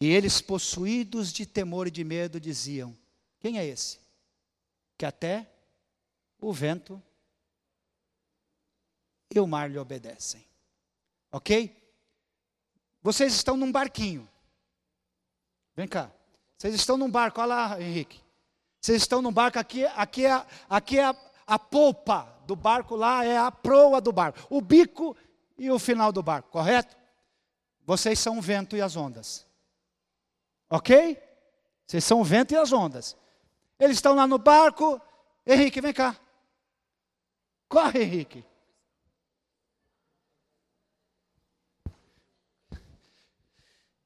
E 0.00 0.06
eles, 0.06 0.40
possuídos 0.40 1.32
de 1.32 1.46
temor 1.46 1.86
e 1.86 1.90
de 1.90 2.02
medo, 2.02 2.40
diziam: 2.40 2.96
Quem 3.38 3.58
é 3.58 3.66
esse? 3.66 3.98
Que 4.96 5.04
até 5.04 5.50
o 6.40 6.52
vento 6.52 7.02
e 9.34 9.38
o 9.40 9.46
mar 9.46 9.70
lhe 9.70 9.78
obedecem. 9.78 10.44
Ok? 11.30 11.76
Vocês 13.02 13.34
estão 13.34 13.56
num 13.56 13.70
barquinho. 13.70 14.28
Vem 15.76 15.88
cá. 15.88 16.10
Vocês 16.56 16.74
estão 16.74 16.96
num 16.96 17.10
barco, 17.10 17.40
olha 17.40 17.54
lá, 17.54 17.80
Henrique. 17.80 18.23
Vocês 18.84 19.00
estão 19.00 19.22
num 19.22 19.32
barco, 19.32 19.58
aqui, 19.58 19.86
aqui 19.96 20.26
é, 20.26 20.46
aqui 20.68 20.98
é 20.98 21.06
a, 21.06 21.16
a 21.46 21.58
polpa 21.58 22.28
do 22.46 22.54
barco, 22.54 22.94
lá 22.94 23.24
é 23.24 23.34
a 23.34 23.50
proa 23.50 23.98
do 23.98 24.12
barco. 24.12 24.46
O 24.50 24.60
bico 24.60 25.16
e 25.56 25.70
o 25.70 25.78
final 25.78 26.12
do 26.12 26.22
barco, 26.22 26.50
correto? 26.50 26.94
Vocês 27.86 28.18
são 28.18 28.36
o 28.36 28.42
vento 28.42 28.76
e 28.76 28.82
as 28.82 28.94
ondas. 28.94 29.46
Ok? 30.68 31.18
Vocês 31.86 32.04
são 32.04 32.20
o 32.20 32.24
vento 32.24 32.52
e 32.52 32.58
as 32.58 32.74
ondas. 32.74 33.16
Eles 33.80 33.96
estão 33.96 34.14
lá 34.14 34.26
no 34.26 34.36
barco. 34.36 35.00
Henrique, 35.46 35.80
vem 35.80 35.94
cá. 35.94 36.14
Corre, 37.66 38.02
Henrique. 38.02 38.44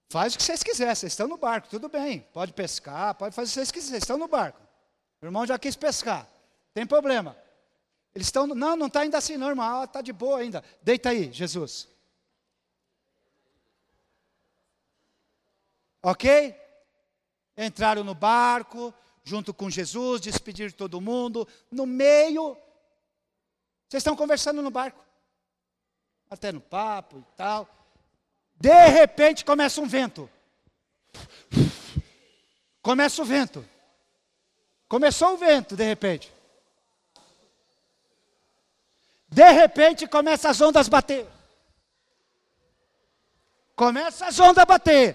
Faz 0.09 0.35
o 0.35 0.39
que 0.39 0.45
vocês 0.45 0.62
quiserem, 0.62 0.95
vocês 0.95 1.12
estão 1.14 1.26
no 1.26 1.37
barco, 1.37 1.68
tudo 1.68 1.89
bem. 1.89 2.20
Pode 2.33 2.53
pescar, 2.53 3.16
pode 3.16 3.35
fazer 3.35 3.49
o 3.49 3.51
que 3.51 3.55
vocês 3.55 3.72
quiserem, 3.72 3.91
vocês 3.91 4.05
estão 4.05 4.16
no 4.16 4.29
barco. 4.29 4.68
O 5.21 5.27
irmão 5.27 5.47
já 5.47 5.59
quis 5.59 5.77
pescar, 5.77 6.29
tem 6.73 6.87
problema. 6.87 7.37
Eles 8.14 8.29
estão, 8.29 8.47
não, 8.47 8.77
não 8.77 8.87
está 8.87 9.01
ainda 9.01 9.19
assim, 9.19 9.37
não, 9.37 9.49
irmão, 9.49 9.85
está 9.85 10.01
de 10.01 10.12
boa 10.12 10.39
ainda. 10.39 10.64
Deita 10.83 11.11
aí, 11.11 11.33
Jesus. 11.33 11.89
Ok? 16.03 16.55
Entraram 17.57 18.05
no 18.05 18.14
barco, 18.14 18.95
junto 19.25 19.53
com 19.53 19.69
Jesus, 19.69 20.21
despedir 20.21 20.73
todo 20.73 21.01
mundo. 21.01 21.47
No 21.71 21.87
meio, 21.87 22.57
vocês 23.89 24.01
estão 24.01 24.16
conversando 24.16 24.62
no 24.62 24.71
barco, 24.71 25.05
até 26.31 26.53
no 26.53 26.61
papo 26.61 27.19
e 27.19 27.37
tal. 27.37 27.69
De 28.55 28.87
repente 28.89 29.45
começa 29.45 29.81
um 29.81 29.87
vento. 29.87 30.31
Começa 32.81 33.21
o 33.21 33.25
vento. 33.25 33.64
Começou 34.89 35.34
o 35.34 35.36
vento, 35.36 35.76
de 35.76 35.84
repente. 35.84 36.32
De 39.28 39.51
repente 39.51 40.07
começa 40.07 40.49
as 40.49 40.61
ondas 40.61 40.89
bater. 40.89 41.26
Começa 43.76 44.26
as 44.26 44.41
ondas 44.41 44.64
bater. 44.64 45.14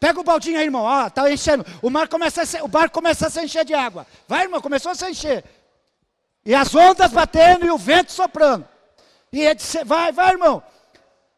Pega 0.00 0.18
o 0.18 0.24
baldinho 0.24 0.58
aí, 0.58 0.64
irmão. 0.64 0.82
Ó, 0.82 1.10
tá 1.10 1.30
enchendo. 1.30 1.64
O 1.82 1.90
mar 1.90 2.08
começa 2.08 2.42
a 2.42 2.64
o 2.64 2.68
barco 2.68 2.94
começa 2.94 3.26
a 3.26 3.30
se 3.30 3.42
encher 3.42 3.66
de 3.66 3.74
água. 3.74 4.06
Vai, 4.26 4.44
irmão, 4.44 4.62
começou 4.62 4.90
a 4.90 4.94
se 4.94 5.08
encher. 5.08 5.44
E 6.44 6.54
as 6.54 6.74
ondas 6.74 7.12
batendo 7.12 7.66
e 7.66 7.70
o 7.70 7.76
vento 7.76 8.10
soprando. 8.10 8.66
E 9.30 9.44
vai, 9.84 10.10
vai, 10.10 10.32
irmão. 10.32 10.62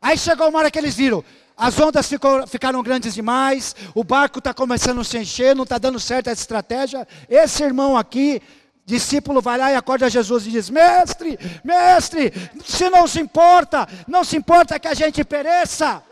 Aí 0.00 0.16
chegou 0.16 0.48
uma 0.48 0.60
hora 0.60 0.70
que 0.70 0.78
eles 0.78 0.94
viram. 0.94 1.24
As 1.62 1.78
ondas 1.78 2.08
ficou, 2.08 2.44
ficaram 2.44 2.82
grandes 2.82 3.14
demais, 3.14 3.76
o 3.94 4.02
barco 4.02 4.40
está 4.40 4.52
começando 4.52 5.00
a 5.00 5.04
se 5.04 5.16
encher, 5.16 5.54
não 5.54 5.62
está 5.62 5.78
dando 5.78 6.00
certo 6.00 6.26
essa 6.26 6.42
estratégia. 6.42 7.06
Esse 7.28 7.62
irmão 7.62 7.96
aqui, 7.96 8.42
discípulo, 8.84 9.40
vai 9.40 9.56
lá 9.56 9.70
e 9.70 9.76
acorda 9.76 10.10
Jesus 10.10 10.44
e 10.44 10.50
diz: 10.50 10.68
Mestre, 10.68 11.38
mestre, 11.62 12.32
se 12.64 12.90
não 12.90 13.06
se 13.06 13.20
importa, 13.20 13.86
não 14.08 14.24
se 14.24 14.36
importa 14.36 14.76
que 14.80 14.88
a 14.88 14.94
gente 14.94 15.22
pereça. 15.22 16.02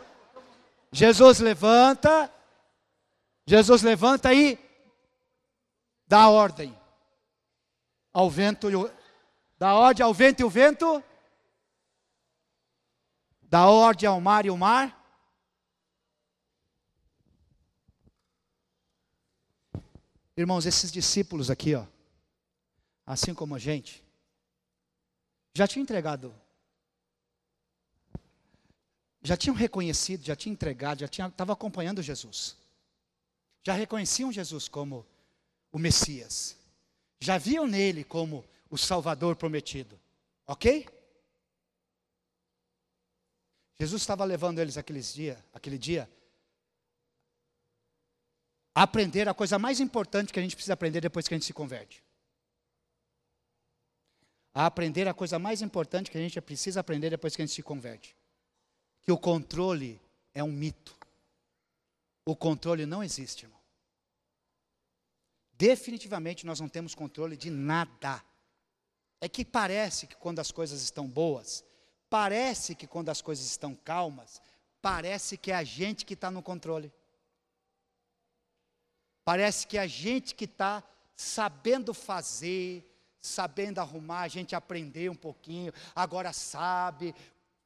Jesus 0.89 1.41
levanta, 1.41 2.31
Jesus 3.45 3.81
levanta 3.81 4.33
e 4.33 4.57
dá 6.07 6.29
ordem 6.29 6.73
ao 8.13 8.29
vento, 8.29 8.69
dá 9.59 9.73
ordem 9.73 10.05
ao 10.05 10.13
vento 10.13 10.39
e 10.39 10.45
o 10.45 10.49
vento, 10.49 11.03
dá 13.41 13.65
ordem 13.65 14.07
ao 14.07 14.21
mar 14.21 14.45
e 14.45 14.49
o 14.49 14.55
mar. 14.55 15.00
Irmãos, 20.35 20.65
esses 20.65 20.91
discípulos 20.91 21.49
aqui, 21.49 21.75
ó, 21.75 21.85
assim 23.05 23.33
como 23.33 23.55
a 23.55 23.59
gente, 23.59 24.03
já 25.53 25.67
tinham 25.67 25.83
entregado, 25.83 26.33
já 29.21 29.35
tinham 29.35 29.55
reconhecido, 29.55 30.23
já 30.23 30.35
tinham 30.35 30.53
entregado, 30.53 30.99
já 30.99 31.05
estavam 31.27 31.53
acompanhando 31.53 32.01
Jesus. 32.01 32.55
Já 33.63 33.73
reconheciam 33.73 34.31
Jesus 34.31 34.67
como 34.67 35.05
o 35.71 35.77
Messias, 35.77 36.57
já 37.19 37.37
viam 37.37 37.67
nele 37.67 38.03
como 38.03 38.43
o 38.69 38.77
Salvador 38.77 39.35
prometido, 39.35 39.99
ok? 40.47 40.87
Jesus 43.79 44.01
estava 44.01 44.23
levando 44.23 44.59
eles 44.59 44.77
aqueles 44.77 45.13
dia, 45.13 45.43
aquele 45.53 45.77
dia 45.77 46.09
aprender 48.73 49.27
a 49.27 49.33
coisa 49.33 49.59
mais 49.59 49.79
importante 49.79 50.31
que 50.31 50.39
a 50.39 50.41
gente 50.41 50.55
precisa 50.55 50.73
aprender 50.73 51.01
depois 51.01 51.27
que 51.27 51.33
a 51.33 51.37
gente 51.37 51.45
se 51.45 51.53
converte. 51.53 52.03
A 54.53 54.65
aprender 54.65 55.07
a 55.07 55.13
coisa 55.13 55.39
mais 55.39 55.61
importante 55.61 56.11
que 56.11 56.17
a 56.17 56.21
gente 56.21 56.39
precisa 56.41 56.79
aprender 56.79 57.09
depois 57.09 57.35
que 57.35 57.41
a 57.41 57.45
gente 57.45 57.55
se 57.55 57.63
converte. 57.63 58.15
Que 59.01 59.11
o 59.11 59.17
controle 59.17 59.99
é 60.33 60.43
um 60.43 60.51
mito. 60.51 60.95
O 62.25 62.35
controle 62.35 62.85
não 62.85 63.03
existe, 63.03 63.45
irmão. 63.45 63.59
Definitivamente 65.53 66.45
nós 66.45 66.59
não 66.59 66.67
temos 66.67 66.95
controle 66.95 67.37
de 67.37 67.49
nada. 67.49 68.23
É 69.19 69.29
que 69.29 69.45
parece 69.45 70.07
que 70.07 70.15
quando 70.15 70.39
as 70.39 70.51
coisas 70.51 70.81
estão 70.81 71.07
boas, 71.07 71.63
parece 72.09 72.73
que 72.75 72.87
quando 72.87 73.09
as 73.09 73.21
coisas 73.21 73.45
estão 73.45 73.75
calmas, 73.75 74.41
parece 74.81 75.37
que 75.37 75.51
é 75.51 75.55
a 75.55 75.63
gente 75.63 76.05
que 76.05 76.13
está 76.13 76.31
no 76.31 76.41
controle. 76.41 76.91
Parece 79.23 79.67
que 79.67 79.77
a 79.77 79.87
gente 79.87 80.33
que 80.33 80.45
está 80.45 80.83
sabendo 81.15 81.93
fazer, 81.93 82.83
sabendo 83.21 83.79
arrumar, 83.79 84.21
a 84.21 84.27
gente 84.27 84.55
aprendeu 84.55 85.11
um 85.11 85.15
pouquinho, 85.15 85.71
agora 85.95 86.33
sabe. 86.33 87.13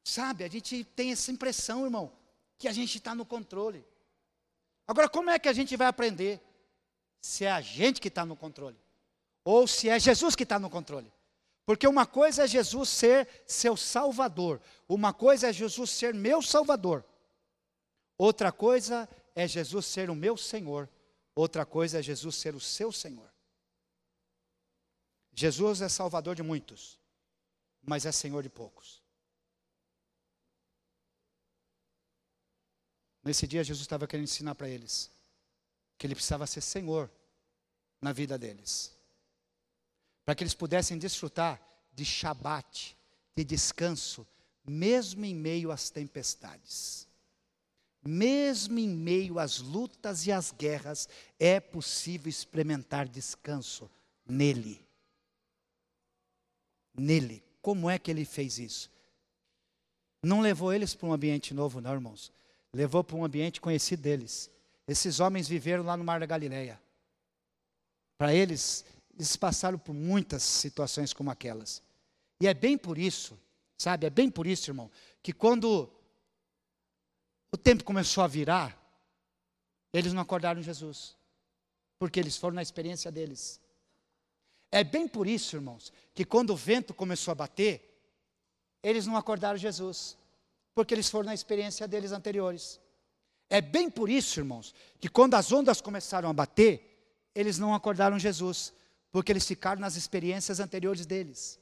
Sabe, 0.04 0.44
a 0.44 0.48
gente 0.48 0.84
tem 0.84 1.10
essa 1.10 1.32
impressão, 1.32 1.84
irmão, 1.84 2.12
que 2.58 2.68
a 2.68 2.72
gente 2.72 2.96
está 2.96 3.14
no 3.14 3.26
controle. 3.26 3.84
Agora, 4.86 5.08
como 5.08 5.30
é 5.30 5.38
que 5.38 5.48
a 5.48 5.52
gente 5.52 5.76
vai 5.76 5.88
aprender? 5.88 6.40
Se 7.20 7.44
é 7.44 7.50
a 7.50 7.60
gente 7.60 8.00
que 8.00 8.06
está 8.06 8.24
no 8.24 8.36
controle, 8.36 8.76
ou 9.42 9.66
se 9.66 9.88
é 9.88 9.98
Jesus 9.98 10.36
que 10.36 10.44
está 10.44 10.58
no 10.58 10.70
controle. 10.70 11.12
Porque 11.64 11.88
uma 11.88 12.06
coisa 12.06 12.44
é 12.44 12.46
Jesus 12.46 12.88
ser 12.88 13.28
seu 13.48 13.76
Salvador, 13.76 14.60
uma 14.88 15.12
coisa 15.12 15.48
é 15.48 15.52
Jesus 15.52 15.90
ser 15.90 16.14
meu 16.14 16.40
Salvador, 16.40 17.04
outra 18.16 18.52
coisa 18.52 19.08
é 19.34 19.48
Jesus 19.48 19.86
ser 19.86 20.08
o 20.08 20.14
meu 20.14 20.36
Senhor, 20.36 20.88
outra 21.36 21.64
coisa 21.64 22.00
é 22.00 22.02
Jesus 22.02 22.34
ser 22.34 22.54
o 22.54 22.60
seu 22.60 22.90
Senhor. 22.90 23.30
Jesus 25.32 25.82
é 25.82 25.88
Salvador 25.88 26.34
de 26.34 26.42
muitos, 26.42 26.98
mas 27.82 28.06
é 28.06 28.10
Senhor 28.10 28.42
de 28.42 28.48
poucos. 28.48 29.02
Nesse 33.22 33.46
dia, 33.46 33.62
Jesus 33.62 33.82
estava 33.82 34.06
querendo 34.06 34.24
ensinar 34.24 34.54
para 34.54 34.68
eles 34.68 35.10
que 35.98 36.06
ele 36.06 36.14
precisava 36.14 36.46
ser 36.46 36.60
Senhor 36.60 37.10
na 38.00 38.12
vida 38.12 38.38
deles, 38.38 38.96
para 40.24 40.34
que 40.34 40.42
eles 40.42 40.54
pudessem 40.54 40.98
desfrutar 40.98 41.60
de 41.92 42.04
Shabat, 42.04 42.96
de 43.34 43.44
descanso, 43.44 44.26
mesmo 44.64 45.24
em 45.24 45.34
meio 45.34 45.70
às 45.70 45.90
tempestades. 45.90 47.05
Mesmo 48.06 48.78
em 48.78 48.88
meio 48.88 49.38
às 49.38 49.58
lutas 49.58 50.26
e 50.26 50.32
às 50.32 50.52
guerras, 50.52 51.08
é 51.38 51.60
possível 51.60 52.28
experimentar 52.28 53.08
descanso 53.08 53.90
nele. 54.26 54.80
Nele. 56.94 57.42
Como 57.60 57.90
é 57.90 57.98
que 57.98 58.10
ele 58.10 58.24
fez 58.24 58.58
isso? 58.58 58.90
Não 60.22 60.40
levou 60.40 60.72
eles 60.72 60.94
para 60.94 61.08
um 61.08 61.12
ambiente 61.12 61.52
novo, 61.52 61.80
não, 61.80 61.92
irmãos 61.92 62.32
levou 62.76 63.02
para 63.02 63.16
um 63.16 63.24
ambiente 63.24 63.60
conhecido 63.60 64.02
deles. 64.02 64.50
Esses 64.86 65.18
homens 65.18 65.48
viveram 65.48 65.82
lá 65.82 65.96
no 65.96 66.04
Mar 66.04 66.20
da 66.20 66.26
Galileia. 66.26 66.80
Para 68.18 68.34
eles, 68.34 68.84
eles 69.14 69.34
passaram 69.34 69.78
por 69.78 69.94
muitas 69.94 70.42
situações 70.42 71.12
como 71.12 71.30
aquelas. 71.30 71.82
E 72.40 72.46
é 72.46 72.52
bem 72.52 72.76
por 72.76 72.98
isso, 72.98 73.38
sabe, 73.78 74.06
é 74.06 74.10
bem 74.10 74.30
por 74.30 74.46
isso, 74.46 74.70
irmão, 74.70 74.90
que 75.22 75.32
quando 75.32 75.90
o 77.52 77.56
tempo 77.56 77.84
começou 77.84 78.24
a 78.24 78.26
virar, 78.26 78.76
eles 79.92 80.12
não 80.12 80.22
acordaram 80.22 80.62
Jesus, 80.62 81.16
porque 81.98 82.20
eles 82.20 82.36
foram 82.36 82.54
na 82.54 82.62
experiência 82.62 83.10
deles. 83.10 83.60
É 84.70 84.84
bem 84.84 85.06
por 85.08 85.26
isso, 85.26 85.56
irmãos, 85.56 85.92
que 86.14 86.24
quando 86.24 86.50
o 86.50 86.56
vento 86.56 86.92
começou 86.92 87.32
a 87.32 87.34
bater, 87.34 87.96
eles 88.82 89.06
não 89.06 89.16
acordaram 89.16 89.56
Jesus, 89.56 90.16
porque 90.74 90.92
eles 90.92 91.08
foram 91.08 91.26
na 91.26 91.34
experiência 91.34 91.88
deles 91.88 92.12
anteriores. 92.12 92.80
É 93.48 93.60
bem 93.60 93.88
por 93.88 94.10
isso, 94.10 94.40
irmãos, 94.40 94.74
que 95.00 95.08
quando 95.08 95.34
as 95.34 95.52
ondas 95.52 95.80
começaram 95.80 96.28
a 96.28 96.32
bater, 96.32 97.30
eles 97.34 97.58
não 97.58 97.74
acordaram 97.74 98.18
Jesus, 98.18 98.74
porque 99.10 99.32
eles 99.32 99.46
ficaram 99.46 99.80
nas 99.80 99.96
experiências 99.96 100.60
anteriores 100.60 101.06
deles. 101.06 101.58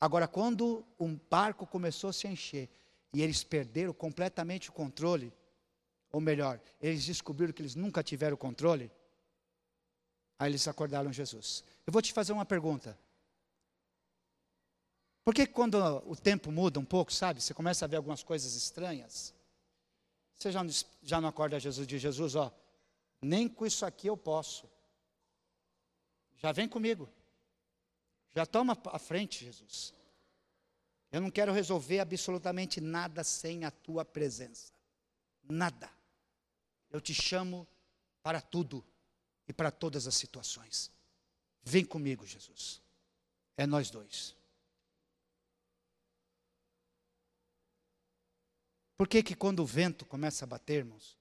Agora, 0.00 0.28
quando 0.28 0.84
um 1.00 1.18
barco 1.30 1.66
começou 1.66 2.10
a 2.10 2.12
se 2.12 2.28
encher 2.28 2.68
e 3.12 3.22
eles 3.22 3.42
perderam 3.42 3.92
completamente 3.92 4.70
o 4.70 4.72
controle, 4.72 5.32
ou 6.12 6.20
melhor, 6.20 6.60
eles 6.80 7.04
descobriram 7.04 7.52
que 7.52 7.62
eles 7.62 7.74
nunca 7.74 8.02
tiveram 8.02 8.36
controle, 8.36 8.90
aí 10.38 10.50
eles 10.50 10.66
acordaram 10.68 11.12
Jesus. 11.12 11.64
Eu 11.86 11.92
vou 11.92 12.02
te 12.02 12.12
fazer 12.12 12.32
uma 12.32 12.44
pergunta. 12.44 12.98
Porque 15.24 15.46
quando 15.46 15.74
o 16.06 16.14
tempo 16.14 16.52
muda 16.52 16.78
um 16.78 16.84
pouco, 16.84 17.12
sabe? 17.12 17.40
Você 17.40 17.52
começa 17.52 17.84
a 17.84 17.88
ver 17.88 17.96
algumas 17.96 18.22
coisas 18.22 18.54
estranhas. 18.54 19.34
Você 20.36 20.52
já, 20.52 20.64
já 21.02 21.20
não 21.20 21.28
acorda 21.28 21.58
Jesus 21.58 21.86
de 21.86 21.98
Jesus, 21.98 22.36
ó. 22.36 22.52
Nem 23.20 23.48
com 23.48 23.66
isso 23.66 23.84
aqui 23.84 24.06
eu 24.06 24.16
posso. 24.16 24.70
Já 26.36 26.52
vem 26.52 26.68
comigo. 26.68 27.08
Já 28.34 28.44
toma 28.46 28.78
a 28.84 28.98
frente, 28.98 29.44
Jesus. 29.44 29.95
Eu 31.10 31.20
não 31.20 31.30
quero 31.30 31.52
resolver 31.52 32.00
absolutamente 32.00 32.80
nada 32.80 33.22
sem 33.22 33.64
a 33.64 33.70
tua 33.70 34.04
presença. 34.04 34.72
Nada. 35.42 35.90
Eu 36.90 37.00
te 37.00 37.14
chamo 37.14 37.66
para 38.22 38.40
tudo 38.40 38.84
e 39.46 39.52
para 39.52 39.70
todas 39.70 40.06
as 40.06 40.14
situações. 40.14 40.90
Vem 41.62 41.84
comigo, 41.84 42.26
Jesus. 42.26 42.82
É 43.56 43.66
nós 43.66 43.90
dois. 43.90 44.34
Por 48.96 49.06
que, 49.06 49.22
que 49.22 49.34
quando 49.34 49.60
o 49.60 49.66
vento 49.66 50.04
começa 50.06 50.44
a 50.44 50.48
bater, 50.48 50.78
irmãos, 50.78 51.16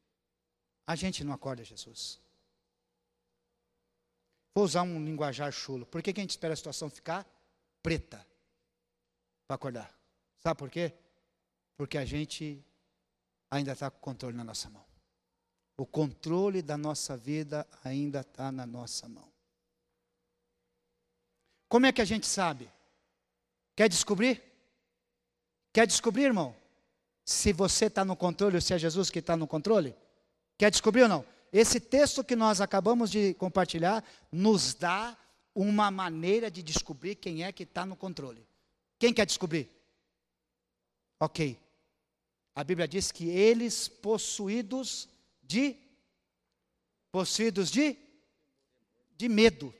a 0.87 0.95
gente 0.95 1.23
não 1.23 1.33
acorda 1.33 1.63
Jesus? 1.63 2.19
Vou 4.53 4.63
usar 4.63 4.83
um 4.83 5.03
linguajar 5.03 5.51
chulo. 5.51 5.85
Por 5.85 6.01
que, 6.01 6.13
que 6.13 6.21
a 6.21 6.23
gente 6.23 6.31
espera 6.31 6.53
a 6.53 6.57
situação 6.57 6.89
ficar 6.89 7.27
preta 7.83 8.25
para 9.47 9.55
acordar? 9.55 9.93
Sabe 10.37 10.57
por 10.57 10.69
quê? 10.69 10.93
Porque 11.77 11.97
a 11.97 12.05
gente 12.05 12.63
ainda 13.49 13.73
está 13.73 13.89
com 13.89 13.97
o 13.97 14.01
controle 14.01 14.35
na 14.35 14.43
nossa 14.43 14.69
mão. 14.69 14.85
O 15.77 15.85
controle 15.85 16.61
da 16.61 16.77
nossa 16.77 17.17
vida 17.17 17.67
ainda 17.83 18.21
está 18.21 18.51
na 18.51 18.65
nossa 18.65 19.09
mão. 19.09 19.29
Como 21.67 21.85
é 21.85 21.91
que 21.91 22.01
a 22.01 22.05
gente 22.05 22.27
sabe? 22.27 22.71
Quer 23.75 23.89
descobrir? 23.89 24.41
Quer 25.73 25.85
descobrir, 25.85 26.23
irmão? 26.23 26.55
se 27.25 27.51
você 27.51 27.87
está 27.87 28.05
no 28.05 28.15
controle 28.15 28.55
ou 28.55 28.61
se 28.61 28.73
é 28.73 28.77
Jesus 28.77 29.09
que 29.09 29.19
está 29.19 29.35
no 29.35 29.47
controle? 29.47 29.95
Quer 30.57 30.69
descobrir 30.69 31.01
ou 31.01 31.09
não? 31.09 31.25
Esse 31.51 31.79
texto 31.79 32.23
que 32.23 32.35
nós 32.35 32.61
acabamos 32.61 33.09
de 33.09 33.33
compartilhar 33.33 34.03
nos 34.31 34.75
dá 34.75 35.17
uma 35.55 35.89
maneira 35.89 36.51
de 36.51 36.61
descobrir 36.61 37.15
quem 37.15 37.43
é 37.43 37.51
que 37.51 37.63
está 37.63 37.85
no 37.85 37.95
controle. 37.95 38.47
Quem 38.97 39.13
quer 39.13 39.25
descobrir? 39.25 39.69
Ok. 41.19 41.59
A 42.53 42.63
Bíblia 42.63 42.87
diz 42.87 43.11
que 43.11 43.27
eles 43.27 43.87
possuídos 43.87 45.09
de 45.41 45.77
possuídos 47.11 47.69
de 47.69 47.97
de 49.17 49.29
medo 49.29 49.73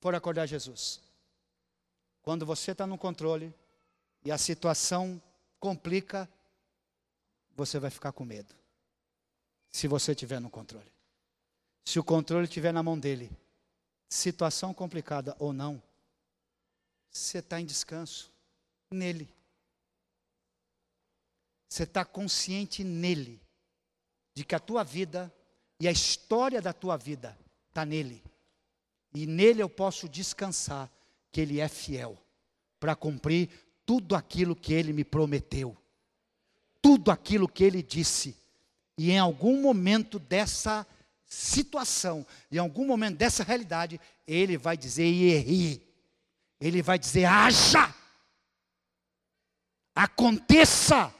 foram 0.00 0.18
acordar 0.18 0.46
Jesus. 0.46 1.00
Quando 2.22 2.46
você 2.46 2.72
está 2.72 2.86
no 2.86 2.96
controle 2.96 3.52
e 4.24 4.30
a 4.30 4.38
situação 4.38 5.20
complica, 5.58 6.28
você 7.56 7.78
vai 7.78 7.90
ficar 7.90 8.12
com 8.12 8.24
medo. 8.24 8.54
Se 9.70 9.88
você 9.88 10.12
estiver 10.12 10.40
no 10.40 10.50
controle. 10.50 10.92
Se 11.84 11.98
o 11.98 12.04
controle 12.04 12.44
estiver 12.44 12.72
na 12.72 12.82
mão 12.82 12.98
dele, 12.98 13.30
situação 14.08 14.72
complicada 14.72 15.36
ou 15.40 15.52
não, 15.52 15.82
você 17.10 17.38
está 17.38 17.60
em 17.60 17.66
descanso 17.66 18.31
nele. 18.92 19.28
Você 21.68 21.84
está 21.84 22.04
consciente 22.04 22.84
nele, 22.84 23.40
de 24.34 24.44
que 24.44 24.54
a 24.54 24.60
tua 24.60 24.84
vida 24.84 25.32
e 25.80 25.88
a 25.88 25.92
história 25.92 26.60
da 26.60 26.72
tua 26.72 26.96
vida 26.96 27.38
está 27.68 27.84
nele. 27.84 28.22
E 29.14 29.26
nele 29.26 29.62
eu 29.62 29.68
posso 29.68 30.08
descansar, 30.08 30.90
que 31.30 31.40
ele 31.40 31.60
é 31.60 31.68
fiel 31.68 32.18
para 32.78 32.94
cumprir 32.94 33.48
tudo 33.86 34.14
aquilo 34.14 34.54
que 34.54 34.72
ele 34.72 34.92
me 34.92 35.02
prometeu 35.04 35.76
tudo 36.82 37.12
aquilo 37.12 37.48
que 37.48 37.62
ele 37.62 37.80
disse. 37.80 38.36
E 38.98 39.12
em 39.12 39.18
algum 39.18 39.62
momento 39.62 40.18
dessa 40.18 40.84
situação, 41.24 42.26
em 42.50 42.58
algum 42.58 42.84
momento 42.84 43.16
dessa 43.16 43.44
realidade, 43.44 44.00
ele 44.26 44.58
vai 44.58 44.76
dizer 44.76 45.04
errei. 45.04 45.88
Ele 46.60 46.82
vai 46.82 46.98
dizer 46.98 47.24
haja. 47.24 47.94
Aconteça. 49.94 51.12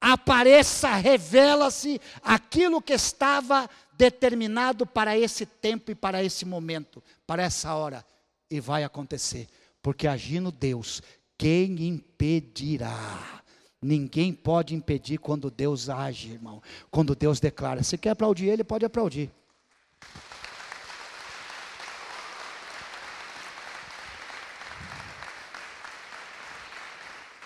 Apareça, 0.00 0.94
revela-se 0.96 1.98
aquilo 2.22 2.82
que 2.82 2.92
estava 2.92 3.68
determinado 3.96 4.84
para 4.86 5.16
esse 5.16 5.46
tempo 5.46 5.90
e 5.90 5.94
para 5.94 6.22
esse 6.22 6.44
momento, 6.44 7.02
para 7.26 7.42
essa 7.42 7.74
hora. 7.74 8.04
E 8.50 8.60
vai 8.60 8.84
acontecer, 8.84 9.48
porque 9.82 10.06
agindo 10.06 10.52
Deus, 10.52 11.00
quem 11.38 11.88
impedirá? 11.88 13.42
Ninguém 13.80 14.32
pode 14.32 14.74
impedir 14.74 15.18
quando 15.18 15.50
Deus 15.50 15.88
age, 15.88 16.32
irmão. 16.32 16.62
Quando 16.90 17.14
Deus 17.14 17.38
declara. 17.38 17.82
Se 17.82 17.98
quer 17.98 18.10
aplaudir 18.10 18.48
Ele, 18.48 18.64
pode 18.64 18.84
aplaudir. 18.84 19.30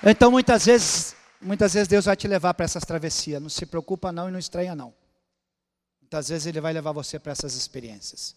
Então, 0.05 0.31
muitas 0.31 0.65
vezes, 0.67 1.17
muitas 1.41 1.75
vezes 1.75 1.89
Deus 1.89 2.05
vai 2.05 2.17
te 2.17 2.29
levar 2.29 2.55
para 2.55 2.65
essas 2.65 2.85
travessias. 2.85 3.43
Não 3.43 3.49
se 3.49 3.67
preocupa 3.67 4.13
não 4.13 4.29
e 4.29 4.33
não 4.33 4.39
estranha 4.39 4.75
não. 4.75 4.95
Muitas 6.01 6.29
vezes 6.29 6.47
Ele 6.47 6.61
vai 6.61 6.73
levar 6.73 6.93
você 6.93 7.19
para 7.19 7.33
essas 7.33 7.55
experiências. 7.55 8.37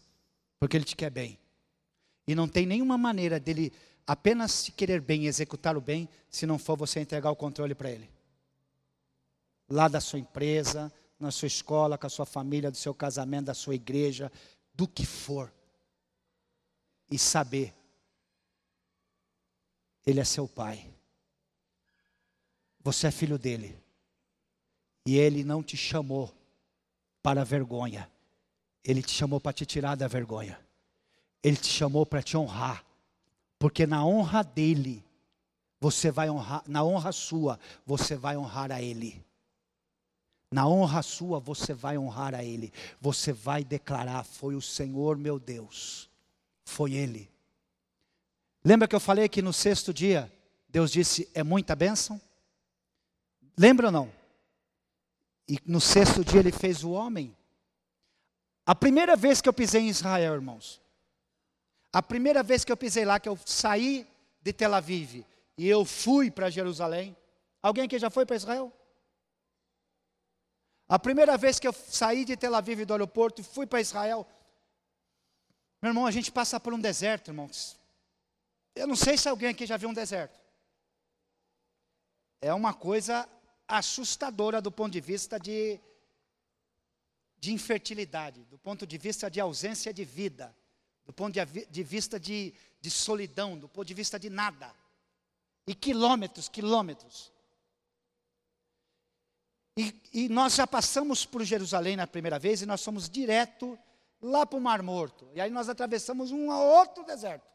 Porque 0.60 0.76
Ele 0.76 0.84
te 0.84 0.96
quer 0.96 1.12
bem. 1.12 1.40
E 2.28 2.34
não 2.34 2.48
tem 2.48 2.66
nenhuma 2.66 2.98
maneira 2.98 3.40
dele 3.40 3.72
apenas 4.06 4.52
se 4.52 4.72
querer 4.72 5.02
bem, 5.02 5.28
executar 5.28 5.78
o 5.78 5.82
bem, 5.82 6.10
se 6.30 6.46
não 6.46 6.58
for 6.58 6.76
você 6.76 7.00
entregar 7.00 7.30
o 7.30 7.36
controle 7.36 7.76
para 7.76 7.92
Ele. 7.92 8.10
Lá 9.70 9.88
da 9.88 10.02
sua 10.02 10.20
empresa, 10.20 10.92
na 11.20 11.32
sua 11.32 11.48
escola, 11.48 11.98
com 11.98 12.08
a 12.08 12.10
sua 12.10 12.26
família, 12.26 12.72
do 12.72 12.78
seu 12.78 12.94
casamento, 12.94 13.46
da 13.46 13.54
sua 13.54 13.76
igreja, 13.76 14.32
do 14.74 14.88
que 14.88 15.06
for. 15.06 15.54
E 17.10 17.20
saber, 17.20 17.74
Ele 20.06 20.20
é 20.20 20.26
seu 20.26 20.48
Pai. 20.48 20.91
Você 22.84 23.08
é 23.08 23.12
filho 23.12 23.38
dele. 23.38 23.78
E 25.06 25.18
ele 25.18 25.44
não 25.44 25.64
te 25.64 25.76
chamou 25.78 26.34
para 27.22 27.42
a 27.42 27.46
vergonha. 27.46 28.10
Ele 28.84 29.02
te 29.02 29.12
chamou 29.12 29.40
para 29.40 29.54
te 29.54 29.66
tirar 29.66 29.96
da 29.96 30.08
vergonha. 30.08 30.60
Ele 31.44 31.58
te 31.58 31.68
chamou 31.68 32.06
para 32.06 32.22
te 32.22 32.36
honrar. 32.36 32.84
Porque 33.60 33.86
na 33.86 34.06
honra 34.06 34.44
dele, 34.44 35.04
você 35.80 36.12
vai 36.12 36.30
honrar, 36.30 36.64
na 36.68 36.84
honra 36.84 37.12
sua, 37.12 37.60
você 37.86 38.16
vai 38.16 38.38
honrar 38.38 38.72
a 38.72 38.82
ele. 38.82 39.24
Na 40.52 40.68
honra 40.68 41.02
sua, 41.02 41.40
você 41.40 41.74
vai 41.74 41.98
honrar 41.98 42.36
a 42.36 42.44
ele. 42.44 42.74
Você 43.00 43.32
vai 43.32 43.64
declarar: 43.64 44.24
foi 44.24 44.56
o 44.56 44.62
Senhor 44.62 45.18
meu 45.18 45.40
Deus. 45.40 46.10
Foi 46.66 46.94
ele. 46.94 47.30
Lembra 48.64 48.88
que 48.88 48.96
eu 48.96 49.00
falei 49.00 49.30
que 49.30 49.42
no 49.42 49.54
sexto 49.54 49.94
dia, 49.94 50.32
Deus 50.68 50.92
disse: 50.92 51.30
é 51.34 51.44
muita 51.44 51.76
bênção? 51.76 52.20
Lembra 53.58 53.88
ou 53.88 53.92
não? 53.92 54.14
E 55.48 55.58
no 55.66 55.82
sexto 55.82 56.24
dia 56.24 56.40
ele 56.40 56.52
fez 56.52 56.84
o 56.84 56.92
homem. 56.92 57.36
A 58.66 58.74
primeira 58.74 59.16
vez 59.16 59.42
que 59.42 59.50
eu 59.50 59.54
pisei 59.54 59.82
em 59.82 59.90
Israel, 59.90 60.34
irmãos, 60.34 60.82
a 61.92 62.02
primeira 62.02 62.42
vez 62.42 62.64
que 62.64 62.72
eu 62.72 62.78
pisei 62.78 63.04
lá, 63.04 63.20
que 63.20 63.28
eu 63.28 63.38
saí 63.46 64.08
de 64.42 64.54
Tel 64.54 64.74
Aviv 64.74 65.26
e 65.58 65.68
eu 65.68 65.84
fui 65.84 66.32
para 66.32 66.50
Jerusalém. 66.50 67.16
Alguém 67.62 67.84
aqui 67.84 68.00
já 68.00 68.10
foi 68.10 68.26
para 68.26 68.36
Israel? 68.36 68.72
A 70.88 70.98
primeira 70.98 71.38
vez 71.38 71.60
que 71.60 71.68
eu 71.68 71.74
saí 71.74 72.24
de 72.24 72.38
Tel 72.38 72.56
Aviv 72.56 72.86
do 72.86 72.94
aeroporto 72.94 73.42
e 73.42 73.44
fui 73.44 73.66
para 73.66 73.82
Israel, 73.82 74.28
meu 75.82 75.90
irmão, 75.90 76.06
a 76.06 76.12
gente 76.12 76.32
passa 76.32 76.60
por 76.60 76.74
um 76.74 76.80
deserto, 76.80 77.30
irmãos. 77.30 77.80
Eu 78.76 78.88
não 78.88 78.96
sei 78.96 79.18
se 79.18 79.28
alguém 79.28 79.50
aqui 79.50 79.66
já 79.66 79.78
viu 79.78 79.90
um 79.90 79.94
deserto. 79.94 80.40
É 82.42 82.54
uma 82.54 82.74
coisa 82.74 83.28
assustadora 83.72 84.62
do 84.62 84.72
ponto 84.72 84.92
de 84.92 85.00
vista 85.00 85.40
de, 85.40 85.80
de 87.40 87.54
infertilidade, 87.54 88.44
do 88.46 88.58
ponto 88.58 88.86
de 88.86 88.98
vista 88.98 89.32
de 89.32 89.40
ausência 89.40 89.94
de 89.94 90.04
vida, 90.04 90.56
do 91.06 91.14
ponto 91.14 91.34
de, 91.34 91.66
de 91.66 91.84
vista 91.84 92.20
de, 92.20 92.54
de 92.82 92.92
solidão, 92.92 93.58
do 93.58 93.70
ponto 93.70 93.88
de 93.88 93.94
vista 93.94 94.20
de 94.20 94.30
nada. 94.30 94.76
E 95.66 95.74
quilômetros, 95.74 96.50
quilômetros. 96.50 97.32
E, 99.78 100.02
e, 100.14 100.30
nós 100.30 100.56
já 100.56 100.68
passamos 100.68 101.26
por 101.26 101.44
Jerusalém 101.44 101.96
na 101.96 102.06
primeira 102.06 102.38
vez 102.38 102.62
e 102.62 102.66
nós 102.66 102.84
fomos 102.84 103.10
direto 103.10 103.80
lá 104.22 104.46
para 104.46 104.58
o 104.58 104.62
Mar 104.62 104.84
Morto. 104.84 105.30
E 105.34 105.40
aí 105.40 105.50
nós 105.50 105.70
atravessamos 105.70 106.30
um 106.32 106.50
outro 106.50 107.06
deserto. 107.06 107.50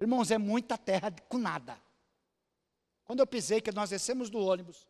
Irmãos, 0.00 0.30
é 0.30 0.38
muita 0.38 0.78
terra 0.78 1.10
com 1.28 1.36
nada. 1.36 1.78
Quando 3.06 3.20
eu 3.20 3.26
pisei, 3.26 3.60
que 3.60 3.72
nós 3.72 3.90
descemos 3.90 4.28
do 4.28 4.38
ônibus, 4.38 4.86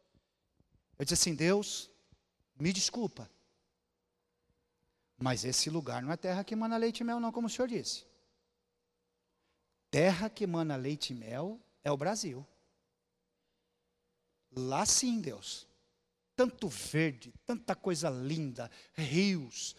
eu 0.98 1.04
disse 1.04 1.14
assim: 1.14 1.34
Deus, 1.34 1.90
me 2.58 2.72
desculpa, 2.72 3.30
mas 5.18 5.44
esse 5.44 5.70
lugar 5.70 6.02
não 6.02 6.10
é 6.10 6.16
terra 6.16 6.42
que 6.42 6.56
mana 6.56 6.76
leite 6.76 7.00
e 7.00 7.04
mel, 7.04 7.20
não, 7.20 7.30
como 7.30 7.46
o 7.46 7.50
senhor 7.50 7.68
disse. 7.68 8.04
Terra 9.90 10.28
que 10.28 10.46
mana 10.46 10.76
leite 10.76 11.12
e 11.12 11.16
mel 11.16 11.60
é 11.84 11.92
o 11.92 11.96
Brasil. 11.96 12.46
Lá 14.50 14.84
sim, 14.84 15.20
Deus. 15.20 15.66
Tanto 16.34 16.68
verde, 16.68 17.32
tanta 17.46 17.74
coisa 17.74 18.10
linda, 18.10 18.70
rios, 18.94 19.74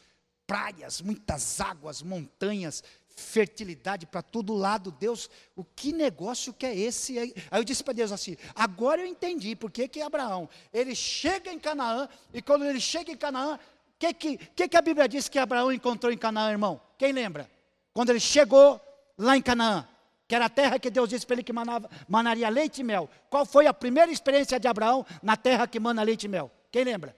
praias, 0.48 1.02
muitas 1.02 1.60
águas, 1.60 2.02
montanhas, 2.02 2.84
fertilidade 3.18 4.06
para 4.06 4.22
todo 4.22 4.54
lado. 4.54 4.92
Deus, 4.92 5.30
o 5.56 5.64
que 5.64 5.92
negócio 5.92 6.54
que 6.54 6.66
é 6.66 6.78
esse? 6.78 7.18
Aí 7.18 7.34
eu 7.52 7.64
disse 7.64 7.84
para 7.84 7.94
Deus 7.94 8.12
assim: 8.12 8.38
agora 8.56 9.02
eu 9.02 9.08
entendi 9.08 9.56
por 9.56 9.72
que, 9.72 9.88
que 9.88 10.02
Abraão, 10.02 10.48
ele 10.72 10.96
chega 10.96 11.52
em 11.52 11.60
Canaã, 11.60 12.08
e 12.32 12.42
quando 12.42 12.64
ele 12.64 12.80
chega 12.80 13.12
em 13.12 13.18
Canaã, 13.18 13.56
o 13.56 13.60
que, 14.00 14.14
que, 14.14 14.38
que, 14.38 14.68
que 14.68 14.78
a 14.78 14.82
Bíblia 14.82 15.10
diz 15.10 15.28
que 15.28 15.40
Abraão 15.40 15.72
encontrou 15.72 16.14
em 16.14 16.18
Canaã, 16.18 16.52
irmão? 16.52 16.80
Quem 16.98 17.12
lembra? 17.12 17.50
Quando 17.92 18.12
ele 18.12 18.20
chegou 18.20 18.80
lá 19.18 19.36
em 19.36 19.42
Canaã, 19.42 19.88
que 20.28 20.36
era 20.36 20.46
a 20.46 20.50
terra 20.50 20.78
que 20.78 20.92
Deus 20.92 21.10
disse 21.10 21.26
para 21.26 21.36
ele 21.36 21.44
que 21.44 21.54
manava, 21.54 21.90
manaria 22.08 22.50
leite 22.50 22.82
e 22.82 22.84
mel. 22.84 23.10
Qual 23.30 23.46
foi 23.46 23.66
a 23.66 23.74
primeira 23.74 24.12
experiência 24.12 24.60
de 24.60 24.68
Abraão 24.68 25.04
na 25.24 25.36
terra 25.36 25.68
que 25.68 25.80
mana 25.80 26.04
leite 26.04 26.26
e 26.26 26.30
mel? 26.30 26.52
Quem 26.72 26.84
lembra? 26.84 27.18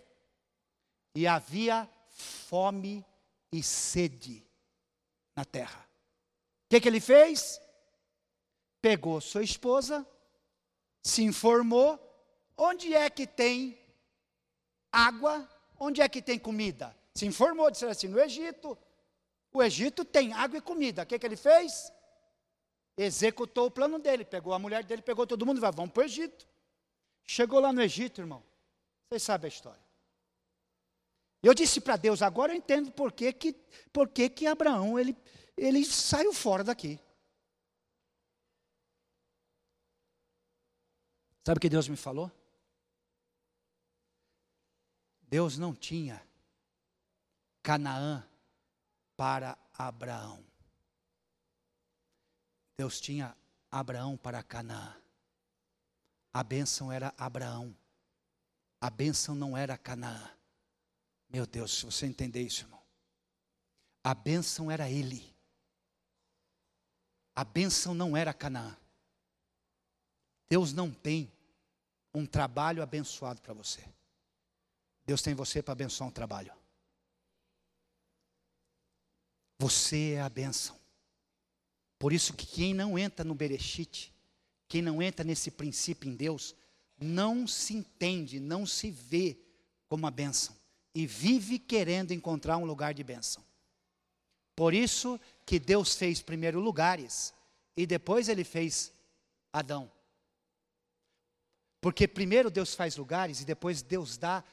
E 1.14 1.28
havia 1.28 1.90
fome 2.08 3.04
e 3.52 3.62
sede 3.62 4.46
na 5.36 5.44
terra 5.44 5.89
que, 6.70 6.80
que 6.80 6.88
ele 6.88 7.02
fez? 7.02 7.60
Pegou 8.82 9.20
sua 9.20 9.44
esposa, 9.44 10.08
se 11.02 11.24
informou, 11.24 12.00
onde 12.56 12.94
é 12.94 13.10
que 13.10 13.26
tem 13.26 13.78
água, 14.92 15.50
onde 15.80 16.02
é 16.02 16.08
que 16.08 16.22
tem 16.22 16.38
comida? 16.38 16.96
Se 17.16 17.26
informou, 17.26 17.72
disse 17.72 17.86
assim, 17.86 18.08
no 18.08 18.20
Egito. 18.20 18.78
O 19.52 19.64
Egito 19.64 20.06
tem 20.06 20.32
água 20.32 20.60
e 20.60 20.62
comida. 20.62 21.02
O 21.02 21.06
que, 21.06 21.18
que 21.18 21.26
ele 21.26 21.36
fez? 21.36 21.92
Executou 22.96 23.66
o 23.66 23.72
plano 23.72 23.98
dele, 23.98 24.24
pegou 24.24 24.54
a 24.54 24.60
mulher 24.60 24.84
dele, 24.84 25.02
pegou 25.02 25.26
todo 25.26 25.46
mundo 25.46 25.58
e 25.58 25.62
vai, 25.62 25.72
vamos 25.72 25.92
para 25.92 26.02
o 26.02 26.06
Egito. 26.06 26.48
Chegou 27.26 27.60
lá 27.60 27.74
no 27.74 27.82
Egito, 27.82 28.22
irmão. 28.22 28.44
Vocês 29.10 29.24
sabem 29.24 29.48
a 29.48 29.54
história. 29.54 29.90
Eu 31.42 31.54
disse 31.54 31.82
para 31.82 31.96
Deus, 31.96 32.22
agora 32.22 32.52
eu 32.52 32.58
entendo 32.58 32.92
por 32.92 33.12
que, 33.12 33.32
que, 33.34 33.54
por 33.92 34.10
que, 34.10 34.30
que 34.30 34.46
Abraão 34.46 35.00
ele, 35.00 35.16
ele 35.60 35.86
saiu 35.86 36.34
fora 36.34 36.64
daqui. 36.64 37.00
Sabe 41.46 41.58
o 41.58 41.62
que 41.62 41.70
Deus 41.70 41.88
me 41.88 41.96
falou? 41.96 42.32
Deus 45.22 45.58
não 45.58 45.74
tinha 45.76 46.22
Canaã 47.62 48.28
para 49.16 49.58
Abraão. 49.74 50.44
Deus 52.78 53.00
tinha 53.00 53.36
Abraão 53.70 54.16
para 54.18 54.42
Canaã. 54.42 54.96
A 56.34 56.44
bênção 56.44 56.92
era 56.92 57.14
Abraão. 57.18 57.76
A 58.80 58.90
bênção 58.90 59.36
não 59.36 59.58
era 59.58 59.78
Canaã. 59.78 60.32
Meu 61.30 61.46
Deus, 61.46 61.80
se 61.80 61.86
você 61.86 62.06
entender 62.06 62.42
isso, 62.42 62.64
irmão. 62.64 62.82
A 64.04 64.14
bênção 64.16 64.72
era 64.72 64.90
ele. 64.90 65.39
A 67.40 67.46
bênção 67.46 67.94
não 67.94 68.18
era 68.18 68.34
Canaã. 68.34 68.76
Deus 70.50 70.74
não 70.74 70.92
tem 70.92 71.32
um 72.14 72.26
trabalho 72.26 72.84
abençoado 72.84 73.42
para 73.42 73.54
você. 73.54 73.82
Deus 75.06 75.22
tem 75.22 75.34
você 75.34 75.64
para 75.64 75.72
abençoar 75.72 76.10
um 76.10 76.12
trabalho. 76.12 76.52
Você 79.58 80.16
é 80.16 80.22
a 80.22 80.28
bênção. 80.28 80.78
Por 81.98 82.12
isso 82.12 82.34
que 82.34 82.46
quem 82.46 82.74
não 82.74 83.00
entra 83.00 83.24
no 83.24 83.34
Berechite, 83.34 84.14
quem 84.68 84.82
não 84.82 85.02
entra 85.02 85.24
nesse 85.24 85.50
princípio 85.50 86.12
em 86.12 86.18
Deus, 86.18 86.54
não 87.00 87.48
se 87.48 87.74
entende, 87.74 88.38
não 88.38 88.66
se 88.66 88.92
vê 88.92 89.40
como 89.88 90.06
a 90.06 90.12
bênção 90.12 90.54
e 90.94 91.08
vive 91.08 91.58
querendo 91.58 92.12
encontrar 92.12 92.58
um 92.58 92.66
lugar 92.66 92.94
de 92.94 93.02
bênção. 93.02 93.42
Por 94.60 94.74
isso 94.74 95.18
que 95.50 95.58
Deus 95.58 95.96
fez 95.96 96.22
primeiro 96.22 96.60
lugares 96.60 97.34
e 97.76 97.88
depois 97.88 98.30
ele 98.30 98.44
fez 98.44 98.94
Adão. 99.52 99.92
Porque 101.82 102.08
primeiro 102.08 102.52
Deus 102.52 102.76
faz 102.76 102.96
lugares 102.96 103.42
e 103.42 103.46
depois 103.46 103.82
Deus 103.82 104.16
dá 104.16 104.44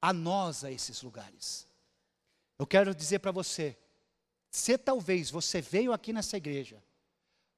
a 0.00 0.10
nós 0.10 0.64
a 0.64 0.72
esses 0.72 1.02
lugares. 1.02 1.68
Eu 2.58 2.66
quero 2.66 2.94
dizer 2.94 3.18
para 3.18 3.30
você, 3.30 3.76
se 4.50 4.78
talvez 4.78 5.30
você 5.30 5.60
veio 5.60 5.92
aqui 5.92 6.14
nessa 6.14 6.38
igreja, 6.38 6.82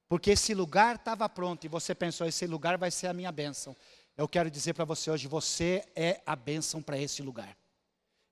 porque 0.08 0.32
esse 0.32 0.52
lugar 0.52 0.96
estava 0.96 1.28
pronto 1.28 1.64
e 1.64 1.68
você 1.68 1.94
pensou, 1.94 2.26
esse 2.26 2.44
lugar 2.44 2.76
vai 2.76 2.90
ser 2.90 3.06
a 3.06 3.14
minha 3.14 3.30
bênção. 3.30 3.76
Eu 4.16 4.26
quero 4.26 4.50
dizer 4.50 4.74
para 4.74 4.84
você 4.84 5.12
hoje, 5.12 5.28
você 5.28 5.86
é 5.94 6.20
a 6.26 6.34
bênção 6.34 6.82
para 6.82 6.98
esse 6.98 7.22
lugar. 7.22 7.56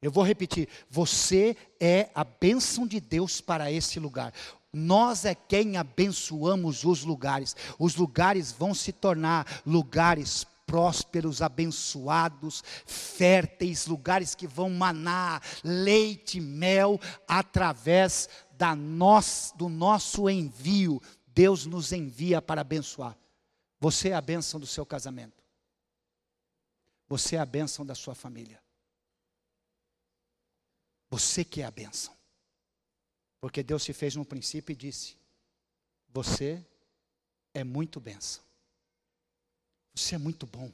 Eu 0.02 0.10
vou 0.10 0.24
repetir, 0.24 0.68
você 0.90 1.56
é 1.78 2.10
a 2.12 2.24
bênção 2.24 2.88
de 2.88 2.98
Deus 2.98 3.40
para 3.40 3.70
esse 3.70 4.00
lugar. 4.00 4.34
Nós 4.72 5.24
é 5.24 5.34
quem 5.34 5.76
abençoamos 5.76 6.84
os 6.84 7.04
lugares. 7.04 7.54
Os 7.78 7.94
lugares 7.94 8.50
vão 8.50 8.74
se 8.74 8.90
tornar 8.90 9.62
lugares 9.64 10.44
prósperos, 10.66 11.42
abençoados, 11.42 12.64
férteis, 12.86 13.86
lugares 13.86 14.34
que 14.34 14.46
vão 14.46 14.70
manar 14.70 15.42
leite 15.62 16.40
mel 16.40 16.98
através 17.28 18.28
da 18.56 18.74
nós, 18.74 19.52
do 19.54 19.68
nosso 19.68 20.30
envio. 20.30 21.00
Deus 21.28 21.66
nos 21.66 21.92
envia 21.92 22.40
para 22.40 22.62
abençoar. 22.62 23.16
Você 23.78 24.08
é 24.10 24.14
a 24.14 24.20
bênção 24.20 24.58
do 24.58 24.66
seu 24.66 24.86
casamento. 24.86 25.44
Você 27.08 27.36
é 27.36 27.40
a 27.40 27.46
bênção 27.46 27.84
da 27.84 27.94
sua 27.94 28.14
família. 28.14 28.61
Você 31.12 31.44
que 31.44 31.60
é 31.60 31.66
a 31.66 31.70
bênção. 31.70 32.16
Porque 33.38 33.62
Deus 33.62 33.82
se 33.82 33.92
fez 33.92 34.16
no 34.16 34.24
princípio 34.24 34.72
e 34.72 34.76
disse: 34.76 35.14
Você 36.08 36.64
é 37.52 37.62
muito 37.62 38.00
bênção. 38.00 38.42
Você 39.94 40.14
é 40.14 40.18
muito 40.18 40.46
bom. 40.46 40.72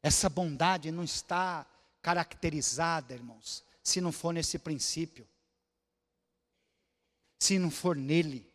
Essa 0.00 0.28
bondade 0.28 0.92
não 0.92 1.02
está 1.02 1.66
caracterizada, 2.00 3.12
irmãos, 3.12 3.64
se 3.82 4.00
não 4.00 4.12
for 4.12 4.32
nesse 4.32 4.56
princípio, 4.56 5.28
se 7.40 7.58
não 7.58 7.72
for 7.72 7.96
nele. 7.96 8.48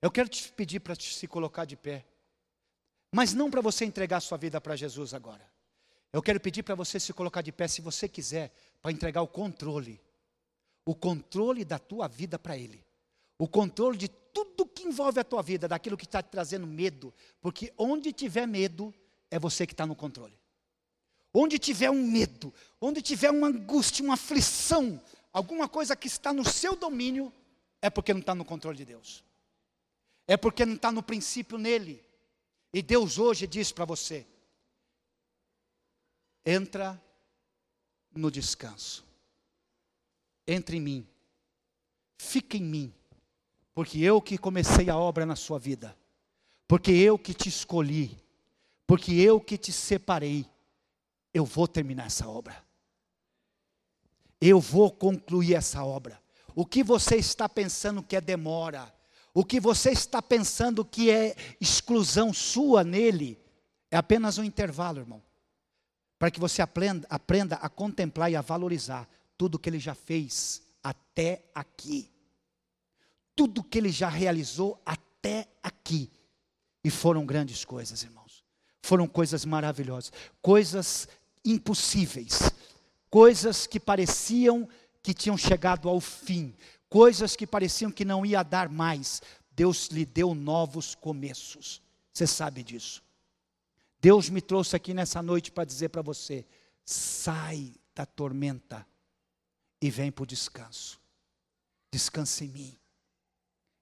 Eu 0.00 0.12
quero 0.12 0.28
te 0.28 0.52
pedir 0.52 0.78
para 0.78 0.94
se 0.94 1.26
colocar 1.26 1.64
de 1.64 1.76
pé, 1.76 2.06
mas 3.12 3.34
não 3.34 3.50
para 3.50 3.60
você 3.60 3.84
entregar 3.84 4.20
sua 4.20 4.38
vida 4.38 4.60
para 4.60 4.76
Jesus 4.76 5.12
agora. 5.12 5.57
Eu 6.12 6.22
quero 6.22 6.40
pedir 6.40 6.62
para 6.62 6.74
você 6.74 6.98
se 6.98 7.12
colocar 7.12 7.42
de 7.42 7.52
pé, 7.52 7.68
se 7.68 7.80
você 7.80 8.08
quiser, 8.08 8.52
para 8.80 8.92
entregar 8.92 9.22
o 9.22 9.28
controle, 9.28 10.00
o 10.84 10.94
controle 10.94 11.64
da 11.64 11.78
tua 11.78 12.08
vida 12.08 12.38
para 12.38 12.56
Ele, 12.56 12.84
o 13.38 13.46
controle 13.46 13.98
de 13.98 14.08
tudo 14.08 14.66
que 14.66 14.84
envolve 14.84 15.20
a 15.20 15.24
tua 15.24 15.42
vida, 15.42 15.68
daquilo 15.68 15.96
que 15.96 16.06
está 16.06 16.22
te 16.22 16.30
trazendo 16.30 16.66
medo, 16.66 17.12
porque 17.40 17.72
onde 17.76 18.12
tiver 18.12 18.46
medo, 18.46 18.94
é 19.30 19.38
você 19.38 19.66
que 19.66 19.74
está 19.74 19.86
no 19.86 19.94
controle. 19.94 20.38
Onde 21.32 21.58
tiver 21.58 21.90
um 21.90 22.06
medo, 22.06 22.52
onde 22.80 23.02
tiver 23.02 23.30
uma 23.30 23.48
angústia, 23.48 24.02
uma 24.02 24.14
aflição, 24.14 25.00
alguma 25.32 25.68
coisa 25.68 25.94
que 25.94 26.06
está 26.06 26.32
no 26.32 26.44
seu 26.44 26.74
domínio, 26.74 27.32
é 27.82 27.90
porque 27.90 28.14
não 28.14 28.20
está 28.20 28.34
no 28.34 28.44
controle 28.44 28.78
de 28.78 28.86
Deus. 28.86 29.22
É 30.26 30.36
porque 30.36 30.64
não 30.64 30.74
está 30.74 30.90
no 30.90 31.02
princípio 31.02 31.58
nele. 31.58 32.02
E 32.72 32.82
Deus 32.82 33.18
hoje 33.18 33.46
diz 33.46 33.70
para 33.70 33.84
você: 33.84 34.26
entra 36.48 37.00
no 38.10 38.30
descanso, 38.30 39.04
entre 40.46 40.78
em 40.78 40.80
mim, 40.80 41.08
fica 42.16 42.56
em 42.56 42.62
mim, 42.62 42.94
porque 43.74 43.98
eu 43.98 44.20
que 44.22 44.38
comecei 44.38 44.88
a 44.88 44.96
obra 44.96 45.26
na 45.26 45.36
sua 45.36 45.58
vida, 45.58 45.94
porque 46.66 46.90
eu 46.90 47.18
que 47.18 47.34
te 47.34 47.50
escolhi, 47.50 48.18
porque 48.86 49.12
eu 49.12 49.38
que 49.38 49.58
te 49.58 49.70
separei, 49.70 50.46
eu 51.34 51.44
vou 51.44 51.68
terminar 51.68 52.06
essa 52.06 52.26
obra. 52.26 52.64
Eu 54.40 54.58
vou 54.58 54.90
concluir 54.90 55.54
essa 55.54 55.84
obra. 55.84 56.18
O 56.54 56.64
que 56.64 56.82
você 56.82 57.16
está 57.16 57.46
pensando 57.46 58.02
que 58.02 58.16
é 58.16 58.20
demora, 58.22 58.92
o 59.34 59.44
que 59.44 59.60
você 59.60 59.90
está 59.90 60.22
pensando 60.22 60.82
que 60.82 61.10
é 61.10 61.36
exclusão 61.60 62.32
sua 62.32 62.82
nele, 62.82 63.38
é 63.90 63.98
apenas 63.98 64.38
um 64.38 64.44
intervalo, 64.44 65.00
irmão. 65.00 65.27
Para 66.18 66.30
que 66.30 66.40
você 66.40 66.60
aprenda, 66.60 67.06
aprenda 67.08 67.56
a 67.56 67.68
contemplar 67.68 68.30
e 68.30 68.36
a 68.36 68.40
valorizar 68.40 69.08
tudo 69.36 69.58
que 69.58 69.68
ele 69.68 69.78
já 69.78 69.94
fez 69.94 70.62
até 70.82 71.44
aqui 71.54 72.10
tudo 73.38 73.62
que 73.62 73.78
ele 73.78 73.92
já 73.92 74.08
realizou 74.08 74.82
até 74.84 75.46
aqui. 75.62 76.10
E 76.82 76.90
foram 76.90 77.24
grandes 77.24 77.64
coisas, 77.64 78.02
irmãos. 78.02 78.42
Foram 78.82 79.06
coisas 79.06 79.44
maravilhosas, 79.44 80.12
coisas 80.42 81.06
impossíveis, 81.44 82.50
coisas 83.08 83.64
que 83.64 83.78
pareciam 83.78 84.68
que 85.00 85.14
tinham 85.14 85.38
chegado 85.38 85.88
ao 85.88 86.00
fim, 86.00 86.52
coisas 86.88 87.36
que 87.36 87.46
pareciam 87.46 87.92
que 87.92 88.04
não 88.04 88.26
ia 88.26 88.42
dar 88.42 88.68
mais. 88.68 89.22
Deus 89.52 89.86
lhe 89.86 90.04
deu 90.04 90.34
novos 90.34 90.96
começos. 90.96 91.80
Você 92.12 92.26
sabe 92.26 92.64
disso. 92.64 93.00
Deus 94.00 94.28
me 94.30 94.40
trouxe 94.40 94.76
aqui 94.76 94.94
nessa 94.94 95.22
noite 95.22 95.50
para 95.50 95.64
dizer 95.64 95.88
para 95.88 96.02
você: 96.02 96.46
sai 96.84 97.74
da 97.94 98.06
tormenta 98.06 98.86
e 99.80 99.90
vem 99.90 100.10
para 100.10 100.22
o 100.22 100.26
descanso. 100.26 101.00
Descanse 101.90 102.44
em 102.44 102.48
mim. 102.48 102.78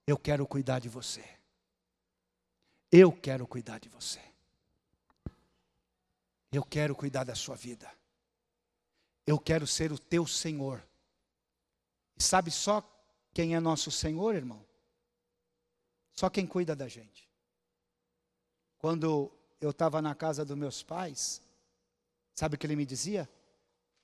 Eu 0.05 0.17
quero 0.17 0.47
cuidar 0.47 0.79
de 0.79 0.89
você. 0.89 1.23
Eu 2.91 3.11
quero 3.11 3.45
cuidar 3.45 3.79
de 3.79 3.89
você. 3.89 4.21
Eu 6.51 6.63
quero 6.63 6.95
cuidar 6.95 7.25
da 7.25 7.35
sua 7.35 7.55
vida. 7.55 7.91
Eu 9.25 9.37
quero 9.37 9.67
ser 9.67 9.91
o 9.91 9.99
teu 9.99 10.25
Senhor. 10.25 10.81
E 12.15 12.23
sabe 12.23 12.49
só 12.49 12.81
quem 13.33 13.53
é 13.53 13.59
nosso 13.59 13.91
Senhor, 13.91 14.33
irmão? 14.33 14.65
Só 16.13 16.29
quem 16.29 16.47
cuida 16.47 16.75
da 16.75 16.87
gente. 16.87 17.29
Quando 18.79 19.36
eu 19.59 19.71
estava 19.71 20.01
na 20.01 20.13
casa 20.13 20.45
dos 20.45 20.57
meus 20.57 20.83
pais, 20.83 21.41
sabe 22.33 22.55
o 22.55 22.57
que 22.57 22.65
ele 22.65 22.75
me 22.75 22.85
dizia? 22.85 23.29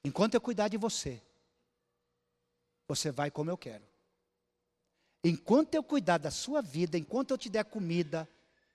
Enquanto 0.04 0.34
eu 0.34 0.41
cuidar 0.41 0.68
de 0.68 0.78
você, 0.78 1.22
você 2.88 3.12
vai 3.12 3.32
como 3.32 3.49
eu 3.49 3.58
quero. 3.58 3.84
Enquanto 5.24 5.76
eu 5.76 5.84
cuidar 5.84 6.18
da 6.18 6.30
sua 6.30 6.62
vida, 6.62 6.97
enquanto 6.97 7.32
eu 7.32 7.38
te 7.38 7.49
der 7.49 7.64
comida, 7.64 8.28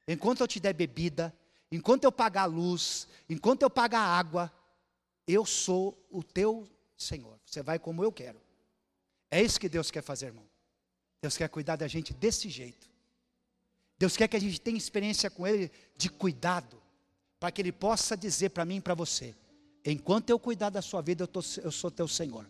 enquanto 0.07 0.41
eu 0.41 0.49
te 0.49 0.59
der 0.59 0.73
bebida, 0.73 1.35
enquanto 1.71 2.05
eu 2.05 2.13
pagar 2.13 2.43
a 2.43 2.47
luz, 2.47 3.07
enquanto 3.29 3.63
eu 3.63 3.69
pagar 3.69 4.01
a 4.01 4.19
água, 4.19 4.53
eu 5.27 5.45
sou 5.45 5.97
o 6.11 6.23
teu 6.23 6.67
Senhor. 6.97 7.39
Você 7.45 7.63
vai 7.63 7.79
como 7.79 8.03
eu 8.03 8.11
quero. 8.11 8.41
É 9.31 9.43
isso 9.43 9.61
que 9.61 9.69
Deus 9.69 9.91
quer 9.91 10.03
fazer, 10.03 10.27
irmão. 10.27 10.49
Deus 11.21 11.37
quer 11.37 11.49
cuidar 11.49 11.77
da 11.77 11.87
gente 11.87 12.15
desse 12.15 12.49
jeito. 12.49 12.88
Deus 13.99 14.17
quer 14.17 14.29
que 14.29 14.37
a 14.37 14.41
gente 14.41 14.61
tenha 14.61 14.79
experiência 14.79 15.29
com 15.29 15.47
Ele 15.47 15.71
de 15.97 16.09
cuidado, 16.09 16.81
para 17.41 17.51
que 17.51 17.61
Ele 17.61 17.73
possa 17.73 18.17
dizer 18.17 18.51
para 18.51 18.65
mim 18.65 18.77
e 18.77 18.81
para 18.81 18.95
você: 18.95 19.35
enquanto 19.85 20.31
eu 20.31 20.39
cuidar 20.39 20.71
da 20.71 20.81
sua 20.81 21.03
vida, 21.03 21.25
eu, 21.25 21.29
tô, 21.29 21.41
eu 21.63 21.73
sou 21.73 21.91
teu 21.91 22.07
Senhor. 22.07 22.49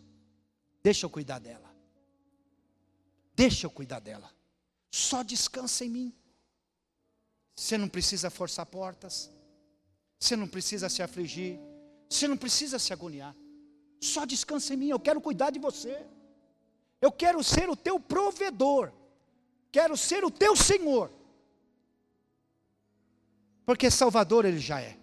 Deixa 0.83 1.05
eu 1.05 1.09
cuidar 1.09 1.39
dela. 1.39 1.73
Deixa 3.35 3.65
eu 3.65 3.71
cuidar 3.71 3.99
dela. 3.99 4.31
Só 4.91 5.23
descansa 5.23 5.85
em 5.85 5.89
mim. 5.89 6.13
Você 7.55 7.77
não 7.77 7.89
precisa 7.89 8.29
forçar 8.29 8.65
portas. 8.65 9.29
Você 10.19 10.35
não 10.35 10.47
precisa 10.47 10.87
se 10.87 11.01
afligir. 11.01 11.59
Você 12.09 12.27
não 12.27 12.37
precisa 12.37 12.77
se 12.79 12.93
agoniar. 12.93 13.35
Só 14.01 14.25
descansa 14.25 14.73
em 14.73 14.77
mim. 14.77 14.89
Eu 14.89 14.99
quero 14.99 15.19
cuidar 15.19 15.49
de 15.49 15.59
você. 15.59 16.05
Eu 17.01 17.11
quero 17.11 17.43
ser 17.43 17.69
o 17.69 17.75
teu 17.75 17.99
provedor. 17.99 18.91
Quero 19.71 19.95
ser 19.97 20.23
o 20.23 20.31
teu 20.31 20.55
Senhor. 20.55 21.18
Porque 23.69 23.91
Salvador 23.91 24.45
Ele 24.45 24.57
já 24.57 24.81
é. 24.81 24.97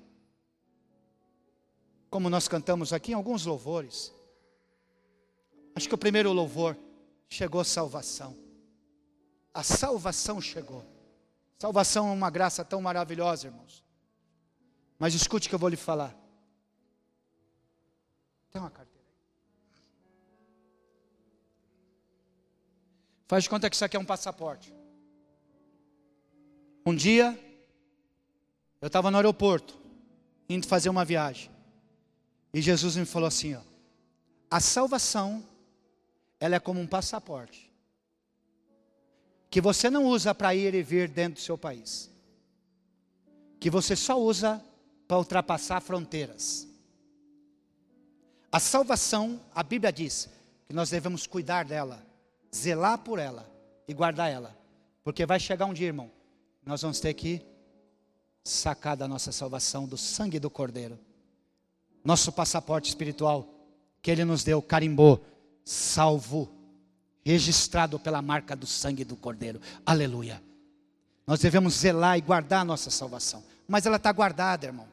Como 2.11 2.29
nós 2.29 2.49
cantamos 2.49 2.93
aqui 2.93 3.13
em 3.13 3.15
alguns 3.15 3.47
louvores. 3.47 4.13
Acho 5.73 5.89
que 5.89 5.95
o 5.95 5.99
primeiro 5.99 6.33
louvor 6.33 6.77
chegou 7.29 7.63
salvação. 7.63 8.37
A 9.55 9.63
salvação 9.63 10.41
chegou. 10.41 10.85
Salvação 11.57 12.09
é 12.09 12.11
uma 12.11 12.29
graça 12.29 12.65
tão 12.65 12.83
maravilhosa, 12.83 13.47
irmãos. 13.47 13.85
Mas 14.99 15.15
escute 15.15 15.47
o 15.47 15.49
que 15.49 15.55
eu 15.55 15.61
vou 15.61 15.69
lhe 15.69 15.77
falar. 15.77 16.13
Tem 18.51 18.61
uma 18.61 18.69
carteira 18.69 19.07
aí? 19.09 19.85
Faz 23.29 23.45
de 23.45 23.49
conta 23.49 23.71
que 23.71 23.77
isso 23.77 23.85
aqui 23.85 23.97
é 23.97 24.01
um 24.01 24.05
passaporte. 24.05 24.75
Um 26.85 26.97
dia, 26.97 27.46
eu 28.81 28.87
estava 28.87 29.11
no 29.11 29.17
aeroporto, 29.17 29.79
indo 30.49 30.67
fazer 30.67 30.89
uma 30.89 31.05
viagem. 31.05 31.51
E 32.53 32.61
Jesus 32.61 32.97
me 32.97 33.05
falou 33.05 33.27
assim: 33.27 33.55
ó, 33.55 33.61
a 34.51 34.61
salvação 34.61 35.45
ela 36.39 36.57
é 36.57 36.61
como 36.61 36.81
um 36.81 36.87
passaporte 36.87 37.67
que 39.51 39.61
você 39.61 39.89
não 39.89 40.05
usa 40.05 40.35
para 40.35 40.55
ir 40.55 40.75
e 40.75 40.83
vir 40.83 41.09
dentro 41.09 41.41
do 41.41 41.41
seu 41.41 41.57
país, 41.57 42.11
que 43.59 43.71
você 43.71 43.97
só 43.97 44.21
usa 44.21 44.63
para 45.09 45.17
ultrapassar 45.17 45.81
fronteiras. 45.81 46.69
A 48.51 48.61
salvação, 48.61 49.41
a 49.55 49.63
Bíblia 49.63 49.93
diz 49.93 50.29
que 50.67 50.75
nós 50.75 50.91
devemos 50.91 51.27
cuidar 51.27 51.65
dela, 51.65 52.05
zelar 52.55 52.99
por 52.99 53.19
ela 53.19 53.51
e 53.87 53.95
guardar 53.95 54.31
ela. 54.31 54.57
Porque 55.05 55.25
vai 55.25 55.39
chegar 55.39 55.67
um 55.67 55.73
dia, 55.73 55.87
irmão, 55.87 56.11
nós 56.65 56.83
vamos 56.83 57.01
ter 57.01 57.15
que 57.15 57.41
sacar 58.49 58.97
da 58.97 59.09
nossa 59.09 59.33
salvação 59.33 59.87
do 59.87 59.97
sangue 59.97 60.39
do 60.39 60.49
Cordeiro. 60.49 60.99
Nosso 62.05 62.31
passaporte 62.31 62.89
espiritual 62.89 63.49
que 64.01 64.11
ele 64.11 64.25
nos 64.25 64.45
deu, 64.45 64.63
carimbou, 64.63 65.25
salvo, 65.65 66.49
registrado 67.25 67.99
pela 67.99 68.23
marca 68.23 68.55
do 68.55 68.67
sangue 68.67 69.05
do 69.05 69.17
Cordeiro. 69.17 69.61
Aleluia. 69.85 70.41
Nós 71.27 71.41
devemos 71.41 71.75
zelar 71.75 72.17
e 72.17 72.21
guardar 72.21 72.61
a 72.61 72.65
nossa 72.65 72.89
salvação. 72.89 73.43
Mas 73.67 73.85
ela 73.85 73.97
está 73.97 74.13
guardada, 74.13 74.67
irmão. 74.67 74.87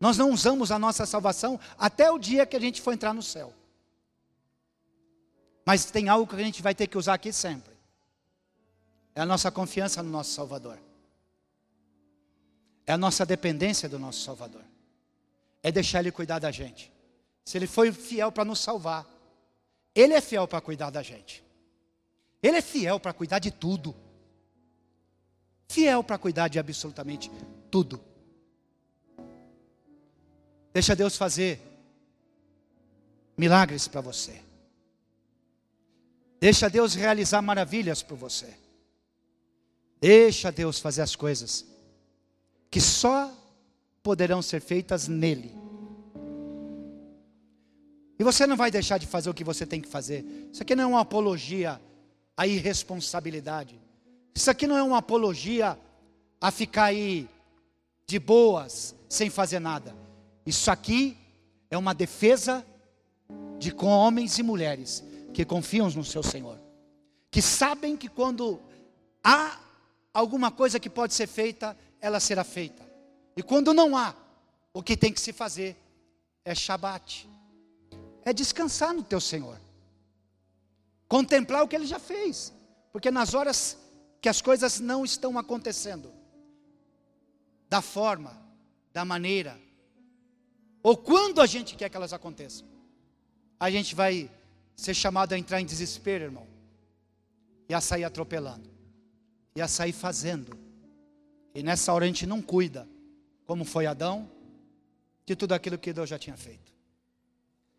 Nós 0.00 0.18
não 0.18 0.32
usamos 0.32 0.72
a 0.72 0.80
nossa 0.80 1.06
salvação 1.06 1.60
até 1.78 2.10
o 2.10 2.18
dia 2.18 2.44
que 2.44 2.56
a 2.56 2.60
gente 2.60 2.82
for 2.82 2.92
entrar 2.92 3.14
no 3.14 3.22
céu. 3.22 3.52
Mas 5.64 5.84
tem 5.84 6.08
algo 6.08 6.26
que 6.26 6.34
a 6.34 6.44
gente 6.44 6.60
vai 6.60 6.74
ter 6.74 6.88
que 6.88 6.98
usar 6.98 7.14
aqui 7.14 7.32
sempre. 7.32 7.72
É 9.14 9.20
a 9.20 9.26
nossa 9.26 9.48
confiança 9.48 10.02
no 10.02 10.10
nosso 10.10 10.32
Salvador. 10.32 10.76
É 12.86 12.92
a 12.92 12.98
nossa 12.98 13.24
dependência 13.24 13.88
do 13.88 13.98
nosso 13.98 14.20
Salvador. 14.20 14.64
É 15.62 15.70
deixar 15.70 16.00
Ele 16.00 16.10
cuidar 16.10 16.38
da 16.38 16.50
gente. 16.50 16.92
Se 17.44 17.56
Ele 17.56 17.66
foi 17.66 17.92
fiel 17.92 18.32
para 18.32 18.44
nos 18.44 18.58
salvar, 18.58 19.06
Ele 19.94 20.14
é 20.14 20.20
fiel 20.20 20.46
para 20.48 20.60
cuidar 20.60 20.90
da 20.90 21.02
gente. 21.02 21.44
Ele 22.42 22.56
é 22.56 22.62
fiel 22.62 22.98
para 22.98 23.12
cuidar 23.12 23.38
de 23.38 23.50
tudo. 23.50 23.94
Fiel 25.68 26.02
para 26.02 26.18
cuidar 26.18 26.48
de 26.48 26.58
absolutamente 26.58 27.30
tudo. 27.70 28.00
Deixa 30.72 30.96
Deus 30.96 31.16
fazer 31.16 31.60
milagres 33.36 33.86
para 33.86 34.00
você. 34.00 34.42
Deixa 36.40 36.68
Deus 36.68 36.94
realizar 36.94 37.40
maravilhas 37.40 38.02
por 38.02 38.16
você. 38.16 38.52
Deixa 40.00 40.50
Deus 40.50 40.80
fazer 40.80 41.02
as 41.02 41.14
coisas 41.14 41.71
que 42.72 42.80
só 42.80 43.30
poderão 44.02 44.40
ser 44.40 44.62
feitas 44.62 45.06
nele. 45.06 45.54
E 48.18 48.24
você 48.24 48.46
não 48.46 48.56
vai 48.56 48.70
deixar 48.70 48.96
de 48.96 49.06
fazer 49.06 49.28
o 49.28 49.34
que 49.34 49.44
você 49.44 49.66
tem 49.66 49.78
que 49.78 49.88
fazer. 49.88 50.24
Isso 50.50 50.62
aqui 50.62 50.74
não 50.74 50.84
é 50.84 50.86
uma 50.86 51.00
apologia 51.00 51.78
à 52.34 52.46
irresponsabilidade. 52.46 53.78
Isso 54.34 54.50
aqui 54.50 54.66
não 54.66 54.78
é 54.78 54.82
uma 54.82 54.96
apologia 54.96 55.78
a 56.40 56.50
ficar 56.50 56.84
aí 56.84 57.28
de 58.06 58.18
boas, 58.18 58.94
sem 59.06 59.28
fazer 59.28 59.60
nada. 59.60 59.94
Isso 60.46 60.70
aqui 60.70 61.18
é 61.70 61.76
uma 61.76 61.92
defesa 61.92 62.64
de 63.58 63.74
homens 63.84 64.38
e 64.38 64.42
mulheres 64.42 65.04
que 65.34 65.44
confiam 65.44 65.90
no 65.90 66.04
seu 66.04 66.22
Senhor, 66.22 66.58
que 67.30 67.42
sabem 67.42 67.98
que 67.98 68.08
quando 68.08 68.58
há 69.22 69.60
alguma 70.14 70.50
coisa 70.50 70.80
que 70.80 70.88
pode 70.88 71.12
ser 71.12 71.26
feita, 71.26 71.76
ela 72.02 72.18
será 72.18 72.42
feita. 72.42 72.84
E 73.36 73.42
quando 73.42 73.72
não 73.72 73.96
há, 73.96 74.14
o 74.74 74.82
que 74.82 74.96
tem 74.96 75.12
que 75.12 75.20
se 75.20 75.32
fazer 75.32 75.76
é 76.44 76.54
Shabat, 76.54 77.28
é 78.24 78.32
descansar 78.32 78.92
no 78.92 79.04
teu 79.04 79.20
Senhor, 79.20 79.58
contemplar 81.08 81.62
o 81.62 81.68
que 81.68 81.76
Ele 81.76 81.86
já 81.86 82.00
fez, 82.00 82.52
porque 82.90 83.10
nas 83.10 83.32
horas 83.32 83.78
que 84.20 84.28
as 84.28 84.42
coisas 84.42 84.80
não 84.80 85.04
estão 85.04 85.38
acontecendo, 85.38 86.12
da 87.68 87.80
forma, 87.80 88.36
da 88.92 89.04
maneira, 89.04 89.58
ou 90.82 90.96
quando 90.96 91.40
a 91.40 91.46
gente 91.46 91.76
quer 91.76 91.88
que 91.88 91.96
elas 91.96 92.12
aconteçam, 92.12 92.66
a 93.58 93.70
gente 93.70 93.94
vai 93.94 94.28
ser 94.74 94.94
chamado 94.94 95.32
a 95.32 95.38
entrar 95.38 95.60
em 95.60 95.66
desespero, 95.66 96.24
irmão, 96.24 96.46
e 97.68 97.74
a 97.74 97.80
sair 97.80 98.04
atropelando, 98.04 98.68
e 99.54 99.62
a 99.62 99.68
sair 99.68 99.92
fazendo, 99.92 100.58
e 101.54 101.62
nessa 101.62 101.92
hora 101.92 102.04
a 102.04 102.08
gente 102.08 102.26
não 102.26 102.40
cuida, 102.40 102.88
como 103.46 103.64
foi 103.64 103.86
Adão, 103.86 104.30
de 105.26 105.36
tudo 105.36 105.52
aquilo 105.52 105.78
que 105.78 105.92
Deus 105.92 106.08
já 106.08 106.18
tinha 106.18 106.36
feito. 106.36 106.72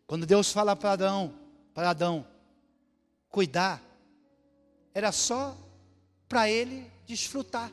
Quando 0.06 0.26
Deus 0.26 0.52
fala 0.52 0.76
para 0.76 0.92
Adão, 0.92 1.34
para 1.72 1.90
Adão, 1.90 2.26
cuidar, 3.28 3.82
era 4.92 5.10
só 5.10 5.56
para 6.28 6.48
ele 6.48 6.90
desfrutar. 7.06 7.72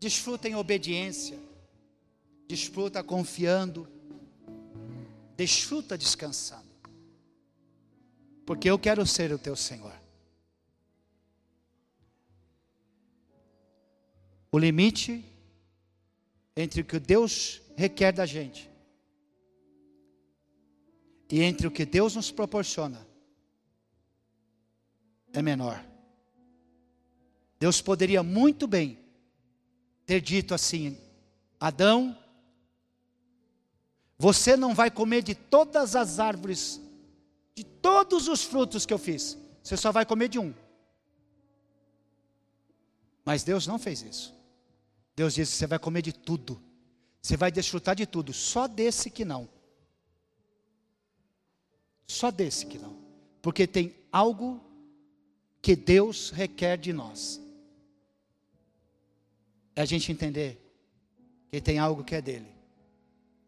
Desfruta 0.00 0.48
em 0.48 0.54
obediência, 0.54 1.38
desfruta 2.48 3.02
confiando, 3.02 3.88
desfruta 5.36 5.96
descansando. 5.96 6.64
Porque 8.44 8.68
eu 8.68 8.78
quero 8.78 9.06
ser 9.06 9.32
o 9.32 9.38
teu 9.38 9.56
Senhor. 9.56 10.03
O 14.54 14.58
limite 14.58 15.24
entre 16.54 16.82
o 16.82 16.84
que 16.84 17.00
Deus 17.00 17.60
requer 17.74 18.12
da 18.12 18.24
gente 18.24 18.70
e 21.28 21.42
entre 21.42 21.66
o 21.66 21.72
que 21.72 21.84
Deus 21.84 22.14
nos 22.14 22.30
proporciona 22.30 23.04
é 25.32 25.42
menor. 25.42 25.84
Deus 27.58 27.82
poderia 27.82 28.22
muito 28.22 28.68
bem 28.68 28.96
ter 30.06 30.20
dito 30.20 30.54
assim: 30.54 30.96
Adão, 31.58 32.16
você 34.16 34.56
não 34.56 34.72
vai 34.72 34.88
comer 34.88 35.24
de 35.24 35.34
todas 35.34 35.96
as 35.96 36.20
árvores, 36.20 36.80
de 37.56 37.64
todos 37.64 38.28
os 38.28 38.44
frutos 38.44 38.86
que 38.86 38.94
eu 38.94 38.98
fiz, 38.98 39.36
você 39.64 39.76
só 39.76 39.90
vai 39.90 40.06
comer 40.06 40.28
de 40.28 40.38
um. 40.38 40.54
Mas 43.24 43.42
Deus 43.42 43.66
não 43.66 43.80
fez 43.80 44.00
isso. 44.00 44.33
Deus 45.16 45.34
disse: 45.34 45.52
você 45.52 45.66
vai 45.66 45.78
comer 45.78 46.02
de 46.02 46.12
tudo, 46.12 46.60
você 47.20 47.36
vai 47.36 47.50
desfrutar 47.50 47.94
de 47.94 48.06
tudo, 48.06 48.32
só 48.32 48.66
desse 48.66 49.10
que 49.10 49.24
não. 49.24 49.48
Só 52.06 52.30
desse 52.30 52.66
que 52.66 52.78
não. 52.78 52.96
Porque 53.40 53.66
tem 53.66 53.94
algo 54.12 54.60
que 55.62 55.74
Deus 55.74 56.30
requer 56.30 56.76
de 56.76 56.92
nós. 56.92 57.40
É 59.74 59.82
a 59.82 59.84
gente 59.86 60.12
entender 60.12 60.60
que 61.50 61.60
tem 61.60 61.78
algo 61.78 62.04
que 62.04 62.14
é 62.14 62.20
dele. 62.20 62.52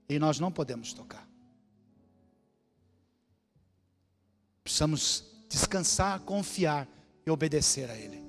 E 0.09 0.19
nós 0.19 0.41
não 0.41 0.51
podemos 0.51 0.93
tocar. 0.93 1.29
Precisamos 4.63 5.25
descansar, 5.49 6.21
confiar 6.21 6.89
e 7.25 7.31
obedecer 7.31 7.91
a 7.91 7.97
Ele. 7.97 8.26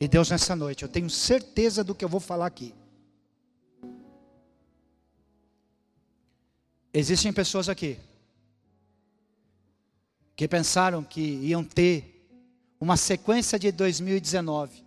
E 0.00 0.08
Deus, 0.08 0.30
nessa 0.30 0.56
noite, 0.56 0.82
eu 0.82 0.88
tenho 0.88 1.10
certeza 1.10 1.84
do 1.84 1.94
que 1.94 2.02
eu 2.02 2.08
vou 2.08 2.20
falar 2.20 2.46
aqui. 2.46 2.74
Existem 6.92 7.32
pessoas 7.32 7.68
aqui 7.68 7.98
que 10.34 10.48
pensaram 10.48 11.04
que 11.04 11.20
iam 11.20 11.62
ter 11.62 12.26
uma 12.80 12.96
sequência 12.96 13.58
de 13.58 13.70
2019 13.70 14.82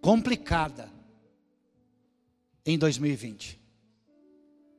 complicada 0.00 0.88
em 2.64 2.78
2020. 2.78 3.60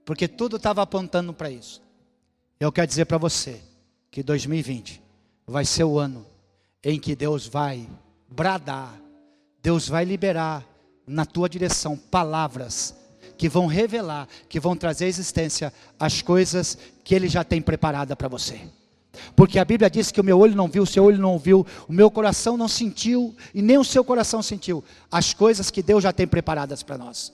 Porque 0.06 0.30
tudo 0.30 0.56
estava 0.56 0.82
apontando 0.82 1.34
para 1.34 1.52
isso. 1.52 1.84
Eu 2.58 2.72
quero 2.72 2.88
dizer 2.88 3.04
para 3.06 3.18
você 3.18 3.62
que 4.10 4.24
2020 4.24 5.02
vai 5.46 5.66
ser 5.66 5.84
o 5.84 6.00
ano 6.00 6.26
em 6.82 6.98
que 6.98 7.16
Deus 7.16 7.46
vai 7.46 7.90
bradar, 8.36 9.00
Deus 9.62 9.88
vai 9.88 10.04
liberar 10.04 10.66
na 11.06 11.26
tua 11.26 11.48
direção 11.48 11.96
palavras 11.96 12.96
que 13.38 13.48
vão 13.48 13.66
revelar, 13.66 14.28
que 14.50 14.60
vão 14.60 14.76
trazer 14.76 15.06
à 15.06 15.08
existência 15.08 15.74
as 16.00 16.22
coisas 16.22 16.78
que 17.04 17.14
Ele 17.14 17.28
já 17.28 17.44
tem 17.44 17.62
preparada 17.62 18.16
para 18.16 18.28
você. 18.28 18.62
Porque 19.36 19.60
a 19.60 19.66
Bíblia 19.66 19.90
diz 19.90 20.12
que 20.12 20.20
o 20.20 20.24
meu 20.24 20.40
olho 20.40 20.56
não 20.56 20.68
viu, 20.68 20.84
o 20.84 20.88
seu 20.88 21.04
olho 21.04 21.20
não 21.20 21.38
viu, 21.38 21.66
o 21.88 21.94
meu 21.94 22.10
coração 22.10 22.58
não 22.58 22.68
sentiu 22.68 23.36
e 23.54 23.62
nem 23.62 23.78
o 23.78 23.84
seu 23.84 24.04
coração 24.04 24.42
sentiu 24.42 24.84
as 25.12 25.34
coisas 25.34 25.70
que 25.70 25.84
Deus 25.84 26.04
já 26.04 26.12
tem 26.12 26.28
preparadas 26.28 26.82
para 26.82 26.98
nós. 26.98 27.32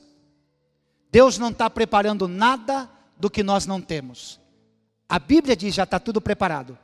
Deus 1.12 1.38
não 1.38 1.50
está 1.50 1.70
preparando 1.70 2.28
nada 2.28 2.90
do 3.18 3.30
que 3.30 3.44
nós 3.44 3.66
não 3.66 3.80
temos. 3.80 4.40
A 5.08 5.18
Bíblia 5.18 5.56
diz 5.56 5.74
já 5.74 5.84
está 5.84 6.00
tudo 6.00 6.20
preparado. 6.20 6.78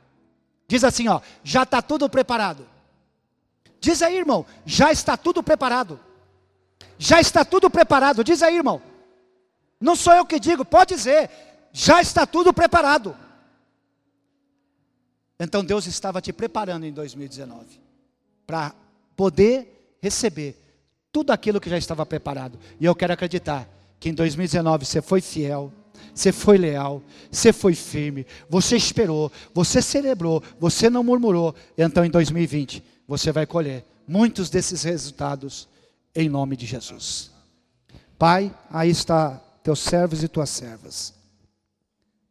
Diz 0.66 0.82
assim, 0.82 1.08
ó, 1.08 1.20
já 1.44 1.62
está 1.62 1.82
tudo 1.82 2.08
preparado. 2.08 2.66
Diz 3.80 4.02
aí, 4.02 4.16
irmão, 4.16 4.44
já 4.64 4.90
está 4.90 5.16
tudo 5.16 5.42
preparado. 5.42 6.00
Já 6.98 7.20
está 7.20 7.44
tudo 7.44 7.70
preparado. 7.70 8.24
Diz 8.24 8.42
aí, 8.42 8.56
irmão. 8.56 8.80
Não 9.80 9.94
sou 9.94 10.14
eu 10.14 10.24
que 10.24 10.40
digo, 10.40 10.64
pode 10.64 10.94
dizer. 10.94 11.30
Já 11.72 12.00
está 12.00 12.26
tudo 12.26 12.52
preparado. 12.52 13.16
Então 15.38 15.62
Deus 15.62 15.86
estava 15.86 16.20
te 16.20 16.32
preparando 16.32 16.86
em 16.86 16.92
2019 16.92 17.78
para 18.46 18.74
poder 19.14 19.96
receber 20.00 20.56
tudo 21.12 21.30
aquilo 21.30 21.60
que 21.60 21.68
já 21.68 21.76
estava 21.76 22.06
preparado. 22.06 22.58
E 22.80 22.84
eu 22.84 22.94
quero 22.94 23.12
acreditar 23.12 23.68
que 24.00 24.08
em 24.08 24.14
2019 24.14 24.86
você 24.86 25.02
foi 25.02 25.20
fiel, 25.20 25.72
você 26.14 26.32
foi 26.32 26.56
leal, 26.56 27.02
você 27.30 27.52
foi 27.52 27.74
firme, 27.74 28.26
você 28.48 28.76
esperou, 28.76 29.30
você 29.52 29.82
celebrou, 29.82 30.42
você 30.58 30.88
não 30.88 31.04
murmurou. 31.04 31.54
Então 31.76 32.04
em 32.04 32.10
2020 32.10 32.82
você 33.06 33.32
vai 33.32 33.46
colher 33.46 33.84
muitos 34.06 34.50
desses 34.50 34.82
resultados 34.82 35.68
em 36.14 36.28
nome 36.28 36.56
de 36.56 36.66
Jesus. 36.66 37.30
Pai, 38.18 38.54
aí 38.70 38.90
está 38.90 39.36
teus 39.62 39.80
servos 39.80 40.22
e 40.22 40.28
tuas 40.28 40.50
servas. 40.50 41.14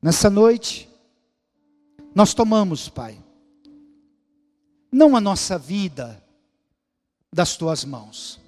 Nessa 0.02 0.30
noite, 0.30 0.90
nós 2.14 2.34
tomamos, 2.34 2.90
Pai, 2.90 3.22
não 4.92 5.16
a 5.16 5.22
nossa 5.22 5.58
vida 5.58 6.24
das 7.32 7.58
tuas 7.58 7.84
mãos. 7.84 8.40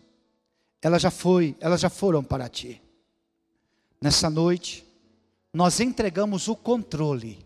Ela 0.82 0.98
já 0.98 1.12
foi, 1.12 1.56
elas 1.60 1.82
já 1.82 1.90
foram 1.90 2.24
para 2.24 2.48
ti. 2.48 2.82
Nessa 4.02 4.30
noite, 4.30 4.86
nós 5.54 5.80
entregamos 5.80 6.48
o 6.48 6.56
controle, 6.56 7.46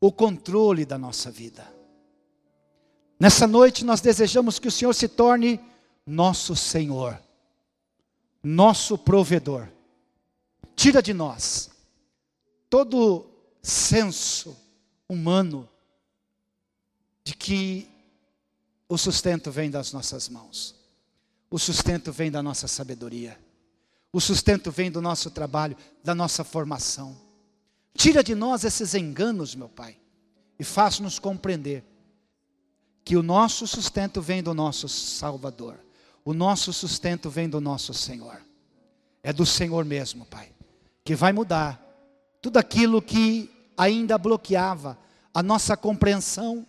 o 0.00 0.10
controle 0.10 0.84
da 0.84 0.96
nossa 0.96 1.30
vida. 1.30 1.79
Nessa 3.20 3.46
noite 3.46 3.84
nós 3.84 4.00
desejamos 4.00 4.58
que 4.58 4.66
o 4.66 4.70
Senhor 4.70 4.94
se 4.94 5.06
torne 5.06 5.60
nosso 6.06 6.56
Senhor, 6.56 7.20
nosso 8.42 8.96
provedor. 8.96 9.68
Tira 10.74 11.02
de 11.02 11.12
nós 11.12 11.70
todo 12.70 13.28
senso 13.62 14.56
humano 15.06 15.68
de 17.22 17.34
que 17.36 17.86
o 18.88 18.96
sustento 18.96 19.50
vem 19.50 19.70
das 19.70 19.92
nossas 19.92 20.30
mãos, 20.30 20.74
o 21.50 21.58
sustento 21.58 22.10
vem 22.10 22.30
da 22.30 22.42
nossa 22.42 22.66
sabedoria, 22.66 23.38
o 24.10 24.18
sustento 24.18 24.70
vem 24.70 24.90
do 24.90 25.02
nosso 25.02 25.30
trabalho, 25.30 25.76
da 26.02 26.14
nossa 26.14 26.42
formação. 26.42 27.14
Tira 27.92 28.24
de 28.24 28.34
nós 28.34 28.64
esses 28.64 28.94
enganos, 28.94 29.54
meu 29.54 29.68
Pai, 29.68 29.98
e 30.58 30.64
faz-nos 30.64 31.18
compreender 31.18 31.84
que 33.04 33.16
o 33.16 33.22
nosso 33.22 33.66
sustento 33.66 34.20
vem 34.20 34.42
do 34.42 34.54
nosso 34.54 34.88
Salvador, 34.88 35.78
o 36.24 36.32
nosso 36.32 36.72
sustento 36.72 37.30
vem 37.30 37.48
do 37.48 37.60
nosso 37.60 37.94
Senhor. 37.94 38.40
É 39.22 39.32
do 39.32 39.44
Senhor 39.44 39.84
mesmo, 39.84 40.24
Pai, 40.24 40.50
que 41.04 41.14
vai 41.14 41.32
mudar 41.32 41.80
tudo 42.40 42.56
aquilo 42.56 43.02
que 43.02 43.50
ainda 43.76 44.16
bloqueava 44.16 44.98
a 45.32 45.42
nossa 45.42 45.76
compreensão 45.76 46.66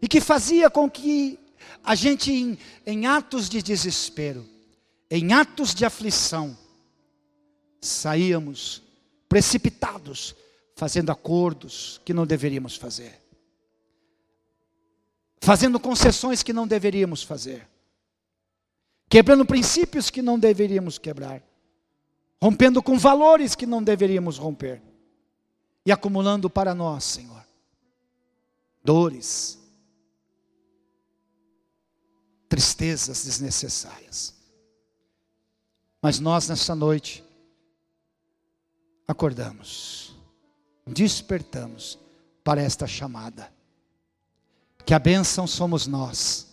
e 0.00 0.08
que 0.08 0.20
fazia 0.20 0.68
com 0.68 0.90
que 0.90 1.38
a 1.82 1.94
gente, 1.94 2.32
em, 2.32 2.58
em 2.84 3.06
atos 3.06 3.48
de 3.48 3.62
desespero, 3.62 4.46
em 5.10 5.32
atos 5.32 5.74
de 5.74 5.84
aflição, 5.84 6.56
saíamos 7.80 8.82
precipitados, 9.28 10.34
fazendo 10.74 11.10
acordos 11.10 12.00
que 12.04 12.12
não 12.12 12.26
deveríamos 12.26 12.76
fazer, 12.76 13.20
fazendo 15.40 15.78
concessões 15.78 16.42
que 16.42 16.52
não 16.52 16.66
deveríamos 16.66 17.22
fazer, 17.22 17.68
quebrando 19.08 19.44
princípios 19.44 20.10
que 20.10 20.22
não 20.22 20.38
deveríamos 20.38 20.98
quebrar, 20.98 21.42
rompendo 22.42 22.82
com 22.82 22.98
valores 22.98 23.54
que 23.54 23.66
não 23.66 23.82
deveríamos 23.82 24.38
romper 24.38 24.82
e 25.84 25.92
acumulando 25.92 26.50
para 26.50 26.74
nós, 26.74 27.04
Senhor, 27.04 27.44
dores, 28.82 29.58
tristezas 32.48 33.24
desnecessárias. 33.24 34.34
Mas 36.00 36.20
nós, 36.20 36.48
nessa 36.48 36.74
noite, 36.74 37.24
acordamos, 39.08 40.14
despertamos 40.86 41.98
para 42.44 42.62
esta 42.62 42.86
chamada. 42.86 43.52
Que 44.86 44.94
a 44.94 44.98
bênção 45.00 45.48
somos 45.48 45.88
nós. 45.88 46.46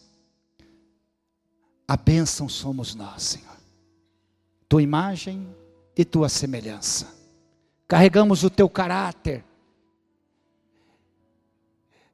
A 1.88 1.96
bênção 1.96 2.50
somos 2.50 2.96
nós, 2.96 3.22
Senhor. 3.22 3.58
Tua 4.68 4.82
imagem 4.82 5.48
e 5.96 6.04
tua 6.04 6.28
semelhança. 6.28 7.14
Carregamos 7.88 8.44
o 8.44 8.50
teu 8.50 8.68
caráter. 8.68 9.46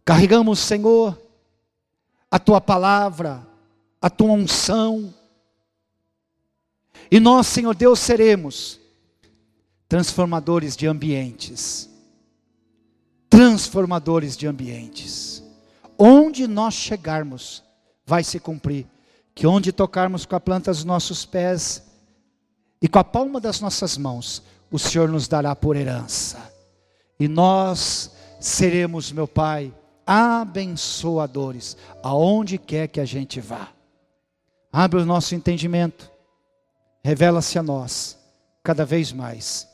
Carregamos, 0.04 0.60
Senhor, 0.60 1.18
a 2.30 2.38
tua 2.38 2.60
palavra, 2.60 3.48
a 4.02 4.10
tua 4.10 4.34
unção. 4.34 5.14
E 7.10 7.18
nós, 7.18 7.48
Senhor 7.48 7.74
Deus, 7.76 8.00
seremos 8.00 8.78
transformadores 9.88 10.76
de 10.76 10.86
ambientes. 10.86 11.90
Transformadores 13.30 14.36
de 14.36 14.48
ambientes. 14.48 15.29
Onde 16.00 16.48
nós 16.48 16.74
chegarmos, 16.74 17.62
vai 18.06 18.24
se 18.24 18.40
cumprir. 18.40 18.88
Que 19.36 19.46
onde 19.46 19.74
tocarmos 19.74 20.26
com 20.26 20.36
a 20.36 20.40
planta 20.40 20.72
dos 20.72 20.86
nossos 20.86 21.26
pés 21.26 21.84
e 22.82 22.88
com 22.88 23.00
a 23.00 23.04
palma 23.04 23.40
das 23.40 23.60
nossas 23.60 23.98
mãos, 23.98 24.42
o 24.72 24.80
Senhor 24.80 25.10
nos 25.10 25.28
dará 25.28 25.56
por 25.56 25.76
herança. 25.76 26.52
E 27.20 27.28
nós 27.28 28.12
seremos, 28.40 29.12
meu 29.12 29.28
Pai, 29.28 29.74
abençoadores, 30.08 31.76
aonde 32.02 32.58
quer 32.58 32.88
que 32.88 33.00
a 33.00 33.06
gente 33.06 33.42
vá. 33.42 33.70
Abre 34.72 35.02
o 35.02 35.06
nosso 35.06 35.36
entendimento, 35.36 36.10
revela-se 37.04 37.60
a 37.60 37.64
nós, 37.64 38.18
cada 38.64 38.86
vez 38.86 39.12
mais 39.12 39.68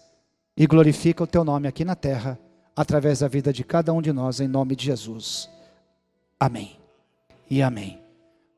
e 0.57 0.65
glorifica 0.65 1.23
o 1.23 1.27
teu 1.27 1.43
nome 1.43 1.67
aqui 1.67 1.83
na 1.83 1.95
terra, 1.95 2.39
através 2.75 3.19
da 3.19 3.27
vida 3.27 3.51
de 3.51 3.63
cada 3.63 3.93
um 3.93 4.01
de 4.01 4.11
nós, 4.13 4.39
em 4.39 4.47
nome 4.47 4.75
de 4.75 4.85
Jesus. 4.85 5.49
Amém 6.39 6.77
e 7.49 7.61
amém. 7.61 8.04